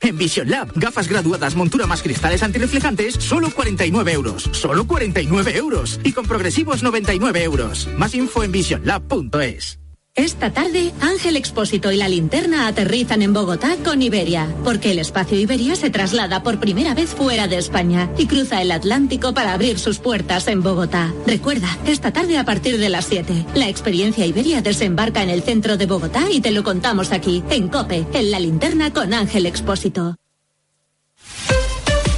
En 0.00 0.18
Vision 0.18 0.50
Lab, 0.50 0.72
gafas 0.74 1.08
graduadas, 1.08 1.56
montura 1.56 1.86
más 1.86 2.02
cristales 2.02 2.42
antirreflejantes, 2.42 3.14
solo 3.14 3.50
49 3.50 4.12
euros. 4.12 4.48
Solo 4.52 4.86
49 4.86 5.56
euros. 5.56 6.00
Y 6.04 6.12
con 6.12 6.26
progresivos 6.26 6.82
99 6.82 7.42
euros. 7.42 7.88
Más 7.96 8.14
info 8.14 8.42
en 8.42 8.52
visionlab.es. 8.52 9.78
Esta 10.16 10.50
tarde, 10.50 10.94
Ángel 11.02 11.36
Expósito 11.36 11.92
y 11.92 11.98
la 11.98 12.08
linterna 12.08 12.68
aterrizan 12.68 13.20
en 13.20 13.34
Bogotá 13.34 13.76
con 13.84 14.00
Iberia, 14.00 14.48
porque 14.64 14.92
el 14.92 14.98
espacio 14.98 15.38
Iberia 15.38 15.76
se 15.76 15.90
traslada 15.90 16.42
por 16.42 16.58
primera 16.58 16.94
vez 16.94 17.10
fuera 17.10 17.48
de 17.48 17.58
España 17.58 18.10
y 18.16 18.26
cruza 18.26 18.62
el 18.62 18.72
Atlántico 18.72 19.34
para 19.34 19.52
abrir 19.52 19.78
sus 19.78 19.98
puertas 19.98 20.48
en 20.48 20.62
Bogotá. 20.62 21.12
Recuerda, 21.26 21.68
esta 21.86 22.12
tarde 22.12 22.38
a 22.38 22.46
partir 22.46 22.78
de 22.78 22.88
las 22.88 23.04
7, 23.04 23.44
la 23.54 23.68
experiencia 23.68 24.24
Iberia 24.24 24.62
desembarca 24.62 25.22
en 25.22 25.28
el 25.28 25.42
centro 25.42 25.76
de 25.76 25.84
Bogotá 25.84 26.24
y 26.30 26.40
te 26.40 26.50
lo 26.50 26.64
contamos 26.64 27.12
aquí, 27.12 27.44
en 27.50 27.68
COPE, 27.68 28.06
en 28.14 28.30
la 28.30 28.40
linterna 28.40 28.94
con 28.94 29.12
Ángel 29.12 29.44
Expósito. 29.44 30.16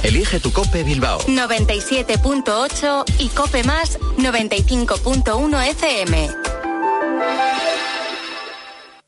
Elige 0.03 0.39
tu 0.39 0.53
Cope 0.53 0.83
Bilbao. 0.83 1.19
97.8 1.27 3.03
y 3.19 3.27
Cope 3.27 3.63
Más 3.65 3.99
95.1 4.17 5.67
FM. 5.71 6.29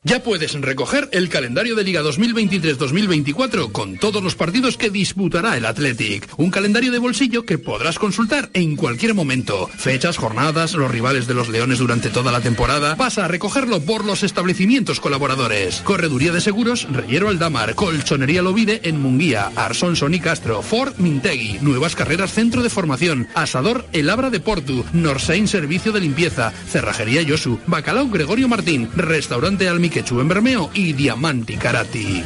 Ya 0.04 0.20
puedes 0.20 0.60
recoger 0.60 1.08
el 1.12 1.28
calendario 1.28 1.76
de 1.76 1.84
Liga 1.84 2.02
2023-2024 2.02 3.70
con 3.70 3.98
todos 3.98 4.20
los 4.20 4.34
partidos 4.34 4.76
que 4.76 4.90
disputará 4.90 5.56
el 5.56 5.64
Athletic. 5.64 6.28
Un 6.38 6.50
calendario 6.50 6.90
de 6.90 6.98
bolsillo 6.98 7.44
que 7.44 7.56
podrás 7.56 8.00
consultar 8.00 8.50
en 8.52 8.74
cualquier 8.74 9.14
momento. 9.14 9.68
Fechas, 9.68 10.16
jornadas, 10.16 10.74
los 10.74 10.90
rivales 10.90 11.28
de 11.28 11.34
los 11.34 11.48
Leones 11.48 11.78
durante 11.78 12.10
toda 12.10 12.32
la 12.32 12.40
temporada. 12.40 12.96
Pasa 12.96 13.26
a 13.26 13.28
recogerlo 13.28 13.80
por 13.80 14.04
los 14.04 14.24
establecimientos 14.24 14.98
colaboradores. 14.98 15.82
Correduría 15.82 16.32
de 16.32 16.40
Seguros, 16.40 16.88
Reyero 16.90 17.28
Aldamar, 17.28 17.76
Colchonería 17.76 18.42
Lovide 18.42 18.80
en 18.82 19.00
Munguía, 19.00 19.52
Arson 19.54 19.94
Sony 19.94 20.18
Castro, 20.20 20.62
Ford 20.62 20.94
Mintegui, 20.98 21.60
Nuevas 21.60 21.94
Carreras 21.94 22.32
Centro 22.32 22.64
de 22.64 22.70
Formación, 22.70 23.28
Asador 23.36 23.86
El 23.92 24.10
Abra 24.10 24.30
de 24.30 24.40
Portu, 24.40 24.84
Norsein 24.92 25.46
Servicio 25.46 25.92
de 25.92 26.00
Limpieza, 26.00 26.52
Cerrajería 26.68 27.22
Yosu, 27.22 27.60
Bacalao 27.68 28.08
Gregorio 28.08 28.48
Martín, 28.48 28.90
Restaurante 28.96 29.68
Almiquechu 29.92 30.20
en 30.20 30.28
Bermeo 30.28 30.70
y 30.72 30.94
Diamanti 30.94 31.58
Karati. 31.58 32.22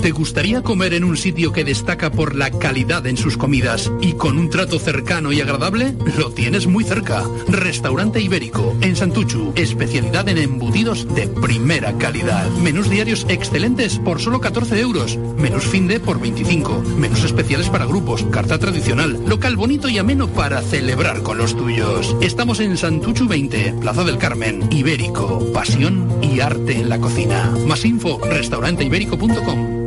¿Te 0.00 0.10
gustaría 0.10 0.62
comer 0.62 0.92
en 0.94 1.04
un 1.04 1.16
sitio 1.16 1.52
que 1.52 1.64
destaca 1.64 2.10
por 2.10 2.34
la 2.34 2.50
calidad 2.50 3.06
en 3.06 3.16
sus 3.16 3.36
comidas 3.36 3.90
y 4.02 4.12
con 4.14 4.38
un 4.38 4.50
trato 4.50 4.78
cercano 4.78 5.32
y 5.32 5.40
agradable? 5.40 5.94
Lo 6.18 6.30
tienes 6.30 6.66
muy 6.66 6.84
cerca. 6.84 7.24
Restaurante 7.48 8.20
Ibérico, 8.20 8.76
en 8.80 8.96
Santuchu. 8.96 9.52
Especialidad 9.56 10.28
en 10.28 10.38
embutidos 10.38 11.06
de 11.14 11.28
primera 11.28 11.96
calidad. 11.96 12.48
Menús 12.62 12.90
diarios 12.90 13.24
excelentes 13.28 13.98
por 13.98 14.20
solo 14.20 14.40
14 14.40 14.78
euros. 14.80 15.16
Menús 15.38 15.64
fin 15.64 15.88
de 15.88 16.00
por 16.00 16.20
25. 16.20 16.82
Menús 16.98 17.24
especiales 17.24 17.70
para 17.70 17.86
grupos. 17.86 18.24
Carta 18.30 18.58
tradicional. 18.58 19.18
Local 19.26 19.56
bonito 19.56 19.88
y 19.88 19.98
ameno 19.98 20.28
para 20.28 20.60
celebrar 20.60 21.22
con 21.22 21.38
los 21.38 21.56
tuyos. 21.56 22.14
Estamos 22.20 22.60
en 22.60 22.76
Santuchu 22.76 23.26
20, 23.26 23.74
Plaza 23.80 24.04
del 24.04 24.18
Carmen. 24.18 24.68
Ibérico. 24.70 25.52
Pasión 25.52 26.08
y 26.20 26.40
arte 26.40 26.78
en 26.78 26.88
la 26.88 26.98
cocina. 26.98 27.54
Más 27.66 27.84
info, 27.84 28.20
restauranteibérico.com. 28.22 29.83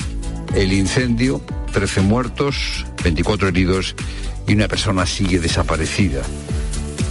el 0.55 0.73
incendio, 0.73 1.41
13 1.73 2.01
muertos, 2.01 2.85
24 3.05 3.49
heridos 3.49 3.95
y 4.47 4.55
una 4.55 4.69
persona 4.69 5.07
sigue 5.07 5.39
desaparecida. 5.39 6.23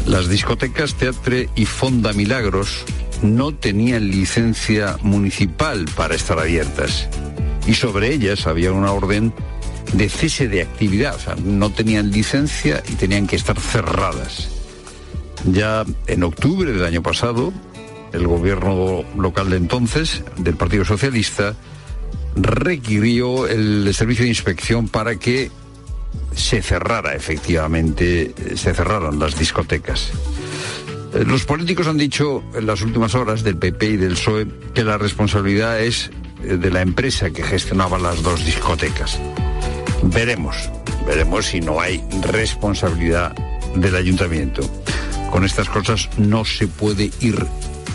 Las 0.05 0.27
discotecas 0.27 0.95
Teatre 0.95 1.49
y 1.55 1.65
Fonda 1.65 2.13
Milagros 2.13 2.83
no 3.21 3.53
tenían 3.53 4.09
licencia 4.09 4.97
municipal 5.01 5.85
para 5.95 6.15
estar 6.15 6.39
abiertas 6.39 7.07
y 7.67 7.73
sobre 7.73 8.13
ellas 8.13 8.47
había 8.47 8.71
una 8.71 8.91
orden 8.91 9.33
de 9.93 10.09
cese 10.09 10.47
de 10.47 10.61
actividad, 10.61 11.15
o 11.15 11.19
sea, 11.19 11.35
no 11.35 11.71
tenían 11.71 12.11
licencia 12.11 12.83
y 12.87 12.93
tenían 12.93 13.27
que 13.27 13.35
estar 13.35 13.59
cerradas. 13.59 14.49
Ya 15.45 15.85
en 16.07 16.23
octubre 16.23 16.71
del 16.71 16.83
año 16.83 17.01
pasado, 17.01 17.53
el 18.13 18.27
gobierno 18.27 19.03
local 19.17 19.49
de 19.49 19.57
entonces, 19.57 20.23
del 20.37 20.55
Partido 20.55 20.85
Socialista, 20.85 21.55
requirió 22.35 23.47
el 23.47 23.93
servicio 23.93 24.23
de 24.23 24.29
inspección 24.29 24.87
para 24.87 25.15
que 25.15 25.51
se 26.35 26.61
cerrara 26.61 27.15
efectivamente, 27.15 28.33
se 28.55 28.73
cerraran 28.73 29.19
las 29.19 29.37
discotecas. 29.37 30.11
Los 31.13 31.43
políticos 31.45 31.87
han 31.87 31.97
dicho 31.97 32.43
en 32.53 32.67
las 32.67 32.81
últimas 32.81 33.15
horas 33.15 33.43
del 33.43 33.57
PP 33.57 33.85
y 33.85 33.97
del 33.97 34.13
PSOE 34.13 34.47
que 34.75 34.83
la 34.83 34.97
responsabilidad 34.97 35.81
es 35.81 36.11
eh, 36.43 36.57
de 36.57 36.69
la 36.69 36.81
empresa 36.81 37.31
que 37.31 37.43
gestionaba 37.43 37.97
las 37.97 38.21
dos 38.21 38.45
discotecas. 38.45 39.19
Veremos, 40.03 40.69
veremos 41.07 41.47
si 41.47 41.61
no 41.61 41.81
hay 41.81 42.03
responsabilidad 42.21 43.35
del 43.75 43.95
ayuntamiento. 43.95 44.61
Con 45.31 45.43
estas 45.45 45.67
cosas 45.67 46.09
no 46.17 46.45
se 46.45 46.67
puede 46.67 47.11
ir 47.21 47.43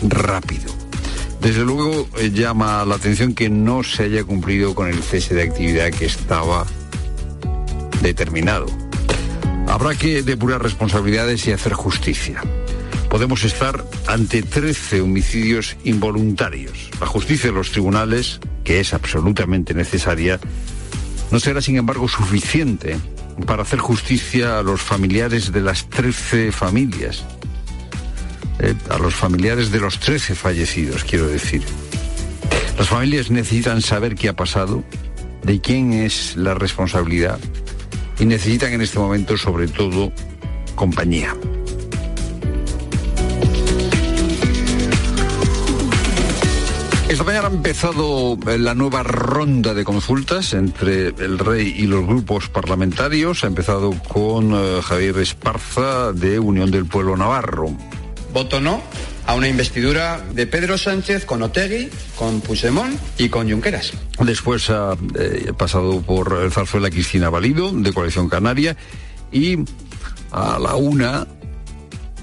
rápido. 0.03 0.73
Desde 1.39 1.63
luego 1.63 2.07
eh, 2.17 2.31
llama 2.31 2.83
la 2.85 2.95
atención 2.95 3.33
que 3.33 3.49
no 3.49 3.83
se 3.83 4.03
haya 4.03 4.23
cumplido 4.25 4.75
con 4.75 4.89
el 4.89 5.01
cese 5.01 5.35
de 5.35 5.43
actividad 5.43 5.91
que 5.91 6.05
estaba 6.05 6.65
determinado. 8.01 8.65
Habrá 9.67 9.95
que 9.95 10.21
depurar 10.21 10.61
responsabilidades 10.61 11.47
y 11.47 11.53
hacer 11.53 11.73
justicia. 11.73 12.41
Podemos 13.09 13.43
estar 13.43 13.85
ante 14.07 14.41
13 14.41 15.01
homicidios 15.01 15.77
involuntarios. 15.83 16.89
La 16.99 17.07
justicia 17.07 17.49
de 17.49 17.55
los 17.55 17.71
tribunales, 17.71 18.39
que 18.63 18.79
es 18.79 18.93
absolutamente 18.93 19.73
necesaria, 19.73 20.39
no 21.31 21.39
será 21.39 21.61
sin 21.61 21.77
embargo 21.77 22.07
suficiente 22.07 22.97
para 23.45 23.63
hacer 23.63 23.79
justicia 23.79 24.59
a 24.59 24.63
los 24.63 24.81
familiares 24.81 25.51
de 25.51 25.61
las 25.61 25.89
13 25.89 26.51
familias. 26.51 27.23
Eh, 28.59 28.73
a 28.89 28.97
los 28.97 29.15
familiares 29.15 29.71
de 29.71 29.79
los 29.79 29.99
13 29.99 30.35
fallecidos, 30.35 31.03
quiero 31.03 31.27
decir. 31.27 31.63
Las 32.77 32.89
familias 32.89 33.31
necesitan 33.31 33.81
saber 33.81 34.15
qué 34.15 34.29
ha 34.29 34.35
pasado, 34.35 34.83
de 35.43 35.61
quién 35.61 35.93
es 35.93 36.35
la 36.35 36.53
responsabilidad 36.53 37.39
y 38.19 38.25
necesitan 38.25 38.73
en 38.73 38.81
este 38.81 38.99
momento 38.99 39.37
sobre 39.37 39.67
todo 39.67 40.11
compañía. 40.75 41.35
Esta 47.15 47.23
mañana 47.23 47.47
ha 47.47 47.51
empezado 47.51 48.37
eh, 48.45 48.57
la 48.57 48.75
nueva 48.75 49.01
ronda 49.01 49.73
de 49.73 49.85
consultas 49.85 50.53
entre 50.53 51.07
el 51.07 51.39
rey 51.39 51.73
y 51.77 51.83
los 51.87 52.05
grupos 52.05 52.49
parlamentarios. 52.49 53.45
Ha 53.45 53.47
empezado 53.47 53.91
con 54.09 54.51
eh, 54.53 54.81
Javier 54.83 55.19
Esparza 55.19 56.11
de 56.11 56.39
Unión 56.39 56.71
del 56.71 56.83
Pueblo 56.87 57.15
Navarro. 57.15 57.69
Voto 58.33 58.59
no 58.59 58.81
a 59.25 59.33
una 59.33 59.47
investidura 59.47 60.25
de 60.33 60.45
Pedro 60.45 60.77
Sánchez 60.77 61.23
con 61.23 61.41
Otegui, 61.41 61.89
con 62.17 62.41
Puigdemont 62.41 62.99
y 63.17 63.29
con 63.29 63.49
Junqueras. 63.49 63.93
Después 64.19 64.69
ha 64.69 64.97
eh, 65.17 65.53
pasado 65.57 66.01
por 66.01 66.37
eh, 66.43 66.51
Zarzuela 66.51 66.89
Cristina 66.89 67.29
Valido, 67.29 67.71
de 67.71 67.93
Coalición 67.93 68.27
Canaria, 68.27 68.75
y 69.31 69.59
a 70.33 70.59
la 70.59 70.75
una 70.75 71.25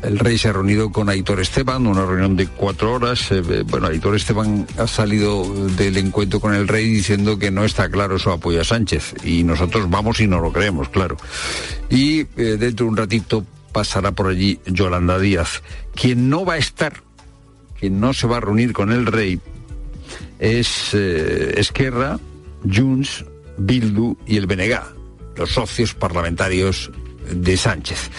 el 0.03 0.19
rey 0.19 0.37
se 0.37 0.49
ha 0.49 0.53
reunido 0.53 0.91
con 0.91 1.09
Aitor 1.09 1.41
Esteban, 1.41 1.87
una 1.87 2.05
reunión 2.05 2.37
de 2.37 2.47
cuatro 2.47 2.95
horas. 2.95 3.31
Eh, 3.31 3.43
eh, 3.49 3.65
bueno, 3.67 3.87
Aitor 3.87 4.17
Esteban 4.17 4.67
ha 4.77 4.87
salido 4.87 5.45
del 5.77 5.97
encuentro 5.97 6.41
con 6.41 6.55
el 6.55 6.69
rey 6.69 6.89
diciendo 6.89 7.39
que 7.39 7.51
no 7.51 7.65
está 7.65 7.89
claro 7.89 8.19
su 8.19 8.31
apoyo 8.31 8.61
a 8.61 8.65
Sánchez. 8.65 9.15
Y 9.25 9.45
nosotros 9.45 9.89
vamos 9.89 10.21
y 10.21 10.27
no 10.27 10.41
lo 10.41 10.53
creemos, 10.53 10.89
claro. 10.89 11.17
Y 11.89 12.21
eh, 12.21 12.57
dentro 12.59 12.87
de 12.87 12.91
un 12.91 12.97
ratito 12.97 13.45
pasará 13.73 14.13
por 14.13 14.27
allí 14.27 14.61
Yolanda 14.67 15.19
Díaz. 15.19 15.63
Quien 15.95 16.29
no 16.29 16.45
va 16.45 16.55
a 16.55 16.59
estar, 16.59 17.03
quien 17.79 18.01
no 18.01 18.13
se 18.13 18.27
va 18.27 18.39
a 18.39 18.41
reunir 18.41 18.73
con 18.73 18.93
el 18.93 19.07
rey, 19.07 19.41
es 20.39 20.93
Esquerra, 20.95 22.19
Junts, 22.71 23.25
Bildu 23.57 24.17
y 24.27 24.37
el 24.37 24.47
Benegá, 24.47 24.89
los 25.37 25.53
socios 25.53 25.95
parlamentarios 25.95 26.91
de 27.31 27.57
Sánchez. 27.57 28.11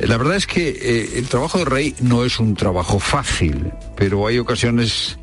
La 0.00 0.16
verdad 0.16 0.36
es 0.36 0.46
que 0.46 0.68
eh, 0.68 1.18
el 1.18 1.28
trabajo 1.28 1.58
del 1.58 1.66
rey 1.66 1.94
no 2.00 2.24
es 2.24 2.38
un 2.38 2.54
trabajo 2.54 2.98
fácil, 2.98 3.72
pero 3.96 4.26
hay 4.26 4.38
ocasiones, 4.38 5.18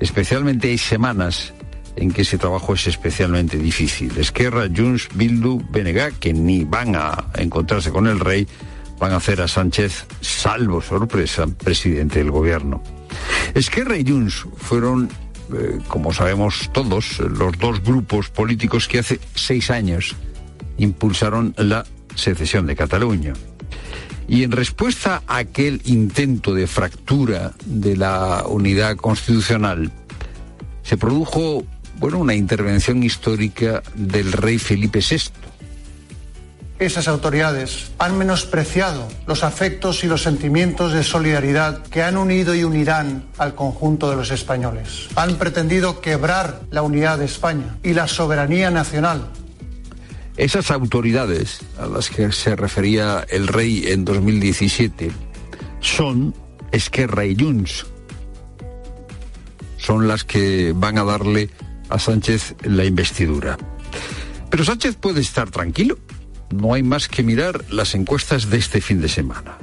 especialmente 0.00 0.68
hay 0.68 0.78
semanas, 0.78 1.54
en 1.96 2.10
que 2.10 2.22
ese 2.22 2.38
trabajo 2.38 2.74
es 2.74 2.86
especialmente 2.86 3.56
difícil. 3.56 4.16
Esquerra, 4.18 4.68
Junts, 4.74 5.08
Bildu, 5.14 5.62
Benegá, 5.70 6.10
que 6.10 6.32
ni 6.32 6.64
van 6.64 6.96
a 6.96 7.26
encontrarse 7.36 7.90
con 7.90 8.06
el 8.06 8.20
rey, 8.20 8.46
van 8.98 9.12
a 9.12 9.16
hacer 9.16 9.40
a 9.40 9.48
Sánchez, 9.48 10.06
salvo 10.20 10.80
sorpresa, 10.80 11.46
presidente 11.46 12.18
del 12.18 12.30
gobierno. 12.30 12.82
Esquerra 13.54 13.96
y 13.96 14.04
Junts 14.04 14.46
fueron, 14.56 15.08
eh, 15.52 15.78
como 15.88 16.12
sabemos 16.12 16.70
todos, 16.72 17.20
los 17.20 17.56
dos 17.58 17.82
grupos 17.82 18.28
políticos 18.30 18.88
que 18.88 18.98
hace 18.98 19.20
seis 19.34 19.70
años 19.70 20.16
impulsaron 20.78 21.54
la 21.56 21.84
secesión 22.14 22.66
de 22.66 22.76
Cataluña. 22.76 23.34
Y 24.26 24.42
en 24.42 24.52
respuesta 24.52 25.22
a 25.26 25.38
aquel 25.38 25.82
intento 25.84 26.54
de 26.54 26.66
fractura 26.66 27.52
de 27.66 27.96
la 27.96 28.44
unidad 28.46 28.96
constitucional, 28.96 29.92
se 30.82 30.96
produjo, 30.96 31.64
bueno, 31.98 32.18
una 32.18 32.34
intervención 32.34 33.02
histórica 33.02 33.82
del 33.94 34.32
rey 34.32 34.58
Felipe 34.58 35.00
VI. 35.00 35.30
esas 36.78 37.08
autoridades 37.08 37.92
han 37.98 38.18
menospreciado 38.18 39.08
los 39.26 39.44
afectos 39.44 40.04
y 40.04 40.06
los 40.06 40.22
sentimientos 40.22 40.92
de 40.92 41.02
solidaridad 41.02 41.82
que 41.84 42.02
han 42.02 42.16
unido 42.16 42.54
y 42.54 42.64
unirán 42.64 43.24
al 43.38 43.54
conjunto 43.54 44.10
de 44.10 44.16
los 44.16 44.30
españoles. 44.30 45.08
Han 45.16 45.36
pretendido 45.36 46.00
quebrar 46.00 46.60
la 46.70 46.82
unidad 46.82 47.18
de 47.18 47.26
España 47.26 47.76
y 47.82 47.94
la 47.94 48.08
soberanía 48.08 48.70
nacional. 48.70 49.28
Esas 50.36 50.70
autoridades 50.70 51.60
a 51.78 51.86
las 51.86 52.10
que 52.10 52.32
se 52.32 52.56
refería 52.56 53.24
el 53.28 53.46
rey 53.46 53.84
en 53.86 54.04
2017 54.04 55.10
son 55.80 56.34
Esquerra 56.72 57.24
y 57.24 57.36
Junts. 57.36 57.86
Son 59.76 60.08
las 60.08 60.24
que 60.24 60.72
van 60.74 60.98
a 60.98 61.04
darle 61.04 61.50
a 61.88 61.98
Sánchez 61.98 62.56
la 62.62 62.84
investidura. 62.84 63.58
Pero 64.50 64.64
Sánchez 64.64 64.96
puede 64.96 65.20
estar 65.20 65.50
tranquilo 65.50 65.98
no 66.54 66.74
hay 66.74 66.82
más 66.82 67.08
que 67.08 67.22
mirar 67.22 67.64
las 67.70 67.94
encuestas 67.94 68.50
de 68.50 68.58
este 68.58 68.80
fin 68.80 69.00
de 69.00 69.08
semana. 69.08 69.58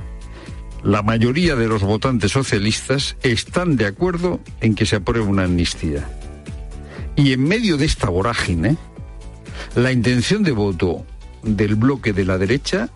La 0.84 1.03
mayoría 1.03 1.55
de 1.55 1.67
los 1.67 1.84
votantes 1.84 2.32
socialistas 2.32 3.15
están 3.24 3.76
de 3.78 3.86
acuerdo 3.86 4.39
en 4.61 4.76
que 4.76 4.86
se 4.86 4.97
apruebe 4.97 5.26
una 5.26 5.43
amnistía. 5.43 6.09
Y 7.15 7.34
en 7.34 7.43
medio 7.43 7.78
de 7.78 7.86
esta 7.86 8.09
vorágine, 8.09 8.78
la 9.76 9.91
intención 9.91 10.43
de 10.43 10.51
voto 10.51 11.05
del 11.43 11.76
bloque 11.76 12.14
de 12.14 12.26
la 12.26 12.38
derecha 12.38 12.89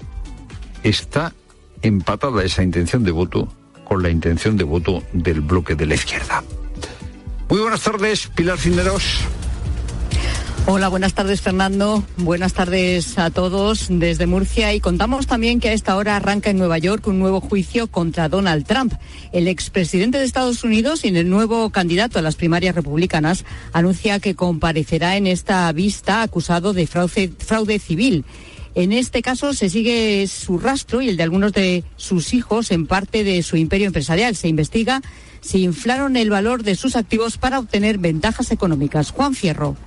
está 0.84 1.34
empatada 1.82 2.43
esa 2.43 2.63
intención 2.63 3.03
de 3.03 3.11
voto 3.11 3.47
con 3.84 4.01
la 4.03 4.09
intención 4.09 4.57
de 4.57 4.63
voto 4.63 5.03
del 5.13 5.41
bloque 5.41 5.76
de 5.76 5.86
la 5.86 5.95
izquierda. 5.95 6.43
Muy 7.49 7.59
buenas 7.59 7.82
tardes, 7.82 8.28
Pilar 8.28 8.57
Cineros. 8.57 9.20
Hola, 10.68 10.88
buenas 10.88 11.13
tardes 11.13 11.41
Fernando. 11.41 12.03
Buenas 12.18 12.53
tardes 12.53 13.20
a 13.20 13.30
todos 13.30 13.86
desde 13.88 14.26
Murcia 14.26 14.74
y 14.74 14.80
contamos 14.80 15.28
también 15.28 15.59
que 15.59 15.70
a 15.70 15.74
esta 15.74 15.95
hora 15.95 16.16
arranca 16.16 16.49
en 16.49 16.57
Nueva 16.57 16.80
York 16.80 17.05
un 17.05 17.20
nuevo 17.20 17.39
juicio 17.39 17.86
contra 17.86 18.30
Donald 18.30 18.66
Trump. 18.66 18.93
El 19.32 19.47
expresidente 19.47 20.18
de 20.18 20.26
Estados 20.26 20.63
Unidos 20.63 21.05
y 21.05 21.09
el 21.09 21.30
nuevo 21.30 21.70
candidato 21.70 22.18
a 22.18 22.24
las 22.24 22.36
primarias 22.36 22.74
republicanas 22.74 23.45
anuncia 23.74 24.20
que 24.20 24.34
comparecerá 24.34 25.18
en 25.18 25.28
esta 25.28 25.72
vista 25.72 26.24
acusado 26.24 26.74
de 26.74 26.88
fraude, 26.88 27.32
fraude 27.38 27.78
civil. 27.78 28.26
En 28.74 28.91
este 28.91 29.22
caso 29.22 29.53
se 29.53 29.70
sigue 29.70 30.28
su 30.28 30.57
rastro 30.57 30.99
y 30.99 31.09
el 31.09 31.18
de 31.18 31.24
algunos 31.24 31.53
de 31.53 31.84
sus 31.95 32.34
hijos 32.34 32.72
en 32.72 32.88
parte 32.88 33.24
de 33.24 33.43
su 33.43 33.55
imperio 33.55 33.86
empresarial. 33.86 34.36
Se 34.36 34.47
investiga 34.47 35.03
si 35.41 35.61
inflaron 35.61 36.18
el 36.18 36.32
valor 36.32 36.63
de 36.63 36.74
sus 36.74 36.95
activos 36.95 37.38
para 37.38 37.59
obtener 37.59 37.99
ventajas 37.99 38.51
económicas. 38.51 39.11
Juan 39.11 39.36
Fierro. 39.36 39.78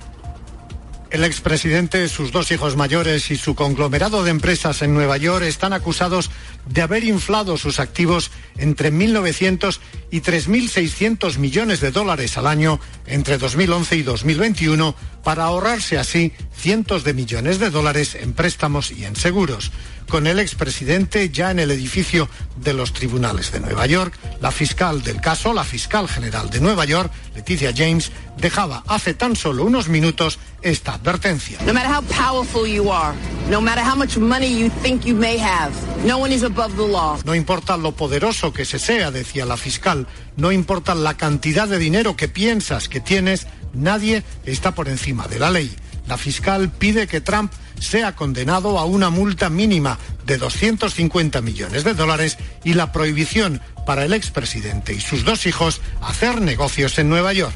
El 1.11 1.25
expresidente, 1.25 2.07
sus 2.11 2.33
dos 2.33 2.51
hijos 2.51 2.77
mayores 2.77 3.31
y 3.31 3.37
su 3.37 3.55
conglomerado 3.55 4.23
de 4.25 4.31
empresas 4.31 4.83
en 4.83 4.93
Nueva 4.93 5.17
York 5.17 5.43
están 5.45 5.73
acusados 5.73 6.31
de 6.67 6.83
haber 6.83 7.03
inflado 7.03 7.57
sus 7.57 7.81
activos 7.81 8.31
entre 8.59 8.93
1.900 8.93 9.79
y 10.11 10.21
3.600 10.21 11.39
millones 11.39 11.81
de 11.81 11.93
dólares 11.93 12.37
al 12.37 12.47
año 12.47 12.79
entre 13.07 13.39
2011 13.39 13.97
y 13.97 14.03
2021 14.03 14.95
para 15.25 15.45
ahorrarse 15.45 15.97
así 15.97 16.35
cientos 16.55 17.05
de 17.05 17.15
millones 17.15 17.59
de 17.59 17.71
dólares 17.71 18.15
en 18.15 18.35
préstamos 18.35 18.91
y 18.91 19.07
en 19.07 19.17
seguros 19.17 19.73
con 20.09 20.27
el 20.27 20.39
expresidente 20.39 21.31
ya 21.31 21.51
en 21.51 21.59
el 21.59 21.71
edificio 21.71 22.29
de 22.57 22.73
los 22.73 22.93
tribunales 22.93 23.53
de 23.53 23.61
Nueva 23.61 23.87
York. 23.87 24.15
La 24.41 24.51
fiscal 24.51 25.03
del 25.03 25.21
caso, 25.21 25.53
la 25.53 25.65
fiscal 25.65 26.09
general 26.09 26.51
de 26.51 26.61
Nueva 26.61 26.85
York, 26.87 27.13
Leticia 27.39 27.73
James, 27.73 28.11
dejaba 28.37 28.83
hace 28.89 29.15
tan 29.15 29.37
solo 29.37 29.65
unos 29.65 29.89
minutos 29.89 30.41
esta 30.61 30.95
advertencia. 30.95 31.61
No 31.65 31.73
matter 31.73 31.89
how 31.89 32.03
powerful 32.03 32.67
you 32.67 32.91
are, 32.91 33.17
no 33.49 33.61
matter 33.61 33.85
how 33.85 33.97
much 33.97 34.19
money 34.19 34.49
you 34.49 34.69
think 34.83 35.05
you 35.05 35.15
may 35.15 35.39
have, 35.39 35.71
no 36.05 36.19
one 36.19 36.35
is 36.35 36.43
above 36.43 36.75
the 36.75 36.83
law. 36.83 37.17
No 37.25 37.37
importa 37.37 37.77
lo 37.77 37.93
poderoso 37.93 38.53
que 38.53 38.65
se 38.65 38.81
sea, 38.81 39.13
decía 39.13 39.47
la 39.47 39.57
fiscal, 39.57 40.09
no 40.37 40.51
importa 40.51 40.97
la 40.97 41.17
cantidad 41.17 41.69
de 41.69 41.79
dinero 41.79 42.17
que 42.17 42.27
piensas 42.27 42.89
que 42.89 42.99
tienes, 42.99 43.47
nadie 43.73 44.25
está 44.45 44.75
por 44.75 44.89
encima 44.89 45.29
de 45.29 45.39
la 45.39 45.53
ley. 45.53 45.73
La 46.09 46.17
fiscal 46.17 46.73
pide 46.73 47.07
que 47.07 47.21
Trump 47.21 47.53
sea 47.79 48.17
condenado 48.17 48.81
a 48.81 48.85
una 48.85 49.11
multa 49.11 49.49
mínima 49.49 49.97
de 50.29 50.37
250 50.37 51.41
millones 51.41 51.83
de 51.83 51.95
dólares 51.95 52.39
y 52.63 52.75
la 52.75 52.93
prohibición 52.93 53.61
para 53.87 54.05
el 54.05 54.13
expresidente 54.13 54.93
y 54.95 55.01
sus 55.01 55.25
dos 55.25 55.47
hijos 55.47 55.81
hacer 56.01 56.41
negocios 56.41 56.99
en 56.99 57.09
Nueva 57.09 57.33
York. 57.33 57.55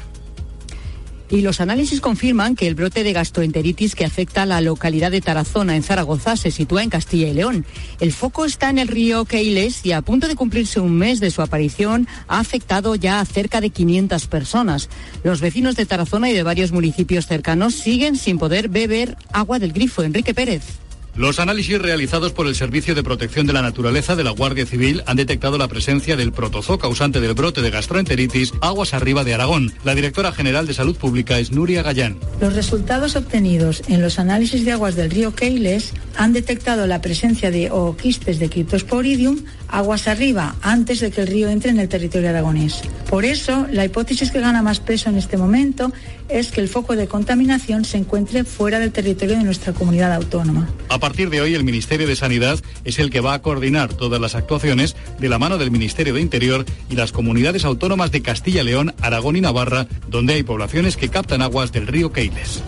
Y 1.29 1.41
los 1.41 1.61
análisis 1.61 2.01
confirman 2.01 2.55
que 2.55 2.67
el 2.67 2.75
brote 2.75 3.03
de 3.03 3.13
gastroenteritis 3.13 3.95
que 3.95 4.05
afecta 4.05 4.43
a 4.43 4.45
la 4.45 4.61
localidad 4.61 5.09
de 5.09 5.21
Tarazona, 5.21 5.75
en 5.75 5.81
Zaragoza, 5.81 6.35
se 6.35 6.51
sitúa 6.51 6.83
en 6.83 6.89
Castilla 6.89 7.27
y 7.27 7.33
León. 7.33 7.65
El 7.99 8.11
foco 8.11 8.45
está 8.45 8.69
en 8.69 8.77
el 8.77 8.87
río 8.87 9.25
Keiles 9.25 9.85
y 9.85 9.93
a 9.93 10.01
punto 10.01 10.27
de 10.27 10.35
cumplirse 10.35 10.79
un 10.79 10.95
mes 10.95 11.19
de 11.19 11.31
su 11.31 11.41
aparición 11.41 12.07
ha 12.27 12.39
afectado 12.39 12.93
ya 12.95 13.19
a 13.19 13.25
cerca 13.25 13.61
de 13.61 13.71
500 13.71 14.27
personas. 14.27 14.89
Los 15.23 15.41
vecinos 15.41 15.75
de 15.75 15.85
Tarazona 15.85 16.29
y 16.29 16.33
de 16.33 16.43
varios 16.43 16.71
municipios 16.71 17.25
cercanos 17.25 17.73
siguen 17.73 18.15
sin 18.15 18.37
poder 18.37 18.69
beber 18.69 19.17
agua 19.31 19.57
del 19.57 19.73
grifo. 19.73 20.03
Enrique 20.03 20.35
Pérez. 20.35 20.82
Los 21.15 21.39
análisis 21.39 21.79
realizados 21.79 22.31
por 22.31 22.47
el 22.47 22.55
Servicio 22.55 22.95
de 22.95 23.03
Protección 23.03 23.45
de 23.45 23.53
la 23.53 23.61
Naturaleza 23.61 24.15
de 24.15 24.23
la 24.23 24.31
Guardia 24.31 24.65
Civil 24.65 25.03
han 25.05 25.15
detectado 25.15 25.59
la 25.59 25.67
presencia 25.67 26.15
del 26.15 26.31
protozoo 26.31 26.79
causante 26.79 27.21
del 27.21 27.35
brote 27.35 27.61
de 27.61 27.69
gastroenteritis 27.69 28.51
aguas 28.61 28.95
arriba 28.95 29.23
de 29.23 29.35
Aragón. 29.35 29.71
La 29.83 29.93
directora 29.93 30.31
general 30.31 30.65
de 30.65 30.73
Salud 30.73 30.97
Pública 30.97 31.37
es 31.37 31.51
Nuria 31.51 31.83
Gallán. 31.83 32.17
Los 32.41 32.55
resultados 32.55 33.15
obtenidos 33.15 33.83
en 33.89 34.01
los 34.01 34.17
análisis 34.17 34.65
de 34.65 34.71
aguas 34.71 34.95
del 34.95 35.11
río 35.11 35.35
Keiles 35.35 35.93
han 36.17 36.33
detectado 36.33 36.87
la 36.87 36.99
presencia 36.99 37.51
de 37.51 37.69
ooquistes 37.69 38.39
de 38.39 38.49
Cryptosporidium 38.49 39.43
aguas 39.67 40.07
arriba 40.07 40.55
antes 40.61 40.99
de 40.99 41.11
que 41.11 41.21
el 41.21 41.27
río 41.27 41.49
entre 41.49 41.69
en 41.69 41.79
el 41.79 41.89
territorio 41.89 42.29
aragonés. 42.29 42.81
Por 43.07 43.25
eso, 43.25 43.67
la 43.71 43.85
hipótesis 43.85 44.31
que 44.31 44.39
gana 44.39 44.63
más 44.63 44.79
peso 44.79 45.09
en 45.09 45.17
este 45.17 45.37
momento 45.37 45.91
es 46.29 46.51
que 46.51 46.61
el 46.61 46.69
foco 46.69 46.95
de 46.95 47.07
contaminación 47.07 47.85
se 47.85 47.97
encuentre 47.97 48.43
fuera 48.43 48.79
del 48.79 48.91
territorio 48.91 49.37
de 49.37 49.43
nuestra 49.43 49.73
comunidad 49.73 50.13
autónoma. 50.13 50.69
A 50.89 50.99
partir 51.03 51.29
de 51.29 51.41
hoy, 51.41 51.53
el 51.53 51.65
Ministerio 51.65 52.07
de 52.07 52.15
Sanidad 52.15 52.61
es 52.85 52.97
el 52.97 53.09
que 53.09 53.19
va 53.19 53.33
a 53.33 53.41
coordinar 53.41 53.93
todas 53.93 54.21
las 54.21 54.35
actuaciones 54.35 54.95
de 55.19 55.27
la 55.27 55.37
mano 55.37 55.57
del 55.57 55.69
Ministerio 55.69 56.13
de 56.13 56.21
Interior 56.21 56.63
y 56.89 56.95
las 56.95 57.11
comunidades 57.11 57.65
autónomas 57.65 58.09
de 58.13 58.21
Castilla, 58.21 58.63
León, 58.63 58.93
Aragón 59.01 59.35
y 59.35 59.41
Navarra, 59.41 59.85
donde 60.07 60.35
hay 60.35 60.43
poblaciones 60.43 60.95
que 60.95 61.09
captan 61.09 61.41
aguas 61.41 61.73
del 61.73 61.87
río 61.87 62.13
Keiles. 62.13 62.63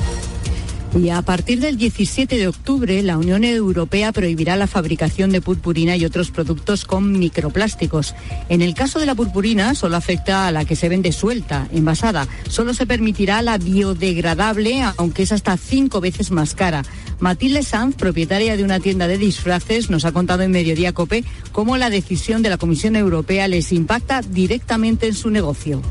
Y 0.97 1.09
a 1.09 1.21
partir 1.21 1.59
del 1.59 1.77
17 1.77 2.37
de 2.37 2.47
octubre, 2.47 3.03
la 3.03 3.17
Unión 3.17 3.43
Europea 3.43 4.13
prohibirá 4.13 4.55
la 4.55 4.65
fabricación 4.65 5.29
de 5.29 5.41
purpurina 5.41 5.97
y 5.97 6.05
otros 6.05 6.31
productos 6.31 6.85
con 6.85 7.19
microplásticos. 7.19 8.15
En 8.47 8.61
el 8.61 8.73
caso 8.73 8.99
de 8.99 9.05
la 9.05 9.13
purpurina, 9.13 9.75
solo 9.75 9.97
afecta 9.97 10.47
a 10.47 10.51
la 10.53 10.63
que 10.63 10.77
se 10.77 10.87
vende 10.87 11.11
suelta, 11.11 11.67
envasada. 11.73 12.29
Solo 12.47 12.73
se 12.73 12.85
permitirá 12.85 13.41
la 13.41 13.57
biodegradable, 13.57 14.83
aunque 14.95 15.23
es 15.23 15.33
hasta 15.33 15.57
cinco 15.57 15.99
veces 15.99 16.31
más 16.31 16.55
cara. 16.55 16.83
Matilde 17.19 17.63
Sanz, 17.63 17.95
propietaria 17.95 18.57
de 18.57 18.63
una 18.63 18.79
tienda 18.79 19.07
de 19.07 19.17
disfraces, 19.17 19.89
nos 19.89 20.05
ha 20.05 20.11
contado 20.11 20.43
en 20.43 20.51
Mediodía 20.51 20.93
Cope 20.93 21.23
cómo 21.51 21.77
la 21.77 21.89
decisión 21.89 22.41
de 22.41 22.49
la 22.49 22.57
Comisión 22.57 22.95
Europea 22.95 23.47
les 23.47 23.71
impacta 23.71 24.21
directamente 24.21 25.07
en 25.07 25.13
su 25.13 25.29
negocio. 25.29 25.81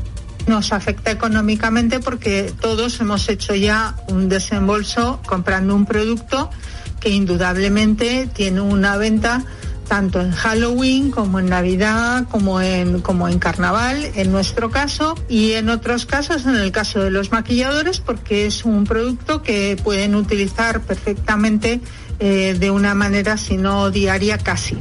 Nos 0.47 0.71
afecta 0.71 1.09
económicamente 1.09 1.99
porque 1.99 2.53
todos 2.59 2.99
hemos 3.01 3.27
hecho 3.29 3.55
ya 3.55 3.95
un 4.09 4.29
desembolso 4.29 5.19
comprando 5.25 5.75
un 5.75 5.85
producto 5.85 6.51
que 6.99 7.09
indudablemente 7.09 8.29
tiene 8.33 8.61
una 8.61 8.97
venta 8.97 9.43
tanto 9.85 10.19
en 10.19 10.31
Halloween 10.31 11.11
como 11.11 11.39
en 11.39 11.47
Navidad, 11.47 12.27
como 12.29 12.59
en, 12.61 13.01
como 13.01 13.27
en 13.29 13.39
Carnaval, 13.39 14.11
en 14.15 14.31
nuestro 14.31 14.69
caso, 14.69 15.15
y 15.29 15.53
en 15.53 15.69
otros 15.69 16.05
casos, 16.05 16.45
en 16.45 16.55
el 16.55 16.71
caso 16.71 16.99
de 16.99 17.11
los 17.11 17.31
maquilladores, 17.31 17.99
porque 17.99 18.45
es 18.45 18.65
un 18.65 18.83
producto 18.83 19.41
que 19.41 19.77
pueden 19.83 20.15
utilizar 20.15 20.81
perfectamente 20.81 21.79
eh, 22.19 22.55
de 22.59 22.71
una 22.71 22.93
manera, 22.93 23.37
si 23.37 23.57
no 23.57 23.91
diaria, 23.91 24.37
casi. 24.37 24.77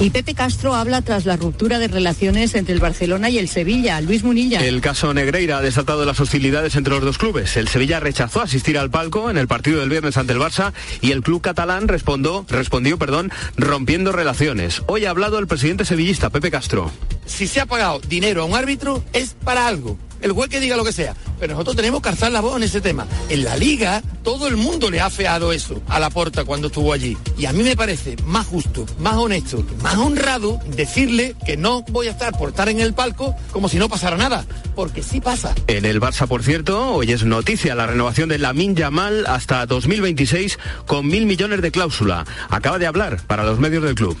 Y 0.00 0.10
Pepe 0.10 0.34
Castro 0.34 0.76
habla 0.76 1.02
tras 1.02 1.26
la 1.26 1.36
ruptura 1.36 1.80
de 1.80 1.88
relaciones 1.88 2.54
entre 2.54 2.72
el 2.72 2.78
Barcelona 2.78 3.30
y 3.30 3.38
el 3.38 3.48
Sevilla. 3.48 4.00
Luis 4.00 4.22
Munilla. 4.22 4.64
El 4.64 4.80
caso 4.80 5.12
Negreira 5.12 5.58
ha 5.58 5.60
desatado 5.60 6.04
las 6.04 6.20
hostilidades 6.20 6.76
entre 6.76 6.94
los 6.94 7.02
dos 7.02 7.18
clubes. 7.18 7.56
El 7.56 7.66
Sevilla 7.66 7.98
rechazó 7.98 8.40
asistir 8.40 8.78
al 8.78 8.90
palco 8.90 9.28
en 9.28 9.38
el 9.38 9.48
partido 9.48 9.80
del 9.80 9.90
viernes 9.90 10.16
ante 10.16 10.34
el 10.34 10.38
Barça 10.38 10.72
y 11.00 11.10
el 11.10 11.22
club 11.22 11.40
catalán 11.40 11.88
respondió, 11.88 12.46
respondió 12.48 12.96
perdón, 12.96 13.32
rompiendo 13.56 14.12
relaciones. 14.12 14.82
Hoy 14.86 15.04
ha 15.04 15.10
hablado 15.10 15.40
el 15.40 15.48
presidente 15.48 15.84
sevillista, 15.84 16.30
Pepe 16.30 16.52
Castro. 16.52 16.92
Si 17.26 17.48
se 17.48 17.60
ha 17.60 17.66
pagado 17.66 18.00
dinero 18.08 18.42
a 18.42 18.44
un 18.44 18.54
árbitro 18.54 19.02
es 19.12 19.34
para 19.42 19.66
algo 19.66 19.98
el 20.20 20.32
juez 20.32 20.48
que 20.48 20.60
diga 20.60 20.76
lo 20.76 20.84
que 20.84 20.92
sea. 20.92 21.14
Pero 21.38 21.54
nosotros 21.54 21.76
tenemos 21.76 22.02
que 22.02 22.08
alzar 22.08 22.32
la 22.32 22.40
voz 22.40 22.56
en 22.56 22.64
ese 22.64 22.80
tema. 22.80 23.06
En 23.28 23.44
la 23.44 23.56
liga, 23.56 24.02
todo 24.22 24.48
el 24.48 24.56
mundo 24.56 24.90
le 24.90 25.00
ha 25.00 25.10
feado 25.10 25.52
eso 25.52 25.80
a 25.88 26.00
la 26.00 26.10
porta 26.10 26.44
cuando 26.44 26.68
estuvo 26.68 26.92
allí. 26.92 27.16
Y 27.36 27.46
a 27.46 27.52
mí 27.52 27.62
me 27.62 27.76
parece 27.76 28.16
más 28.24 28.46
justo, 28.46 28.86
más 28.98 29.14
honesto, 29.14 29.64
más 29.82 29.96
honrado 29.96 30.60
decirle 30.66 31.36
que 31.46 31.56
no 31.56 31.82
voy 31.82 32.08
a 32.08 32.10
estar 32.10 32.36
por 32.36 32.50
estar 32.50 32.68
en 32.68 32.80
el 32.80 32.94
palco 32.94 33.34
como 33.52 33.68
si 33.68 33.78
no 33.78 33.88
pasara 33.88 34.16
nada. 34.16 34.44
Porque 34.74 35.02
sí 35.02 35.20
pasa. 35.20 35.54
En 35.66 35.84
el 35.84 36.00
Barça, 36.00 36.26
por 36.26 36.42
cierto, 36.42 36.94
hoy 36.94 37.12
es 37.12 37.24
noticia 37.24 37.74
la 37.74 37.86
renovación 37.86 38.28
de 38.28 38.38
la 38.38 38.52
Yamal 38.52 39.26
hasta 39.26 39.66
2026 39.66 40.58
con 40.86 41.06
mil 41.06 41.26
millones 41.26 41.62
de 41.62 41.70
cláusula. 41.70 42.24
Acaba 42.50 42.78
de 42.78 42.86
hablar 42.86 43.20
para 43.26 43.44
los 43.44 43.58
medios 43.58 43.82
del 43.82 43.94
club. 43.94 44.16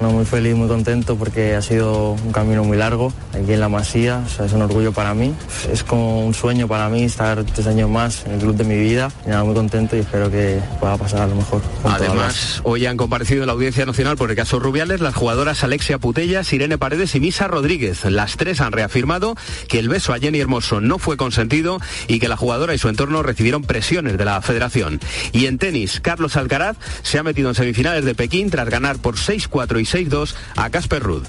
Muy 0.00 0.24
feliz, 0.24 0.54
muy 0.54 0.68
contento 0.68 1.16
porque 1.16 1.56
ha 1.56 1.62
sido 1.62 2.12
un 2.12 2.30
camino 2.30 2.62
muy 2.62 2.76
largo 2.76 3.12
aquí 3.34 3.52
en 3.52 3.60
la 3.60 3.68
Masía, 3.68 4.22
es 4.44 4.52
un 4.52 4.62
orgullo 4.62 4.92
para 4.92 5.12
mí, 5.12 5.34
es 5.72 5.82
como 5.82 6.24
un 6.24 6.34
sueño 6.34 6.68
para 6.68 6.88
mí 6.88 7.02
estar 7.02 7.42
tres 7.44 7.66
años 7.66 7.90
más 7.90 8.24
en 8.24 8.34
el 8.34 8.38
club 8.38 8.54
de 8.54 8.62
mi 8.62 8.76
vida 8.76 9.10
y 9.26 9.30
nada, 9.30 9.42
muy 9.42 9.54
contento 9.54 9.96
y 9.96 10.00
espero 10.00 10.30
que 10.30 10.60
pueda 10.78 10.96
pasar 10.96 11.22
a 11.22 11.26
lo 11.26 11.34
mejor. 11.34 11.62
Además, 11.82 12.60
hoy 12.62 12.86
han 12.86 12.96
comparecido 12.96 13.42
en 13.42 13.48
la 13.48 13.54
Audiencia 13.54 13.84
Nacional 13.86 14.16
por 14.16 14.30
el 14.30 14.36
caso 14.36 14.60
Rubiales 14.60 15.00
las 15.00 15.16
jugadoras 15.16 15.64
Alexia 15.64 15.98
Putellas, 15.98 16.52
Irene 16.52 16.78
Paredes 16.78 17.16
y 17.16 17.20
Misa 17.20 17.48
Rodríguez. 17.48 18.04
Las 18.04 18.36
tres 18.36 18.60
han 18.60 18.72
reafirmado 18.72 19.34
que 19.66 19.80
el 19.80 19.88
beso 19.88 20.12
a 20.12 20.20
Jenny 20.20 20.38
Hermoso 20.38 20.80
no 20.80 20.98
fue 20.98 21.16
consentido 21.16 21.80
y 22.06 22.20
que 22.20 22.28
la 22.28 22.36
jugadora 22.36 22.72
y 22.72 22.78
su 22.78 22.88
entorno 22.88 23.24
recibieron 23.24 23.62
presiones 23.62 24.16
de 24.16 24.24
la 24.24 24.40
federación. 24.42 25.00
Y 25.32 25.46
en 25.46 25.58
tenis, 25.58 26.00
Carlos 26.00 26.36
Alcaraz 26.36 26.76
se 27.02 27.18
ha 27.18 27.24
metido 27.24 27.48
en 27.48 27.56
semifinales 27.56 28.04
de 28.04 28.14
Pekín 28.14 28.50
tras 28.50 28.68
ganar 28.70 28.98
por 28.98 29.16
6-4 29.16 29.80
y 29.80 29.87
6-2 29.92 30.34
a 30.56 30.70
Casper 30.70 31.02
Ruud. 31.02 31.24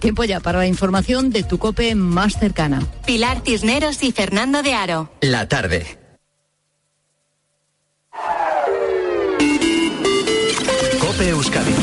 Tiempo 0.00 0.24
ya 0.24 0.40
para 0.40 0.58
la 0.58 0.66
información 0.66 1.30
de 1.30 1.44
tu 1.44 1.58
cope 1.58 1.94
más 1.94 2.36
cercana. 2.38 2.82
Pilar 3.06 3.40
Tisneros 3.42 4.02
y 4.02 4.10
Fernando 4.10 4.62
de 4.62 4.74
Aro. 4.74 5.12
La 5.20 5.48
tarde. 5.48 5.98
Cope 10.98 11.28
Euskadi. 11.28 11.74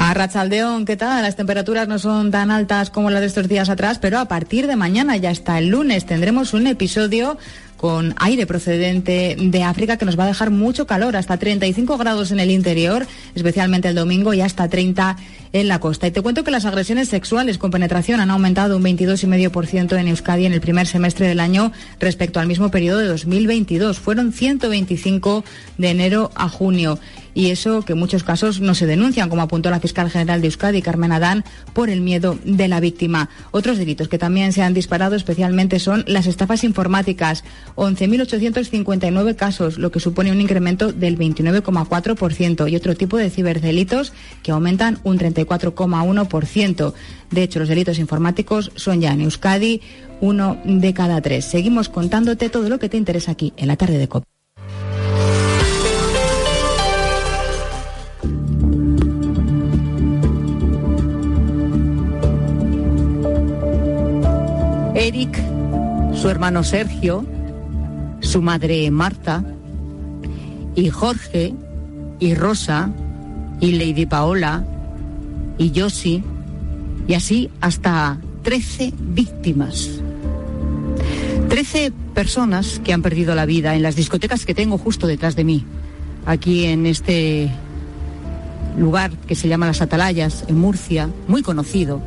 A 0.00 0.14
Rachaldeón, 0.14 0.84
¿qué 0.84 0.96
tal? 0.96 1.22
Las 1.22 1.36
temperaturas 1.36 1.88
no 1.88 1.98
son 1.98 2.30
tan 2.30 2.50
altas 2.50 2.90
como 2.90 3.10
las 3.10 3.20
de 3.20 3.26
estos 3.26 3.48
días 3.48 3.68
atrás, 3.68 3.98
pero 3.98 4.18
a 4.18 4.26
partir 4.26 4.66
de 4.66 4.76
mañana 4.76 5.16
y 5.16 5.26
hasta 5.26 5.58
el 5.58 5.68
lunes 5.68 6.06
tendremos 6.06 6.54
un 6.54 6.66
episodio 6.66 7.36
con 7.78 8.14
aire 8.18 8.44
procedente 8.44 9.36
de 9.38 9.62
África 9.62 9.96
que 9.96 10.04
nos 10.04 10.18
va 10.18 10.24
a 10.24 10.26
dejar 10.26 10.50
mucho 10.50 10.86
calor, 10.86 11.16
hasta 11.16 11.38
35 11.38 11.96
grados 11.96 12.32
en 12.32 12.40
el 12.40 12.50
interior, 12.50 13.06
especialmente 13.34 13.88
el 13.88 13.94
domingo, 13.94 14.34
y 14.34 14.42
hasta 14.42 14.68
30 14.68 15.16
en 15.52 15.68
la 15.68 15.80
costa. 15.80 16.06
Y 16.06 16.10
te 16.10 16.22
cuento 16.22 16.44
que 16.44 16.50
las 16.50 16.64
agresiones 16.64 17.08
sexuales 17.08 17.58
con 17.58 17.70
penetración 17.70 18.20
han 18.20 18.30
aumentado 18.30 18.76
un 18.76 18.82
22,5% 18.82 19.98
en 19.98 20.08
Euskadi 20.08 20.46
en 20.46 20.52
el 20.52 20.60
primer 20.60 20.86
semestre 20.86 21.26
del 21.26 21.40
año 21.40 21.72
respecto 22.00 22.40
al 22.40 22.46
mismo 22.46 22.70
periodo 22.70 22.98
de 22.98 23.06
2022. 23.06 23.98
Fueron 23.98 24.32
125 24.32 25.44
de 25.78 25.90
enero 25.90 26.30
a 26.34 26.48
junio 26.48 26.98
y 27.38 27.52
eso 27.52 27.82
que 27.82 27.94
muchos 27.94 28.24
casos 28.24 28.60
no 28.60 28.74
se 28.74 28.86
denuncian, 28.86 29.28
como 29.28 29.42
apuntó 29.42 29.70
la 29.70 29.78
fiscal 29.78 30.10
general 30.10 30.40
de 30.40 30.48
Euskadi, 30.48 30.82
Carmen 30.82 31.12
Adán, 31.12 31.44
por 31.72 31.88
el 31.88 32.00
miedo 32.00 32.36
de 32.44 32.66
la 32.66 32.80
víctima. 32.80 33.28
Otros 33.52 33.78
delitos 33.78 34.08
que 34.08 34.18
también 34.18 34.52
se 34.52 34.62
han 34.62 34.74
disparado 34.74 35.14
especialmente 35.14 35.78
son 35.78 36.02
las 36.08 36.26
estafas 36.26 36.64
informáticas, 36.64 37.44
11.859 37.76 39.36
casos, 39.36 39.78
lo 39.78 39.92
que 39.92 40.00
supone 40.00 40.32
un 40.32 40.40
incremento 40.40 40.92
del 40.92 41.16
29,4%, 41.16 42.68
y 42.68 42.74
otro 42.74 42.96
tipo 42.96 43.16
de 43.16 43.30
ciberdelitos 43.30 44.12
que 44.42 44.50
aumentan 44.50 44.98
un 45.04 45.20
34,1%. 45.46 46.92
De 47.30 47.42
hecho, 47.42 47.58
los 47.58 47.68
delitos 47.68 47.98
informáticos 47.98 48.72
son 48.74 49.00
ya 49.00 49.12
en 49.12 49.22
Euskadi 49.22 49.80
uno 50.20 50.58
de 50.64 50.92
cada 50.94 51.20
tres. 51.20 51.44
Seguimos 51.44 51.88
contándote 51.88 52.48
todo 52.48 52.68
lo 52.68 52.78
que 52.78 52.88
te 52.88 52.96
interesa 52.96 53.32
aquí 53.32 53.52
en 53.56 53.68
la 53.68 53.76
tarde 53.76 53.98
de 53.98 54.08
COP. 54.08 54.24
Eric, 64.94 65.38
su 66.14 66.28
hermano 66.28 66.64
Sergio, 66.64 67.24
su 68.20 68.42
madre 68.42 68.90
Marta, 68.90 69.44
y 70.74 70.90
Jorge, 70.90 71.54
y 72.18 72.34
Rosa, 72.34 72.90
y 73.60 73.72
Lady 73.72 74.06
Paola, 74.06 74.64
y 75.58 75.72
Josie, 75.78 76.22
y 77.06 77.14
así 77.14 77.50
hasta 77.60 78.18
13 78.42 78.94
víctimas. 78.98 80.00
13 81.48 81.92
personas 82.14 82.80
que 82.84 82.92
han 82.92 83.02
perdido 83.02 83.34
la 83.34 83.46
vida 83.46 83.74
en 83.74 83.82
las 83.82 83.96
discotecas 83.96 84.46
que 84.46 84.54
tengo 84.54 84.78
justo 84.78 85.06
detrás 85.06 85.36
de 85.36 85.44
mí, 85.44 85.64
aquí 86.26 86.64
en 86.64 86.86
este 86.86 87.50
lugar 88.78 89.10
que 89.26 89.34
se 89.34 89.48
llama 89.48 89.66
Las 89.66 89.82
Atalayas, 89.82 90.44
en 90.48 90.58
Murcia, 90.58 91.10
muy 91.26 91.42
conocido 91.42 92.00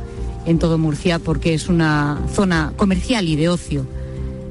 en 0.46 0.58
todo 0.58 0.78
Murcia 0.78 1.18
porque 1.18 1.54
es 1.54 1.68
una 1.68 2.20
zona 2.32 2.72
comercial 2.76 3.28
y 3.28 3.36
de 3.36 3.48
ocio, 3.48 3.86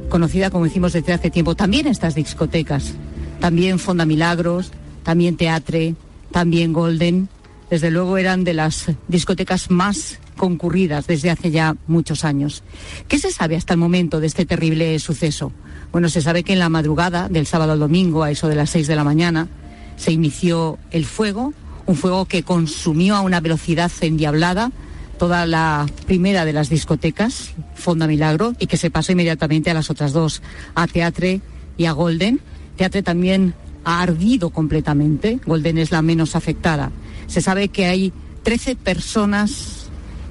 conocida 0.10 0.50
como 0.50 0.66
decimos 0.66 0.94
desde 0.94 1.14
hace 1.14 1.30
tiempo. 1.30 1.56
También 1.56 1.88
estas 1.88 2.16
discotecas, 2.16 2.94
también 3.40 3.80
Fonda 3.80 4.06
Milagros, 4.06 4.72
también 5.04 5.38
Teatre, 5.38 5.96
también 6.32 6.74
Golden, 6.74 7.30
desde 7.72 7.90
luego 7.90 8.18
eran 8.18 8.44
de 8.44 8.54
las 8.54 8.92
discotecas 9.08 9.72
más 9.72 10.20
concurridas 10.36 11.08
desde 11.08 11.32
hace 11.32 11.52
ya 11.52 11.78
muchos 11.88 12.26
años. 12.26 12.64
¿Qué 13.08 13.18
se 13.18 13.32
sabe 13.32 13.56
hasta 13.56 13.74
el 13.74 13.80
momento 13.80 14.20
de 14.20 14.28
este 14.28 14.46
terrible 14.46 15.00
suceso? 15.00 15.54
Bueno, 15.94 16.10
se 16.10 16.22
sabe 16.22 16.44
que 16.44 16.52
en 16.52 16.60
la 16.60 16.68
madrugada 16.68 17.30
del 17.30 17.48
sábado 17.48 17.72
al 17.72 17.80
domingo, 17.80 18.24
a 18.24 18.32
eso 18.32 18.50
de 18.50 18.56
las 18.56 18.70
seis 18.70 18.88
de 18.88 18.98
la 18.98 19.06
mañana, 19.06 19.48
se 19.96 20.12
inició 20.12 20.80
el 20.92 21.06
fuego, 21.06 21.54
un 21.86 21.96
fuego 21.96 22.26
que 22.26 22.44
consumió 22.44 23.16
a 23.16 23.22
una 23.22 23.40
velocidad 23.40 23.92
endiablada 24.02 24.72
toda 25.18 25.46
la 25.46 25.86
primera 26.08 26.44
de 26.44 26.52
las 26.52 26.70
discotecas, 26.70 27.54
Fonda 27.76 28.06
Milagro, 28.06 28.54
y 28.60 28.68
que 28.68 28.76
se 28.76 28.92
pasó 28.92 29.14
inmediatamente 29.14 29.70
a 29.70 29.74
las 29.74 29.90
otras 29.90 30.12
dos, 30.12 30.42
a 30.76 30.88
Teatre 30.88 31.40
y 31.78 31.86
a 31.86 31.94
Golden. 31.94 32.42
Teatre 32.76 33.02
también 33.02 33.54
ha 33.86 34.02
ardido 34.02 34.50
completamente, 34.50 35.40
Golden 35.46 35.78
es 35.78 35.92
la 35.92 36.02
menos 36.02 36.36
afectada. 36.36 36.92
Se 37.32 37.40
sabe 37.40 37.70
que 37.70 37.86
hay 37.86 38.12
13 38.44 38.76
personas 38.76 39.88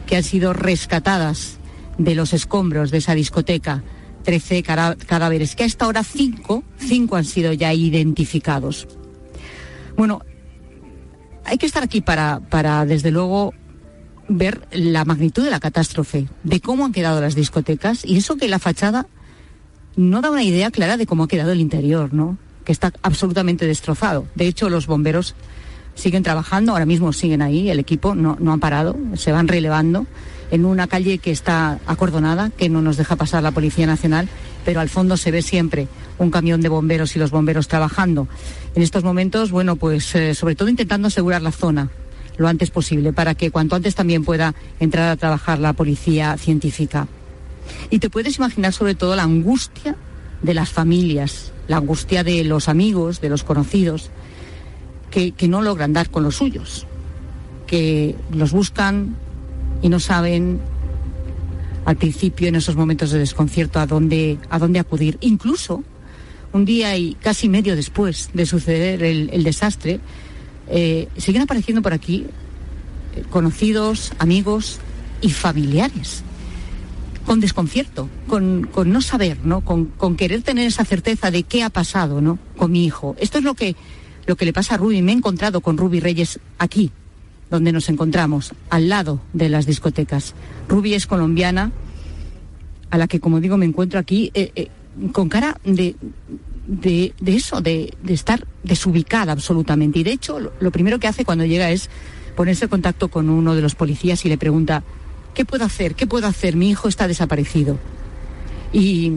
que 0.06 0.16
han 0.16 0.22
sido 0.22 0.52
rescatadas 0.52 1.56
de 1.96 2.14
los 2.14 2.34
escombros 2.34 2.90
de 2.90 2.98
esa 2.98 3.14
discoteca, 3.14 3.82
13 4.24 4.62
cadáveres, 4.62 5.56
que 5.56 5.64
hasta 5.64 5.86
ahora 5.86 6.04
cinco, 6.04 6.62
cinco 6.76 7.16
han 7.16 7.24
sido 7.24 7.54
ya 7.54 7.72
identificados. 7.72 8.86
Bueno, 9.96 10.20
hay 11.46 11.56
que 11.56 11.64
estar 11.64 11.82
aquí 11.82 12.02
para, 12.02 12.40
para 12.50 12.84
desde 12.84 13.10
luego, 13.10 13.54
ver 14.28 14.68
la 14.70 15.06
magnitud 15.06 15.42
de 15.42 15.50
la 15.50 15.58
catástrofe, 15.58 16.28
de 16.44 16.60
cómo 16.60 16.84
han 16.84 16.92
quedado 16.92 17.22
las 17.22 17.34
discotecas 17.34 18.04
y 18.04 18.18
eso 18.18 18.36
que 18.36 18.46
la 18.46 18.58
fachada 18.58 19.06
no 19.96 20.20
da 20.20 20.30
una 20.30 20.42
idea 20.42 20.70
clara 20.70 20.98
de 20.98 21.06
cómo 21.06 21.22
ha 21.22 21.28
quedado 21.28 21.52
el 21.52 21.60
interior, 21.60 22.12
¿no? 22.12 22.36
Que 22.66 22.72
está 22.72 22.92
absolutamente 23.00 23.66
destrozado. 23.66 24.26
De 24.34 24.46
hecho, 24.46 24.68
los 24.68 24.86
bomberos 24.86 25.34
siguen 25.94 26.22
trabajando, 26.22 26.72
ahora 26.72 26.86
mismo 26.86 27.12
siguen 27.12 27.42
ahí, 27.42 27.70
el 27.70 27.78
equipo 27.78 28.14
no, 28.14 28.36
no 28.40 28.52
han 28.52 28.60
parado, 28.60 28.96
se 29.14 29.32
van 29.32 29.48
relevando 29.48 30.06
en 30.50 30.64
una 30.64 30.86
calle 30.86 31.18
que 31.18 31.30
está 31.30 31.78
acordonada, 31.86 32.50
que 32.50 32.68
no 32.68 32.82
nos 32.82 32.96
deja 32.96 33.16
pasar 33.16 33.42
la 33.42 33.52
Policía 33.52 33.86
Nacional, 33.86 34.28
pero 34.64 34.80
al 34.80 34.88
fondo 34.88 35.16
se 35.16 35.30
ve 35.30 35.42
siempre 35.42 35.88
un 36.18 36.30
camión 36.30 36.60
de 36.60 36.68
bomberos 36.68 37.16
y 37.16 37.18
los 37.18 37.30
bomberos 37.30 37.68
trabajando. 37.68 38.28
En 38.74 38.82
estos 38.82 39.04
momentos, 39.04 39.50
bueno, 39.50 39.76
pues 39.76 40.14
eh, 40.14 40.34
sobre 40.34 40.54
todo 40.54 40.68
intentando 40.68 41.08
asegurar 41.08 41.42
la 41.42 41.52
zona, 41.52 41.90
lo 42.36 42.48
antes 42.48 42.70
posible 42.70 43.12
para 43.12 43.34
que 43.34 43.50
cuanto 43.50 43.76
antes 43.76 43.94
también 43.94 44.24
pueda 44.24 44.54
entrar 44.80 45.10
a 45.10 45.16
trabajar 45.16 45.58
la 45.58 45.72
policía 45.72 46.36
científica. 46.36 47.06
Y 47.90 47.98
te 47.98 48.10
puedes 48.10 48.38
imaginar 48.38 48.72
sobre 48.72 48.94
todo 48.94 49.14
la 49.14 49.22
angustia 49.22 49.96
de 50.42 50.54
las 50.54 50.70
familias, 50.70 51.52
la 51.68 51.76
angustia 51.76 52.24
de 52.24 52.42
los 52.44 52.68
amigos, 52.68 53.20
de 53.20 53.28
los 53.28 53.44
conocidos, 53.44 54.10
que, 55.10 55.34
no 55.48 55.62
logran 55.62 55.92
dar 55.92 56.10
con 56.10 56.22
los 56.22 56.36
suyos, 56.36 56.86
que 57.66 58.14
los 58.32 58.52
buscan 58.52 59.16
y 59.82 59.88
no 59.88 60.00
saben 60.00 60.60
al 61.84 61.96
principio 61.96 62.48
en 62.48 62.56
esos 62.56 62.76
momentos 62.76 63.10
de 63.10 63.18
desconcierto 63.18 63.80
a 63.80 63.86
dónde, 63.86 64.38
a 64.50 64.58
dónde 64.58 64.78
acudir. 64.78 65.18
Incluso 65.20 65.82
un 66.52 66.64
día 66.64 66.96
y 66.96 67.14
casi 67.14 67.48
medio 67.48 67.76
después 67.76 68.30
de 68.34 68.46
suceder 68.46 69.02
el, 69.02 69.30
el 69.32 69.44
desastre, 69.44 70.00
eh, 70.68 71.08
siguen 71.16 71.42
apareciendo 71.42 71.82
por 71.82 71.92
aquí 71.92 72.26
eh, 73.16 73.24
conocidos, 73.30 74.12
amigos 74.18 74.78
y 75.20 75.30
familiares 75.30 76.22
con 77.26 77.38
desconcierto, 77.38 78.08
con, 78.26 78.68
con 78.72 78.90
no 78.90 79.00
saber, 79.00 79.38
¿no? 79.44 79.60
Con, 79.60 79.86
con, 79.86 80.16
querer 80.16 80.42
tener 80.42 80.66
esa 80.66 80.84
certeza 80.84 81.30
de 81.30 81.44
qué 81.44 81.62
ha 81.62 81.70
pasado, 81.70 82.20
¿no? 82.20 82.38
Con 82.56 82.72
mi 82.72 82.84
hijo. 82.84 83.14
Esto 83.20 83.38
es 83.38 83.44
lo 83.44 83.54
que, 83.54 83.76
lo 84.26 84.36
que 84.36 84.44
le 84.44 84.52
pasa 84.52 84.74
a 84.74 84.78
Ruby. 84.78 85.02
Me 85.02 85.12
he 85.12 85.14
encontrado 85.16 85.60
con 85.60 85.76
Ruby 85.76 86.00
Reyes 86.00 86.40
aquí, 86.58 86.90
donde 87.50 87.72
nos 87.72 87.88
encontramos, 87.88 88.52
al 88.68 88.88
lado 88.88 89.20
de 89.32 89.48
las 89.48 89.66
discotecas. 89.66 90.34
Ruby 90.68 90.94
es 90.94 91.06
colombiana 91.06 91.72
a 92.90 92.98
la 92.98 93.08
que, 93.08 93.20
como 93.20 93.40
digo, 93.40 93.56
me 93.56 93.66
encuentro 93.66 93.98
aquí 93.98 94.30
eh, 94.34 94.52
eh, 94.54 94.68
con 95.12 95.28
cara 95.28 95.58
de, 95.64 95.94
de, 96.66 97.12
eso, 97.26 97.60
de, 97.60 97.94
de 98.02 98.14
estar 98.14 98.46
desubicada 98.62 99.32
absolutamente. 99.32 99.98
Y 99.98 100.02
de 100.04 100.12
hecho, 100.12 100.38
lo, 100.38 100.52
lo 100.60 100.70
primero 100.70 100.98
que 100.98 101.08
hace 101.08 101.24
cuando 101.24 101.44
llega 101.44 101.70
es 101.70 101.88
ponerse 102.36 102.66
en 102.66 102.70
contacto 102.70 103.08
con 103.08 103.28
uno 103.28 103.54
de 103.54 103.62
los 103.62 103.74
policías 103.74 104.24
y 104.24 104.28
le 104.28 104.38
pregunta, 104.38 104.82
¿qué 105.34 105.44
puedo 105.44 105.64
hacer? 105.64 105.94
¿Qué 105.94 106.06
puedo 106.06 106.26
hacer? 106.26 106.56
Mi 106.56 106.70
hijo 106.70 106.88
está 106.88 107.08
desaparecido. 107.08 107.78
Y, 108.72 109.12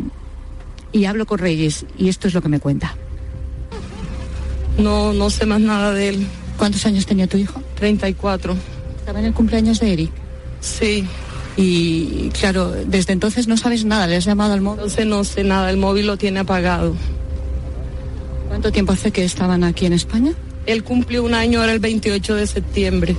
y 0.92 1.06
hablo 1.06 1.26
con 1.26 1.40
Reyes 1.40 1.86
y 1.98 2.10
esto 2.10 2.28
es 2.28 2.34
lo 2.34 2.42
que 2.42 2.50
me 2.50 2.60
cuenta. 2.60 2.96
No, 4.78 5.14
no 5.14 5.30
sé 5.30 5.46
más 5.46 5.62
nada 5.62 5.92
de 5.94 6.10
él. 6.10 6.28
¿Cuántos 6.58 6.86
años 6.86 7.06
tenía 7.06 7.28
tu 7.28 7.38
hijo? 7.38 7.62
34. 7.76 8.56
¿Estaba 9.00 9.20
en 9.20 9.26
el 9.26 9.34
cumpleaños 9.34 9.80
de 9.80 9.94
Eric? 9.94 10.12
Sí. 10.62 11.06
Y 11.56 12.30
claro, 12.30 12.72
desde 12.72 13.14
entonces 13.14 13.48
no 13.48 13.58
sabes 13.58 13.86
nada, 13.86 14.08
le 14.08 14.16
has 14.16 14.26
llamado 14.26 14.54
al 14.54 14.62
móvil. 14.62 14.80
Entonces 14.80 15.06
no 15.06 15.24
sé 15.24 15.44
nada, 15.44 15.70
el 15.70 15.78
móvil 15.78 16.08
lo 16.08 16.18
tiene 16.18 16.40
apagado. 16.40 16.96
¿Cuánto 18.48 18.72
tiempo 18.72 18.94
hace 18.94 19.12
que 19.12 19.24
estaban 19.24 19.64
aquí 19.64 19.86
en 19.86 19.94
España? 19.94 20.34
Él 20.66 20.84
cumplió 20.84 21.24
un 21.24 21.34
año 21.34 21.60
ahora 21.60 21.74
el 21.74 21.80
28 21.80 22.36
de 22.36 22.48
septiembre. 22.48 23.16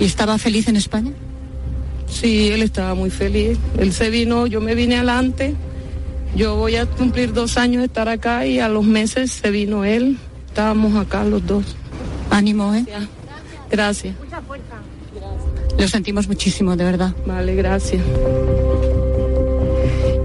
¿Y 0.00 0.04
estaba 0.04 0.38
feliz 0.38 0.68
en 0.68 0.76
España? 0.76 1.12
Sí, 2.08 2.48
él 2.48 2.62
estaba 2.62 2.94
muy 2.94 3.10
feliz. 3.10 3.58
Él 3.78 3.92
se 3.92 4.10
vino, 4.10 4.46
yo 4.46 4.60
me 4.60 4.74
vine 4.74 4.96
adelante. 4.96 5.54
Yo 6.34 6.56
voy 6.56 6.76
a 6.76 6.86
cumplir 6.86 7.32
dos 7.32 7.56
años 7.56 7.80
de 7.80 7.86
estar 7.86 8.08
acá 8.08 8.46
y 8.46 8.58
a 8.58 8.68
los 8.68 8.84
meses 8.84 9.32
se 9.32 9.50
vino 9.50 9.84
él. 9.84 10.18
Estábamos 10.56 10.96
acá 10.96 11.22
los 11.22 11.46
dos. 11.46 11.76
Ánimo, 12.30 12.72
¿eh? 12.72 12.86
Gracias. 13.70 14.14
Lo 15.78 15.86
sentimos 15.86 16.28
muchísimo, 16.28 16.74
de 16.76 16.84
verdad. 16.84 17.14
Vale, 17.26 17.54
gracias. 17.54 18.02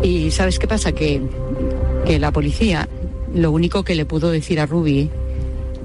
Y 0.02 0.32
¿sabes 0.32 0.58
qué 0.58 0.70
pasa? 0.70 0.94
Que, 0.94 1.22
que 2.06 2.18
la 2.18 2.32
policía 2.32 2.88
lo 3.36 3.52
único 3.52 3.84
que 3.84 3.94
le 3.94 4.06
pudo 4.06 4.32
decir 4.32 4.62
a 4.62 4.66
Ruby 4.66 5.10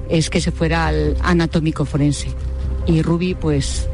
es 0.08 0.30
que 0.30 0.40
se 0.40 0.52
fuera 0.52 0.86
al 0.86 1.16
anatómico 1.24 1.84
forense. 1.84 2.28
Y 2.86 3.02
Ruby, 3.02 3.34
pues, 3.34 3.84